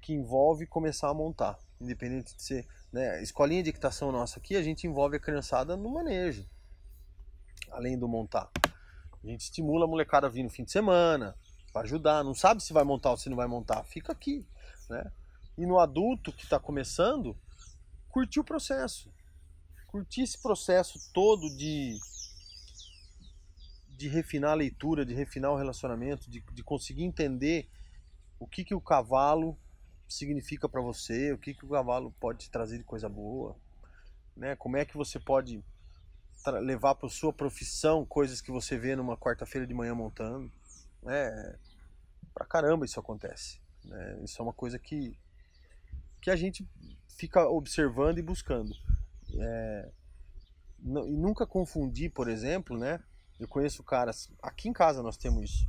que 0.00 0.14
envolve 0.14 0.66
começar 0.66 1.10
a 1.10 1.14
montar, 1.14 1.58
independente 1.78 2.34
de 2.34 2.42
ser, 2.42 2.66
né? 2.90 3.22
Escolinha 3.22 3.62
de 3.62 3.68
equitação 3.68 4.10
nossa 4.10 4.38
aqui 4.38 4.56
a 4.56 4.62
gente 4.62 4.86
envolve 4.86 5.16
a 5.16 5.20
criançada 5.20 5.76
no 5.76 5.90
manejo, 5.90 6.48
além 7.70 7.98
do 7.98 8.08
montar. 8.08 8.50
A 9.26 9.30
gente 9.30 9.40
estimula 9.40 9.86
a 9.86 9.88
molecada 9.88 10.28
a 10.28 10.30
vir 10.30 10.44
no 10.44 10.50
fim 10.50 10.62
de 10.62 10.70
semana, 10.70 11.34
para 11.72 11.82
ajudar. 11.82 12.22
Não 12.22 12.32
sabe 12.32 12.62
se 12.62 12.72
vai 12.72 12.84
montar 12.84 13.10
ou 13.10 13.16
se 13.16 13.28
não 13.28 13.36
vai 13.36 13.48
montar. 13.48 13.82
Fica 13.82 14.12
aqui, 14.12 14.46
né? 14.88 15.10
E 15.58 15.66
no 15.66 15.80
adulto 15.80 16.32
que 16.32 16.44
está 16.44 16.60
começando, 16.60 17.36
curtir 18.08 18.38
o 18.38 18.44
processo. 18.44 19.12
Curtir 19.88 20.22
esse 20.22 20.40
processo 20.40 21.00
todo 21.12 21.54
de 21.56 21.98
de 23.88 24.08
refinar 24.08 24.50
a 24.50 24.54
leitura, 24.54 25.06
de 25.06 25.14
refinar 25.14 25.50
o 25.50 25.56
relacionamento, 25.56 26.30
de, 26.30 26.40
de 26.52 26.62
conseguir 26.62 27.02
entender 27.02 27.66
o 28.38 28.46
que, 28.46 28.62
que 28.62 28.74
o 28.74 28.80
cavalo 28.80 29.56
significa 30.06 30.68
para 30.68 30.82
você, 30.82 31.32
o 31.32 31.38
que, 31.38 31.54
que 31.54 31.64
o 31.64 31.70
cavalo 31.70 32.14
pode 32.20 32.40
te 32.40 32.50
trazer 32.50 32.76
de 32.76 32.84
coisa 32.84 33.08
boa, 33.08 33.56
né? 34.36 34.54
Como 34.54 34.76
é 34.76 34.84
que 34.84 34.98
você 34.98 35.18
pode 35.18 35.64
levar 36.52 36.94
para 36.94 37.08
sua 37.08 37.32
profissão 37.32 38.04
coisas 38.04 38.40
que 38.40 38.50
você 38.50 38.78
vê 38.78 38.96
numa 38.96 39.16
quarta-feira 39.16 39.66
de 39.66 39.74
manhã 39.74 39.94
montando. 39.94 40.50
É, 41.06 41.56
pra 42.34 42.46
caramba 42.46 42.84
isso 42.84 42.98
acontece. 42.98 43.60
Né? 43.84 44.20
Isso 44.24 44.40
é 44.40 44.42
uma 44.42 44.52
coisa 44.52 44.78
que, 44.78 45.18
que 46.20 46.30
a 46.30 46.36
gente 46.36 46.68
fica 47.08 47.48
observando 47.48 48.18
e 48.18 48.22
buscando. 48.22 48.74
É, 49.38 49.90
e 50.84 51.16
nunca 51.16 51.46
confundir, 51.46 52.10
por 52.12 52.28
exemplo, 52.28 52.78
né? 52.78 53.00
Eu 53.38 53.48
conheço 53.48 53.82
caras, 53.82 54.30
aqui 54.42 54.68
em 54.68 54.72
casa 54.72 55.02
nós 55.02 55.16
temos 55.16 55.50
isso, 55.50 55.68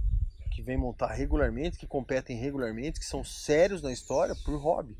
que 0.51 0.61
vem 0.61 0.77
montar 0.77 1.13
regularmente, 1.13 1.77
que 1.77 1.87
competem 1.87 2.37
regularmente, 2.37 2.99
que 2.99 3.05
são 3.05 3.23
sérios 3.23 3.81
na 3.81 3.91
história 3.91 4.35
por 4.45 4.57
hobby. 4.57 4.97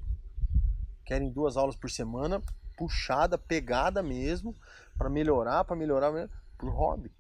Querem 1.06 1.32
duas 1.32 1.56
aulas 1.56 1.76
por 1.76 1.90
semana, 1.90 2.42
puxada, 2.78 3.38
pegada 3.38 4.02
mesmo, 4.02 4.56
para 4.98 5.10
melhorar, 5.10 5.66
para 5.66 5.76
melhorar 5.76 6.12
por 6.58 6.70
hobby. 6.70 7.12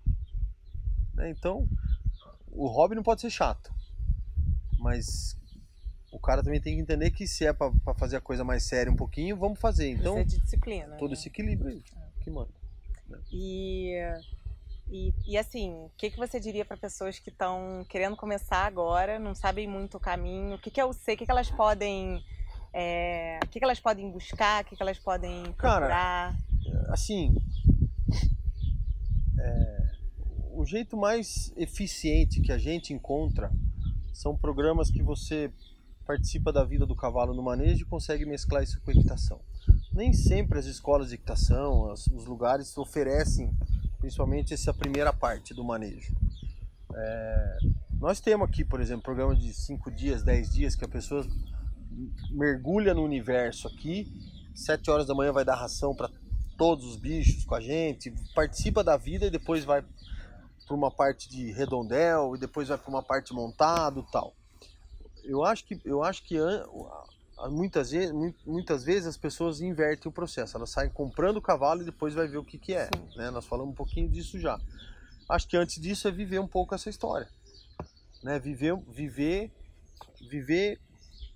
Né? 1.13 1.31
Então, 1.31 1.67
o 2.51 2.67
hobby 2.67 2.95
não 2.95 3.03
pode 3.03 3.21
ser 3.21 3.29
chato, 3.29 3.73
mas 4.79 5.37
o 6.11 6.19
cara 6.19 6.43
também 6.43 6.61
tem 6.61 6.75
que 6.75 6.81
entender 6.81 7.11
que 7.11 7.27
se 7.27 7.45
é 7.45 7.51
para 7.51 7.71
fazer 7.95 8.17
a 8.17 8.21
coisa 8.21 8.43
mais 8.43 8.63
séria 8.63 8.91
um 8.91 8.95
pouquinho, 8.95 9.35
vamos 9.35 9.59
fazer. 9.59 9.89
Então, 9.89 10.23
de 10.23 10.39
disciplina. 10.39 10.95
Todo 10.97 11.09
né? 11.09 11.13
esse 11.13 11.27
equilíbrio 11.27 11.69
aí 11.69 11.83
é. 11.95 12.23
que 12.23 12.29
manda. 12.29 12.51
Né? 13.09 13.19
E, 13.31 13.93
e, 14.89 15.13
e 15.25 15.37
assim, 15.37 15.71
o 15.71 15.91
que, 15.97 16.11
que 16.11 16.17
você 16.17 16.39
diria 16.39 16.63
para 16.63 16.77
pessoas 16.77 17.19
que 17.19 17.29
estão 17.29 17.85
querendo 17.89 18.15
começar 18.15 18.65
agora, 18.65 19.19
não 19.19 19.35
sabem 19.35 19.67
muito 19.67 19.97
o 19.97 19.99
caminho? 19.99 20.55
O 20.55 20.59
que, 20.59 20.71
que 20.71 20.79
é 20.79 20.85
o 20.85 20.93
C? 20.93 21.13
O 21.13 21.17
que, 21.17 21.25
que 21.25 21.31
elas 21.31 21.51
podem. 21.51 22.23
É, 22.79 23.39
o 23.43 23.47
que, 23.47 23.57
que 23.57 23.65
elas 23.65 23.79
podem 23.79 24.11
buscar? 24.11 24.63
O 24.63 24.67
que, 24.67 24.75
que 24.75 24.83
elas 24.83 24.99
podem 24.99 25.41
procurar? 25.53 25.89
Cara, 25.89 26.37
assim, 26.89 27.35
é, 29.39 29.91
o 30.53 30.63
jeito 30.63 30.95
mais 30.95 31.51
eficiente 31.57 32.39
que 32.39 32.51
a 32.51 32.57
gente 32.59 32.93
encontra 32.93 33.51
são 34.13 34.37
programas 34.37 34.91
que 34.91 35.01
você 35.01 35.51
participa 36.05 36.53
da 36.53 36.63
vida 36.63 36.85
do 36.85 36.95
cavalo 36.95 37.33
no 37.33 37.41
manejo 37.41 37.81
e 37.81 37.85
consegue 37.85 38.27
mesclar 38.27 38.61
isso 38.61 38.79
com 38.81 38.91
equitação. 38.91 39.39
nem 39.91 40.13
sempre 40.13 40.59
as 40.59 40.67
escolas 40.67 41.09
de 41.09 41.15
equitação, 41.15 41.89
as, 41.89 42.05
os 42.05 42.25
lugares 42.25 42.77
oferecem 42.77 43.51
principalmente 43.97 44.53
essa 44.53 44.71
primeira 44.71 45.11
parte 45.11 45.51
do 45.51 45.63
manejo. 45.63 46.15
É, 46.93 47.57
nós 47.99 48.21
temos 48.21 48.47
aqui, 48.47 48.63
por 48.63 48.79
exemplo, 48.79 49.01
programa 49.01 49.35
de 49.35 49.51
5 49.51 49.89
dias, 49.89 50.21
10 50.21 50.53
dias, 50.53 50.75
que 50.75 50.85
a 50.85 50.87
pessoa 50.87 51.27
mergulha 52.29 52.93
no 52.93 53.03
universo 53.03 53.67
aqui, 53.67 54.11
7 54.55 54.89
horas 54.89 55.07
da 55.07 55.15
manhã 55.15 55.31
vai 55.31 55.45
dar 55.45 55.55
ração 55.55 55.95
para 55.95 56.09
todos 56.57 56.85
os 56.85 56.95
bichos 56.95 57.45
com 57.45 57.55
a 57.55 57.61
gente, 57.61 58.13
participa 58.33 58.83
da 58.83 58.97
vida 58.97 59.25
e 59.25 59.29
depois 59.29 59.63
vai 59.63 59.83
para 60.65 60.75
uma 60.75 60.91
parte 60.91 61.29
de 61.29 61.51
redondel 61.51 62.35
e 62.35 62.39
depois 62.39 62.67
vai 62.67 62.77
para 62.77 62.89
uma 62.89 63.03
parte 63.03 63.33
montado 63.33 64.03
tal. 64.11 64.35
Eu 65.23 65.43
acho 65.43 65.65
que 65.65 65.79
eu 65.85 66.03
acho 66.03 66.23
que 66.23 66.37
muitas 67.49 67.91
vezes, 67.91 68.13
muitas 68.45 68.83
vezes 68.83 69.07
as 69.07 69.17
pessoas 69.17 69.61
invertem 69.61 70.09
o 70.09 70.11
processo. 70.11 70.57
Elas 70.57 70.71
saem 70.71 70.89
comprando 70.89 71.37
o 71.37 71.41
cavalo 71.41 71.81
e 71.81 71.85
depois 71.85 72.13
vai 72.13 72.27
ver 72.27 72.37
o 72.37 72.43
que, 72.43 72.57
que 72.57 72.73
é. 72.73 72.89
Né? 73.15 73.29
Nós 73.29 73.45
falamos 73.45 73.71
um 73.73 73.75
pouquinho 73.75 74.09
disso 74.09 74.39
já. 74.39 74.59
Acho 75.29 75.47
que 75.47 75.55
antes 75.55 75.79
disso 75.79 76.07
é 76.07 76.11
viver 76.11 76.39
um 76.39 76.47
pouco 76.47 76.73
essa 76.73 76.89
história. 76.89 77.29
Né? 78.23 78.39
Viver, 78.39 78.75
viver, 78.87 79.51
viver 80.27 80.79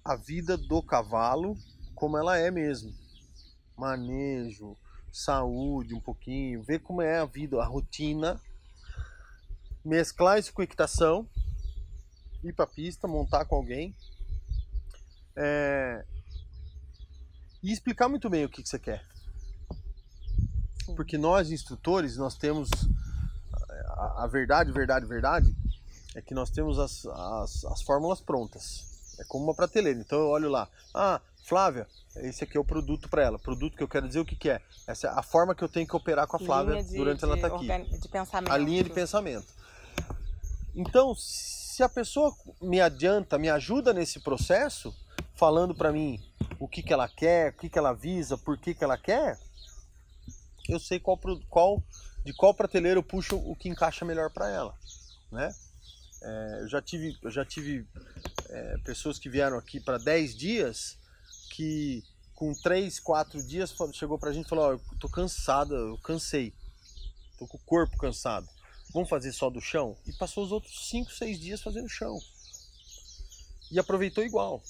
a 0.04 0.16
vida 0.16 0.58
do 0.58 0.82
cavalo 0.82 1.58
como 1.96 2.18
ela 2.18 2.38
é 2.38 2.50
mesmo. 2.50 2.94
Manejo, 3.78 4.76
saúde 5.12 5.94
um 5.94 6.00
pouquinho, 6.00 6.64
ver 6.64 6.80
como 6.80 7.02
é 7.02 7.20
a 7.20 7.26
vida, 7.26 7.62
a 7.62 7.66
rotina. 7.66 8.40
Mesclar 9.84 10.40
isso 10.40 10.54
com 10.54 10.62
equitação, 10.62 11.28
ir 12.44 12.54
para 12.54 12.68
pista, 12.68 13.08
montar 13.08 13.46
com 13.46 13.56
alguém 13.56 13.96
é, 15.36 16.06
e 17.64 17.72
explicar 17.72 18.10
muito 18.10 18.30
bem 18.30 18.46
o 18.46 18.50
que, 18.50 18.62
que 18.62 18.70
você 18.70 18.80
quer. 18.80 19.06
Porque 20.96 21.18
nós, 21.18 21.52
instrutores, 21.52 22.18
nós 22.18 22.36
temos 22.36 22.70
a, 23.88 24.24
a 24.24 24.28
verdade, 24.28 24.72
verdade, 24.72 25.06
verdade, 25.06 25.56
é 26.16 26.22
que 26.22 26.34
nós 26.34 26.50
temos 26.50 26.78
as, 26.78 27.06
as, 27.06 27.66
as 27.66 27.82
fórmulas 27.82 28.20
prontas. 28.20 28.91
É 29.22 29.24
como 29.26 29.46
uma 29.46 29.54
prateleira. 29.54 30.00
Então 30.00 30.20
eu 30.20 30.28
olho 30.28 30.50
lá, 30.50 30.68
ah, 30.94 31.22
Flávia, 31.44 31.88
esse 32.16 32.44
aqui 32.44 32.58
é 32.58 32.60
o 32.60 32.66
produto 32.66 33.08
para 33.08 33.24
ela. 33.24 33.40
Produto 33.40 33.78
que 33.78 33.84
eu 33.84 33.88
quero 33.88 34.08
dizer 34.08 34.20
o 34.20 34.26
que, 34.26 34.36
que 34.36 34.50
é. 34.50 34.62
Essa 34.88 35.08
é 35.08 35.12
a 35.12 35.24
forma 35.24 35.56
que 35.56 35.64
eu 35.64 35.70
tenho 35.70 35.88
que 35.88 35.96
operar 35.96 36.28
com 36.28 36.38
a 36.38 36.40
Flávia 36.40 36.84
de, 36.84 36.98
durante 36.98 37.20
de, 37.20 37.26
ela 37.26 37.36
estar 37.36 37.50
tá 37.50 37.56
aqui. 37.56 37.98
De 38.00 38.08
pensamento. 38.08 38.52
A 38.52 38.58
linha 38.58 38.84
de 38.84 38.90
pensamento. 38.90 39.48
Então, 40.76 41.14
se 41.16 41.84
a 41.84 41.90
pessoa 41.90 42.36
me 42.62 42.82
adianta, 42.82 43.38
me 43.38 43.50
ajuda 43.50 43.94
nesse 43.94 44.20
processo, 44.20 44.94
falando 45.36 45.76
para 45.76 45.92
mim 45.92 46.20
o 46.60 46.68
que, 46.68 46.82
que 46.82 46.94
ela 46.94 47.08
quer, 47.08 47.52
o 47.52 47.58
que, 47.58 47.70
que 47.70 47.78
ela 47.78 47.94
visa, 47.94 48.38
por 48.38 48.58
que, 48.58 48.74
que 48.74 48.84
ela 48.84 48.98
quer, 48.98 49.38
eu 50.70 50.80
sei 50.80 51.00
qual, 51.00 51.20
qual 51.50 51.84
de 52.24 52.34
qual 52.34 52.54
prateleira 52.54 53.00
eu 53.00 53.04
puxo 53.04 53.36
o 53.38 53.56
que 53.56 53.68
encaixa 53.68 54.06
melhor 54.06 54.30
para 54.30 54.50
ela, 54.50 54.76
né? 55.32 55.54
É, 56.22 56.60
eu 56.62 56.68
já 56.68 56.82
tive, 56.82 57.18
eu 57.22 57.32
já 57.32 57.44
tive 57.44 57.86
é, 58.50 58.78
pessoas 58.86 59.18
que 59.18 59.30
vieram 59.30 59.58
aqui 59.58 59.80
para 59.80 59.98
10 59.98 60.36
dias 60.36 60.98
que 61.52 62.04
com 62.36 62.54
3, 62.54 63.00
4 63.00 63.44
dias 63.44 63.74
chegou 63.94 64.18
pra 64.18 64.32
gente 64.32 64.46
e 64.46 64.50
falou, 64.50 64.66
ó, 64.66 64.70
oh, 64.70 64.74
eu 64.74 65.00
tô 65.00 65.10
cansada, 65.10 65.76
eu 65.76 65.98
cansei, 65.98 66.54
tô 67.38 67.46
com 67.46 67.58
o 67.58 67.62
corpo 67.62 67.98
cansado, 67.98 68.48
vamos 68.94 69.10
fazer 69.10 69.32
só 69.32 69.50
do 69.50 69.62
chão? 69.62 69.96
E 70.08 70.14
passou 70.14 70.44
os 70.44 70.52
outros 70.52 70.90
5, 70.90 71.12
6 71.12 71.40
dias 71.40 71.62
fazendo 71.62 71.88
chão. 71.88 72.20
E 73.70 73.80
aproveitou 73.80 74.24
igual. 74.24 74.62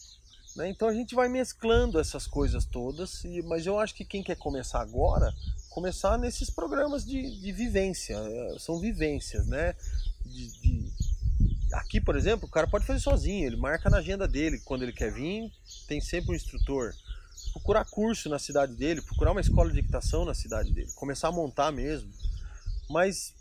Né? 0.56 0.70
Então 0.70 0.88
a 0.88 0.94
gente 0.94 1.16
vai 1.16 1.30
mesclando 1.30 2.00
essas 2.00 2.28
coisas 2.28 2.66
todas, 2.66 3.24
e, 3.24 3.42
mas 3.44 3.66
eu 3.66 3.80
acho 3.80 3.96
que 3.96 4.04
quem 4.04 4.22
quer 4.22 4.36
começar 4.36 4.82
agora, 4.82 5.34
começar 5.70 6.18
nesses 6.18 6.50
programas 6.50 7.06
de, 7.06 7.40
de 7.40 7.52
vivência, 7.52 8.18
é, 8.18 8.60
são 8.60 8.80
vivências, 8.80 9.48
né? 9.48 9.76
De, 10.26 10.48
de... 10.62 10.92
Aqui, 11.74 12.02
por 12.02 12.16
exemplo, 12.16 12.48
o 12.48 12.52
cara 12.52 12.68
pode 12.68 12.86
fazer 12.86 13.00
sozinho, 13.00 13.48
ele 13.48 13.56
marca 13.56 13.90
na 13.90 13.98
agenda 13.98 14.28
dele 14.28 14.60
quando 14.66 14.84
ele 14.84 14.94
quer 14.94 15.12
vir, 15.12 15.52
tem 15.88 16.02
sempre 16.02 16.32
um 16.32 16.36
instrutor. 16.36 16.94
Procurar 17.54 17.86
curso 17.86 18.30
na 18.30 18.40
cidade 18.40 18.76
dele, 18.76 19.02
procurar 19.02 19.32
uma 19.32 19.42
escola 19.42 19.72
de 19.72 19.80
equitação 19.80 20.26
na 20.26 20.34
cidade 20.34 20.72
dele, 20.72 20.92
começar 20.96 21.30
a 21.30 21.32
montar 21.32 21.72
mesmo. 21.72 22.10
Mas 22.90 23.34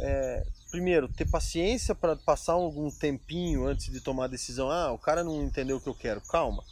é, 0.00 0.46
primeiro, 0.70 1.08
ter 1.08 1.28
paciência 1.28 1.94
para 1.94 2.16
passar 2.16 2.54
algum 2.54 2.90
tempinho 2.90 3.66
antes 3.66 3.92
de 3.92 4.00
tomar 4.00 4.24
a 4.24 4.28
decisão. 4.28 4.70
Ah, 4.70 4.92
o 4.92 4.98
cara 4.98 5.22
não 5.22 5.42
entendeu 5.42 5.76
o 5.76 5.80
que 5.80 5.88
eu 5.88 5.94
quero. 5.94 6.20
Calma. 6.22 6.64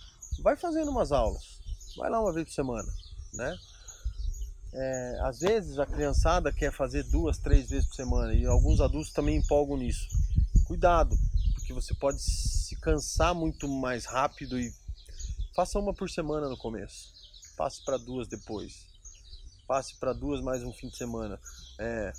Vai 0.43 0.57
fazendo 0.57 0.91
umas 0.91 1.13
aulas. 1.13 1.61
Vai 1.97 2.09
lá 2.09 2.21
uma 2.21 2.33
vez 2.33 2.47
por 2.47 2.55
semana, 2.55 2.89
né? 3.35 3.59
É, 4.73 5.19
às 5.23 5.41
vezes 5.41 5.79
a 5.79 5.87
criançada 5.87 6.53
quer 6.53 6.73
fazer 6.73 7.03
duas, 7.05 7.39
três 7.39 7.69
vezes 7.69 7.89
por 7.89 7.97
semana 7.97 8.33
e 8.33 8.47
alguns 8.47 8.81
adultos 8.81 9.13
também 9.13 9.37
empolgam 9.37 9.77
nisso. 9.77 10.09
Cuidado, 10.71 11.19
porque 11.55 11.73
você 11.73 11.93
pode 11.93 12.23
se 12.23 12.77
cansar 12.77 13.35
muito 13.35 13.67
mais 13.67 14.05
rápido 14.05 14.57
e 14.57 14.73
faça 15.53 15.81
uma 15.81 15.93
por 15.93 16.09
semana 16.09 16.49
no 16.49 16.57
começo. 16.57 17.13
Passe 17.57 17.85
para 17.85 17.97
duas 17.97 18.29
depois. 18.29 18.87
Passe 19.67 19.99
para 19.99 20.13
duas 20.13 20.41
mais 20.41 20.63
um 20.63 20.73
fim 20.73 20.87
de 20.87 20.97
semana. 20.97 21.41
É, 21.77 22.13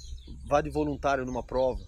vá 0.49 0.59
de 0.59 0.69
voluntário 0.69 1.25
numa 1.25 1.41
prova. 1.41 1.81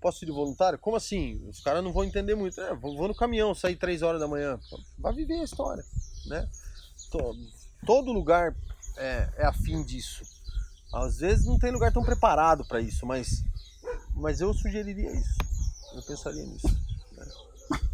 Posso 0.00 0.24
ir 0.24 0.26
de 0.26 0.32
voluntário? 0.32 0.78
Como 0.78 0.96
assim? 0.96 1.44
Os 1.48 1.58
caras 1.58 1.82
não 1.82 1.92
vão 1.92 2.04
entender 2.04 2.36
muito. 2.36 2.60
É, 2.60 2.72
vou, 2.72 3.08
no 3.08 3.14
caminhão, 3.16 3.52
sair 3.56 3.74
três 3.74 4.02
horas 4.02 4.20
da 4.20 4.28
manhã. 4.28 4.56
Vai 4.96 5.12
viver 5.12 5.40
a 5.40 5.44
história, 5.44 5.84
né? 6.26 6.48
Todo, 7.84 8.12
lugar 8.12 8.54
é, 8.96 9.32
é 9.36 9.46
afim 9.46 9.82
disso. 9.82 10.22
Às 10.94 11.18
vezes 11.18 11.44
não 11.44 11.58
tem 11.58 11.72
lugar 11.72 11.92
tão 11.92 12.04
preparado 12.04 12.64
para 12.64 12.80
isso, 12.80 13.04
mas, 13.04 13.42
mas 14.20 14.40
eu 14.40 14.52
sugeriria 14.54 15.10
isso. 15.10 15.36
Eu 15.94 16.02
pensaria 16.02 16.44
nisso. 16.44 16.68
Né? 17.16 17.26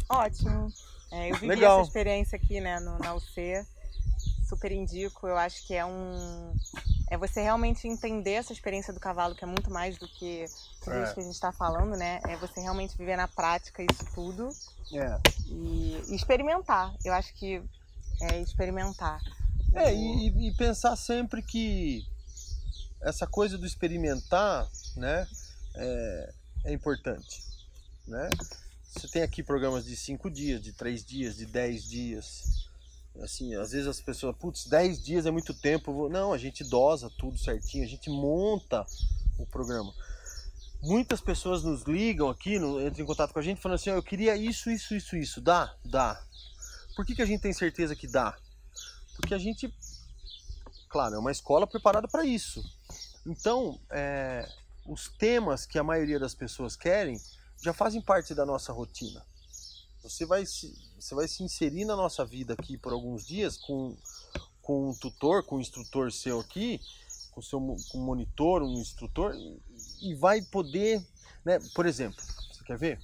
Ótimo. 0.09 0.71
É, 1.11 1.31
eu 1.31 1.35
vivi 1.35 1.47
Legal. 1.47 1.79
essa 1.79 1.87
experiência 1.87 2.35
aqui 2.35 2.59
né, 2.61 2.79
no, 2.79 2.97
na 2.99 3.15
UC. 3.15 3.65
Super 4.47 4.71
indico. 4.71 5.27
Eu 5.27 5.37
acho 5.37 5.65
que 5.65 5.73
é 5.73 5.85
um 5.85 6.53
é 7.09 7.17
você 7.17 7.41
realmente 7.41 7.87
entender 7.87 8.31
essa 8.31 8.51
experiência 8.51 8.93
do 8.93 8.99
cavalo, 8.99 9.33
que 9.33 9.43
é 9.43 9.47
muito 9.47 9.71
mais 9.71 9.97
do 9.97 10.07
que 10.07 10.45
tudo 10.83 10.97
é. 10.97 11.03
isso 11.03 11.13
que 11.13 11.21
a 11.21 11.23
gente 11.23 11.33
está 11.33 11.53
falando, 11.53 11.95
né? 11.95 12.19
É 12.27 12.35
você 12.35 12.59
realmente 12.59 12.97
viver 12.97 13.15
na 13.15 13.29
prática 13.29 13.81
isso 13.81 14.05
tudo. 14.13 14.49
É. 14.93 15.17
E, 15.47 16.01
e 16.09 16.15
experimentar. 16.15 16.93
Eu 17.05 17.13
acho 17.13 17.33
que 17.33 17.61
é 18.21 18.41
experimentar. 18.41 19.21
É, 19.73 19.93
e, 19.93 20.49
e, 20.49 20.53
pensar 20.55 20.95
sempre 20.95 21.41
que 21.41 22.05
essa 23.01 23.25
coisa 23.25 23.57
do 23.57 23.65
experimentar, 23.65 24.67
né, 24.95 25.27
é, 25.77 26.33
é 26.65 26.73
importante, 26.73 27.43
né? 28.07 28.29
Você 28.93 29.07
tem 29.07 29.21
aqui 29.21 29.43
programas 29.43 29.85
de 29.85 29.95
cinco 29.95 30.29
dias, 30.29 30.61
de 30.61 30.73
três 30.73 31.05
dias, 31.05 31.35
de 31.35 31.45
dez 31.45 31.83
dias, 31.87 32.67
Assim, 33.21 33.55
às 33.55 33.71
vezes 33.71 33.87
as 33.87 33.99
pessoas, 33.99 34.35
putz, 34.37 34.67
10 34.67 35.03
dias 35.03 35.25
é 35.25 35.31
muito 35.31 35.53
tempo. 35.53 36.07
Não, 36.09 36.33
a 36.33 36.37
gente 36.37 36.63
dosa 36.63 37.09
tudo 37.17 37.37
certinho, 37.37 37.83
a 37.83 37.87
gente 37.87 38.09
monta 38.09 38.85
o 39.37 39.45
programa. 39.45 39.93
Muitas 40.81 41.19
pessoas 41.19 41.63
nos 41.63 41.83
ligam 41.83 42.29
aqui, 42.29 42.59
no, 42.59 42.79
entram 42.79 43.03
em 43.03 43.07
contato 43.07 43.33
com 43.33 43.39
a 43.39 43.43
gente 43.43 43.59
falando 43.59 43.75
assim, 43.75 43.89
oh, 43.89 43.95
eu 43.95 44.03
queria 44.03 44.35
isso, 44.35 44.69
isso, 44.69 44.95
isso, 44.95 45.15
isso. 45.15 45.41
Dá? 45.41 45.75
Dá. 45.83 46.21
Por 46.95 47.05
que, 47.05 47.15
que 47.15 47.21
a 47.21 47.25
gente 47.25 47.41
tem 47.41 47.53
certeza 47.53 47.95
que 47.95 48.07
dá? 48.07 48.37
Porque 49.15 49.33
a 49.33 49.39
gente, 49.39 49.73
claro, 50.87 51.15
é 51.15 51.19
uma 51.19 51.31
escola 51.31 51.65
preparada 51.65 52.07
para 52.07 52.23
isso. 52.23 52.63
Então, 53.25 53.79
é, 53.89 54.47
os 54.87 55.09
temas 55.09 55.65
que 55.65 55.77
a 55.77 55.83
maioria 55.83 56.17
das 56.17 56.33
pessoas 56.33 56.75
querem 56.75 57.21
já 57.61 57.73
fazem 57.73 58.01
parte 58.01 58.33
da 58.33 58.45
nossa 58.45 58.71
rotina. 58.71 59.23
Você 60.01 60.25
vai 60.25 60.45
se, 60.45 60.73
você 60.97 61.13
vai 61.13 61.27
se 61.27 61.43
inserir 61.43 61.83
na 61.85 61.95
nossa 61.95 62.23
vida 62.25 62.53
aqui 62.53 62.77
por 62.77 62.93
alguns 62.93 63.25
dias 63.25 63.57
com, 63.57 63.97
com 64.61 64.89
um 64.89 64.93
tutor, 64.93 65.43
com 65.43 65.57
um 65.57 65.61
instrutor 65.61 66.11
seu 66.11 66.39
aqui, 66.39 66.79
com 67.31 67.41
seu 67.41 67.59
com 67.59 67.97
um 67.99 68.05
monitor, 68.05 68.63
um 68.63 68.79
instrutor, 68.79 69.35
e 70.01 70.15
vai 70.15 70.41
poder, 70.43 71.05
né? 71.43 71.59
Por 71.75 71.85
exemplo, 71.85 72.23
você 72.51 72.63
quer 72.63 72.77
ver? 72.77 72.99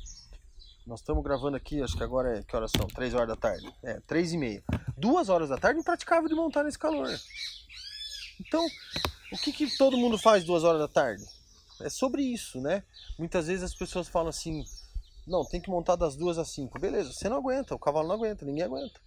Nós 0.86 1.00
estamos 1.00 1.24
gravando 1.24 1.58
aqui, 1.58 1.82
acho 1.82 1.96
que 1.98 2.04
agora 2.04 2.40
é 2.40 2.44
que 2.44 2.56
horas 2.56 2.72
são? 2.76 2.88
Três 2.88 3.14
horas 3.14 3.28
da 3.28 3.36
tarde. 3.36 3.74
É, 3.82 4.00
três 4.02 4.34
e 4.34 4.38
meia. 4.38 4.64
Duas 4.98 5.30
horas 5.30 5.50
da 5.50 5.58
tarde 5.58 5.80
impraticável 5.80 6.28
de 6.28 6.36
montar 6.36 6.64
nesse 6.64 6.78
calor. 6.80 7.10
Então, 8.40 8.66
o 9.32 9.38
que, 9.38 9.52
que 9.52 9.78
todo 9.78 9.98
mundo 9.98 10.18
faz 10.18 10.44
duas 10.44 10.64
horas 10.64 10.80
da 10.80 10.88
tarde? 10.88 11.24
É 11.84 11.90
sobre 11.90 12.22
isso, 12.22 12.62
né? 12.62 12.84
Muitas 13.20 13.48
vezes 13.48 13.64
as 13.64 13.76
pessoas 13.76 14.08
falam 14.08 14.30
assim, 14.30 14.64
não, 15.28 15.44
tem 15.46 15.60
que 15.60 15.70
montar 15.70 15.98
das 15.98 16.16
duas 16.16 16.38
às 16.38 16.50
cinco. 16.50 16.80
Beleza, 16.80 17.12
você 17.12 17.28
não 17.28 17.38
aguenta, 17.38 17.76
o 17.76 17.80
cavalo 17.80 18.08
não 18.08 18.16
aguenta, 18.16 18.46
ninguém 18.46 18.64
aguenta. 18.64 19.02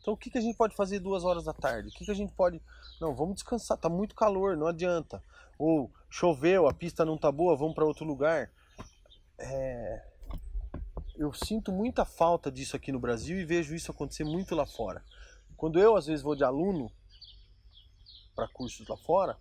Então 0.00 0.14
o 0.14 0.16
que, 0.16 0.30
que 0.30 0.38
a 0.38 0.40
gente 0.40 0.56
pode 0.56 0.76
fazer 0.76 1.00
duas 1.00 1.24
horas 1.24 1.44
da 1.44 1.52
tarde? 1.52 1.88
O 1.88 1.92
que, 1.92 2.04
que 2.04 2.10
a 2.10 2.14
gente 2.14 2.32
pode. 2.34 2.62
Não, 3.00 3.14
vamos 3.14 3.34
descansar, 3.34 3.76
tá 3.76 3.88
muito 3.88 4.14
calor, 4.14 4.56
não 4.56 4.68
adianta. 4.68 5.22
Ou 5.58 5.90
choveu, 6.08 6.68
a 6.68 6.72
pista 6.72 7.04
não 7.04 7.18
tá 7.18 7.32
boa, 7.32 7.56
vamos 7.56 7.74
para 7.74 7.84
outro 7.84 8.04
lugar. 8.04 8.50
É... 9.36 10.04
Eu 11.16 11.32
sinto 11.32 11.72
muita 11.72 12.04
falta 12.04 12.50
disso 12.50 12.76
aqui 12.76 12.92
no 12.92 13.00
Brasil 13.00 13.40
e 13.40 13.44
vejo 13.44 13.74
isso 13.74 13.90
acontecer 13.90 14.22
muito 14.22 14.54
lá 14.54 14.64
fora. 14.64 15.04
Quando 15.56 15.80
eu 15.80 15.96
às 15.96 16.06
vezes 16.06 16.22
vou 16.22 16.36
de 16.36 16.44
aluno 16.44 16.92
para 18.36 18.46
cursos 18.46 18.86
lá 18.86 18.96
fora, 18.96 19.36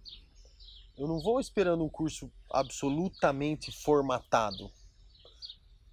eu 0.98 1.08
não 1.08 1.20
vou 1.22 1.40
esperando 1.40 1.84
um 1.84 1.90
curso 1.90 2.32
absolutamente 2.52 3.72
formatado. 3.72 4.72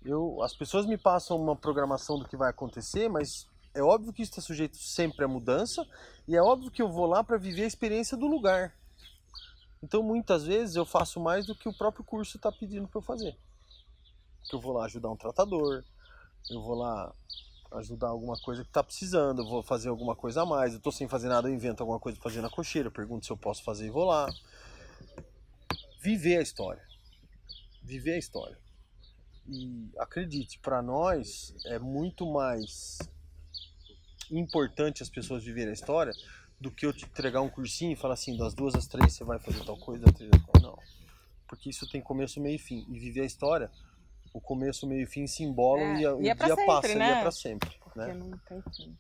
Eu, 0.04 0.42
as 0.42 0.54
pessoas 0.54 0.86
me 0.86 0.96
passam 0.96 1.40
uma 1.40 1.54
programação 1.54 2.18
do 2.18 2.26
que 2.26 2.36
vai 2.36 2.50
acontecer, 2.50 3.08
mas 3.08 3.46
é 3.74 3.82
óbvio 3.82 4.12
que 4.12 4.22
isso 4.22 4.32
está 4.32 4.42
sujeito 4.42 4.76
sempre 4.76 5.24
à 5.24 5.28
mudança 5.28 5.86
e 6.26 6.36
é 6.36 6.42
óbvio 6.42 6.70
que 6.70 6.80
eu 6.80 6.90
vou 6.90 7.06
lá 7.06 7.22
para 7.22 7.36
viver 7.36 7.64
a 7.64 7.66
experiência 7.66 8.16
do 8.16 8.26
lugar. 8.26 8.74
Então 9.82 10.02
muitas 10.02 10.44
vezes 10.44 10.76
eu 10.76 10.86
faço 10.86 11.20
mais 11.20 11.46
do 11.46 11.54
que 11.54 11.68
o 11.68 11.76
próprio 11.76 12.04
curso 12.04 12.36
está 12.36 12.50
pedindo 12.50 12.88
para 12.88 12.98
eu 12.98 13.02
fazer. 13.02 13.36
Eu 14.52 14.60
vou 14.60 14.72
lá 14.72 14.84
ajudar 14.86 15.10
um 15.10 15.16
tratador, 15.16 15.84
eu 16.50 16.62
vou 16.62 16.74
lá 16.74 17.14
ajudar 17.72 18.08
alguma 18.08 18.36
coisa 18.40 18.62
que 18.62 18.70
está 18.70 18.82
precisando, 18.82 19.42
eu 19.42 19.48
vou 19.48 19.62
fazer 19.62 19.88
alguma 19.88 20.14
coisa 20.14 20.42
a 20.42 20.46
mais. 20.46 20.72
Eu 20.72 20.78
estou 20.78 20.92
sem 20.92 21.08
fazer 21.08 21.28
nada, 21.28 21.48
eu 21.48 21.54
invento 21.54 21.82
alguma 21.82 21.98
coisa 21.98 22.18
para 22.18 22.30
fazer 22.30 22.40
na 22.40 22.50
cocheira, 22.50 22.90
pergunto 22.90 23.26
se 23.26 23.32
eu 23.32 23.36
posso 23.36 23.62
fazer 23.62 23.86
e 23.86 23.90
vou 23.90 24.04
lá. 24.04 24.32
Viver 26.04 26.36
a 26.36 26.42
história. 26.42 26.82
Viver 27.82 28.12
a 28.12 28.18
história. 28.18 28.58
E 29.48 29.90
acredite, 29.98 30.58
para 30.58 30.82
nós 30.82 31.54
é 31.64 31.78
muito 31.78 32.30
mais 32.30 32.98
importante 34.30 35.02
as 35.02 35.08
pessoas 35.08 35.42
viverem 35.42 35.70
a 35.70 35.72
história 35.72 36.12
do 36.60 36.70
que 36.70 36.84
eu 36.84 36.92
te 36.92 37.06
entregar 37.06 37.40
um 37.40 37.48
cursinho 37.48 37.92
e 37.92 37.96
falar 37.96 38.14
assim, 38.14 38.36
das 38.36 38.52
duas 38.52 38.74
às 38.74 38.86
três 38.86 39.14
você 39.14 39.24
vai 39.24 39.38
fazer 39.38 39.64
tal 39.64 39.78
coisa, 39.78 40.04
não. 40.62 40.78
Porque 41.48 41.70
isso 41.70 41.88
tem 41.90 42.02
começo, 42.02 42.38
meio 42.38 42.56
e 42.56 42.58
fim. 42.58 42.84
E 42.90 42.98
viver 42.98 43.22
a 43.22 43.26
história, 43.26 43.70
o 44.34 44.40
começo, 44.42 44.86
meio 44.86 45.02
e 45.04 45.06
fim 45.06 45.26
se 45.26 45.42
embolam 45.42 45.96
É, 45.96 46.00
e, 46.00 46.06
a- 46.06 46.10
e 46.10 46.12
o 46.12 46.18
é 46.20 46.22
dia 46.22 46.36
pra 46.36 46.46
sempre, 46.48 46.66
passa 46.66 46.94
né? 46.94 47.08
e 47.08 47.12
é 47.12 47.20
pra 47.22 47.30
sempre. 47.32 47.70
Porque 47.82 47.98
Né? 47.98 48.12
não 48.14 48.30
tem 48.38 48.62
fim. 48.76 48.96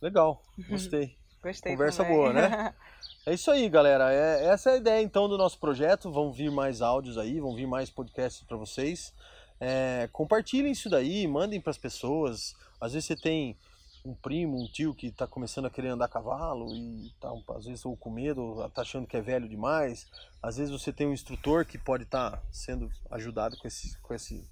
Legal, 0.00 0.42
gostei. 0.68 1.18
Gostei 1.42 1.72
Conversa 1.72 2.02
também. 2.04 2.16
boa, 2.16 2.32
né? 2.32 2.74
É 3.26 3.32
isso 3.32 3.50
aí, 3.50 3.70
galera. 3.70 4.12
É, 4.12 4.48
essa 4.48 4.68
é 4.68 4.74
a 4.74 4.76
ideia 4.76 5.02
então 5.02 5.26
do 5.26 5.38
nosso 5.38 5.58
projeto. 5.58 6.12
Vão 6.12 6.30
vir 6.30 6.50
mais 6.50 6.82
áudios 6.82 7.16
aí, 7.16 7.40
vão 7.40 7.54
vir 7.54 7.66
mais 7.66 7.88
podcasts 7.88 8.42
para 8.46 8.56
vocês. 8.56 9.14
É, 9.58 10.10
compartilhem 10.12 10.72
isso 10.72 10.90
daí, 10.90 11.26
mandem 11.26 11.58
para 11.58 11.70
as 11.70 11.78
pessoas. 11.78 12.54
Às 12.78 12.92
vezes 12.92 13.06
você 13.06 13.16
tem 13.16 13.56
um 14.04 14.14
primo, 14.14 14.62
um 14.62 14.66
tio 14.66 14.94
que 14.94 15.06
está 15.06 15.26
começando 15.26 15.64
a 15.64 15.70
querer 15.70 15.88
andar 15.88 16.04
a 16.04 16.08
cavalo 16.08 16.70
e 16.74 17.10
tá, 17.18 17.32
às 17.56 17.64
vezes 17.64 17.86
ou 17.86 17.96
com 17.96 18.10
medo, 18.10 18.42
ou 18.42 18.68
tá 18.68 18.82
achando 18.82 19.06
que 19.06 19.16
é 19.16 19.22
velho 19.22 19.48
demais. 19.48 20.06
Às 20.42 20.58
vezes 20.58 20.70
você 20.70 20.92
tem 20.92 21.06
um 21.06 21.12
instrutor 21.14 21.64
que 21.64 21.78
pode 21.78 22.02
estar 22.02 22.42
sendo 22.52 22.90
ajudado 23.10 23.56
com 23.56 23.66
esse, 23.66 23.96
com 24.02 24.12
esse, 24.12 24.46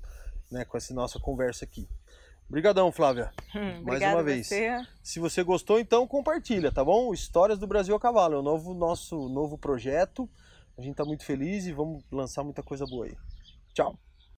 né, 0.50 0.64
com 0.64 0.78
essa 0.78 0.94
nossa 0.94 1.20
conversa 1.20 1.66
aqui. 1.66 1.86
Obrigadão, 2.52 2.92
Flávia. 2.92 3.32
Hum, 3.56 3.80
Mais 3.82 4.02
uma 4.02 4.22
vez. 4.22 4.48
Você. 4.48 4.86
Se 5.02 5.18
você 5.18 5.42
gostou, 5.42 5.80
então 5.80 6.06
compartilha, 6.06 6.70
tá 6.70 6.84
bom? 6.84 7.14
Histórias 7.14 7.58
do 7.58 7.66
Brasil 7.66 7.96
a 7.96 7.98
Cavalo, 7.98 8.34
é 8.34 8.38
o 8.38 8.42
novo, 8.42 8.74
nosso 8.74 9.26
novo 9.30 9.56
projeto. 9.56 10.28
A 10.76 10.82
gente 10.82 10.94
tá 10.94 11.02
muito 11.02 11.24
feliz 11.24 11.64
e 11.64 11.72
vamos 11.72 12.04
lançar 12.12 12.44
muita 12.44 12.62
coisa 12.62 12.84
boa 12.84 13.06
aí. 13.06 13.16
Tchau! 13.72 13.98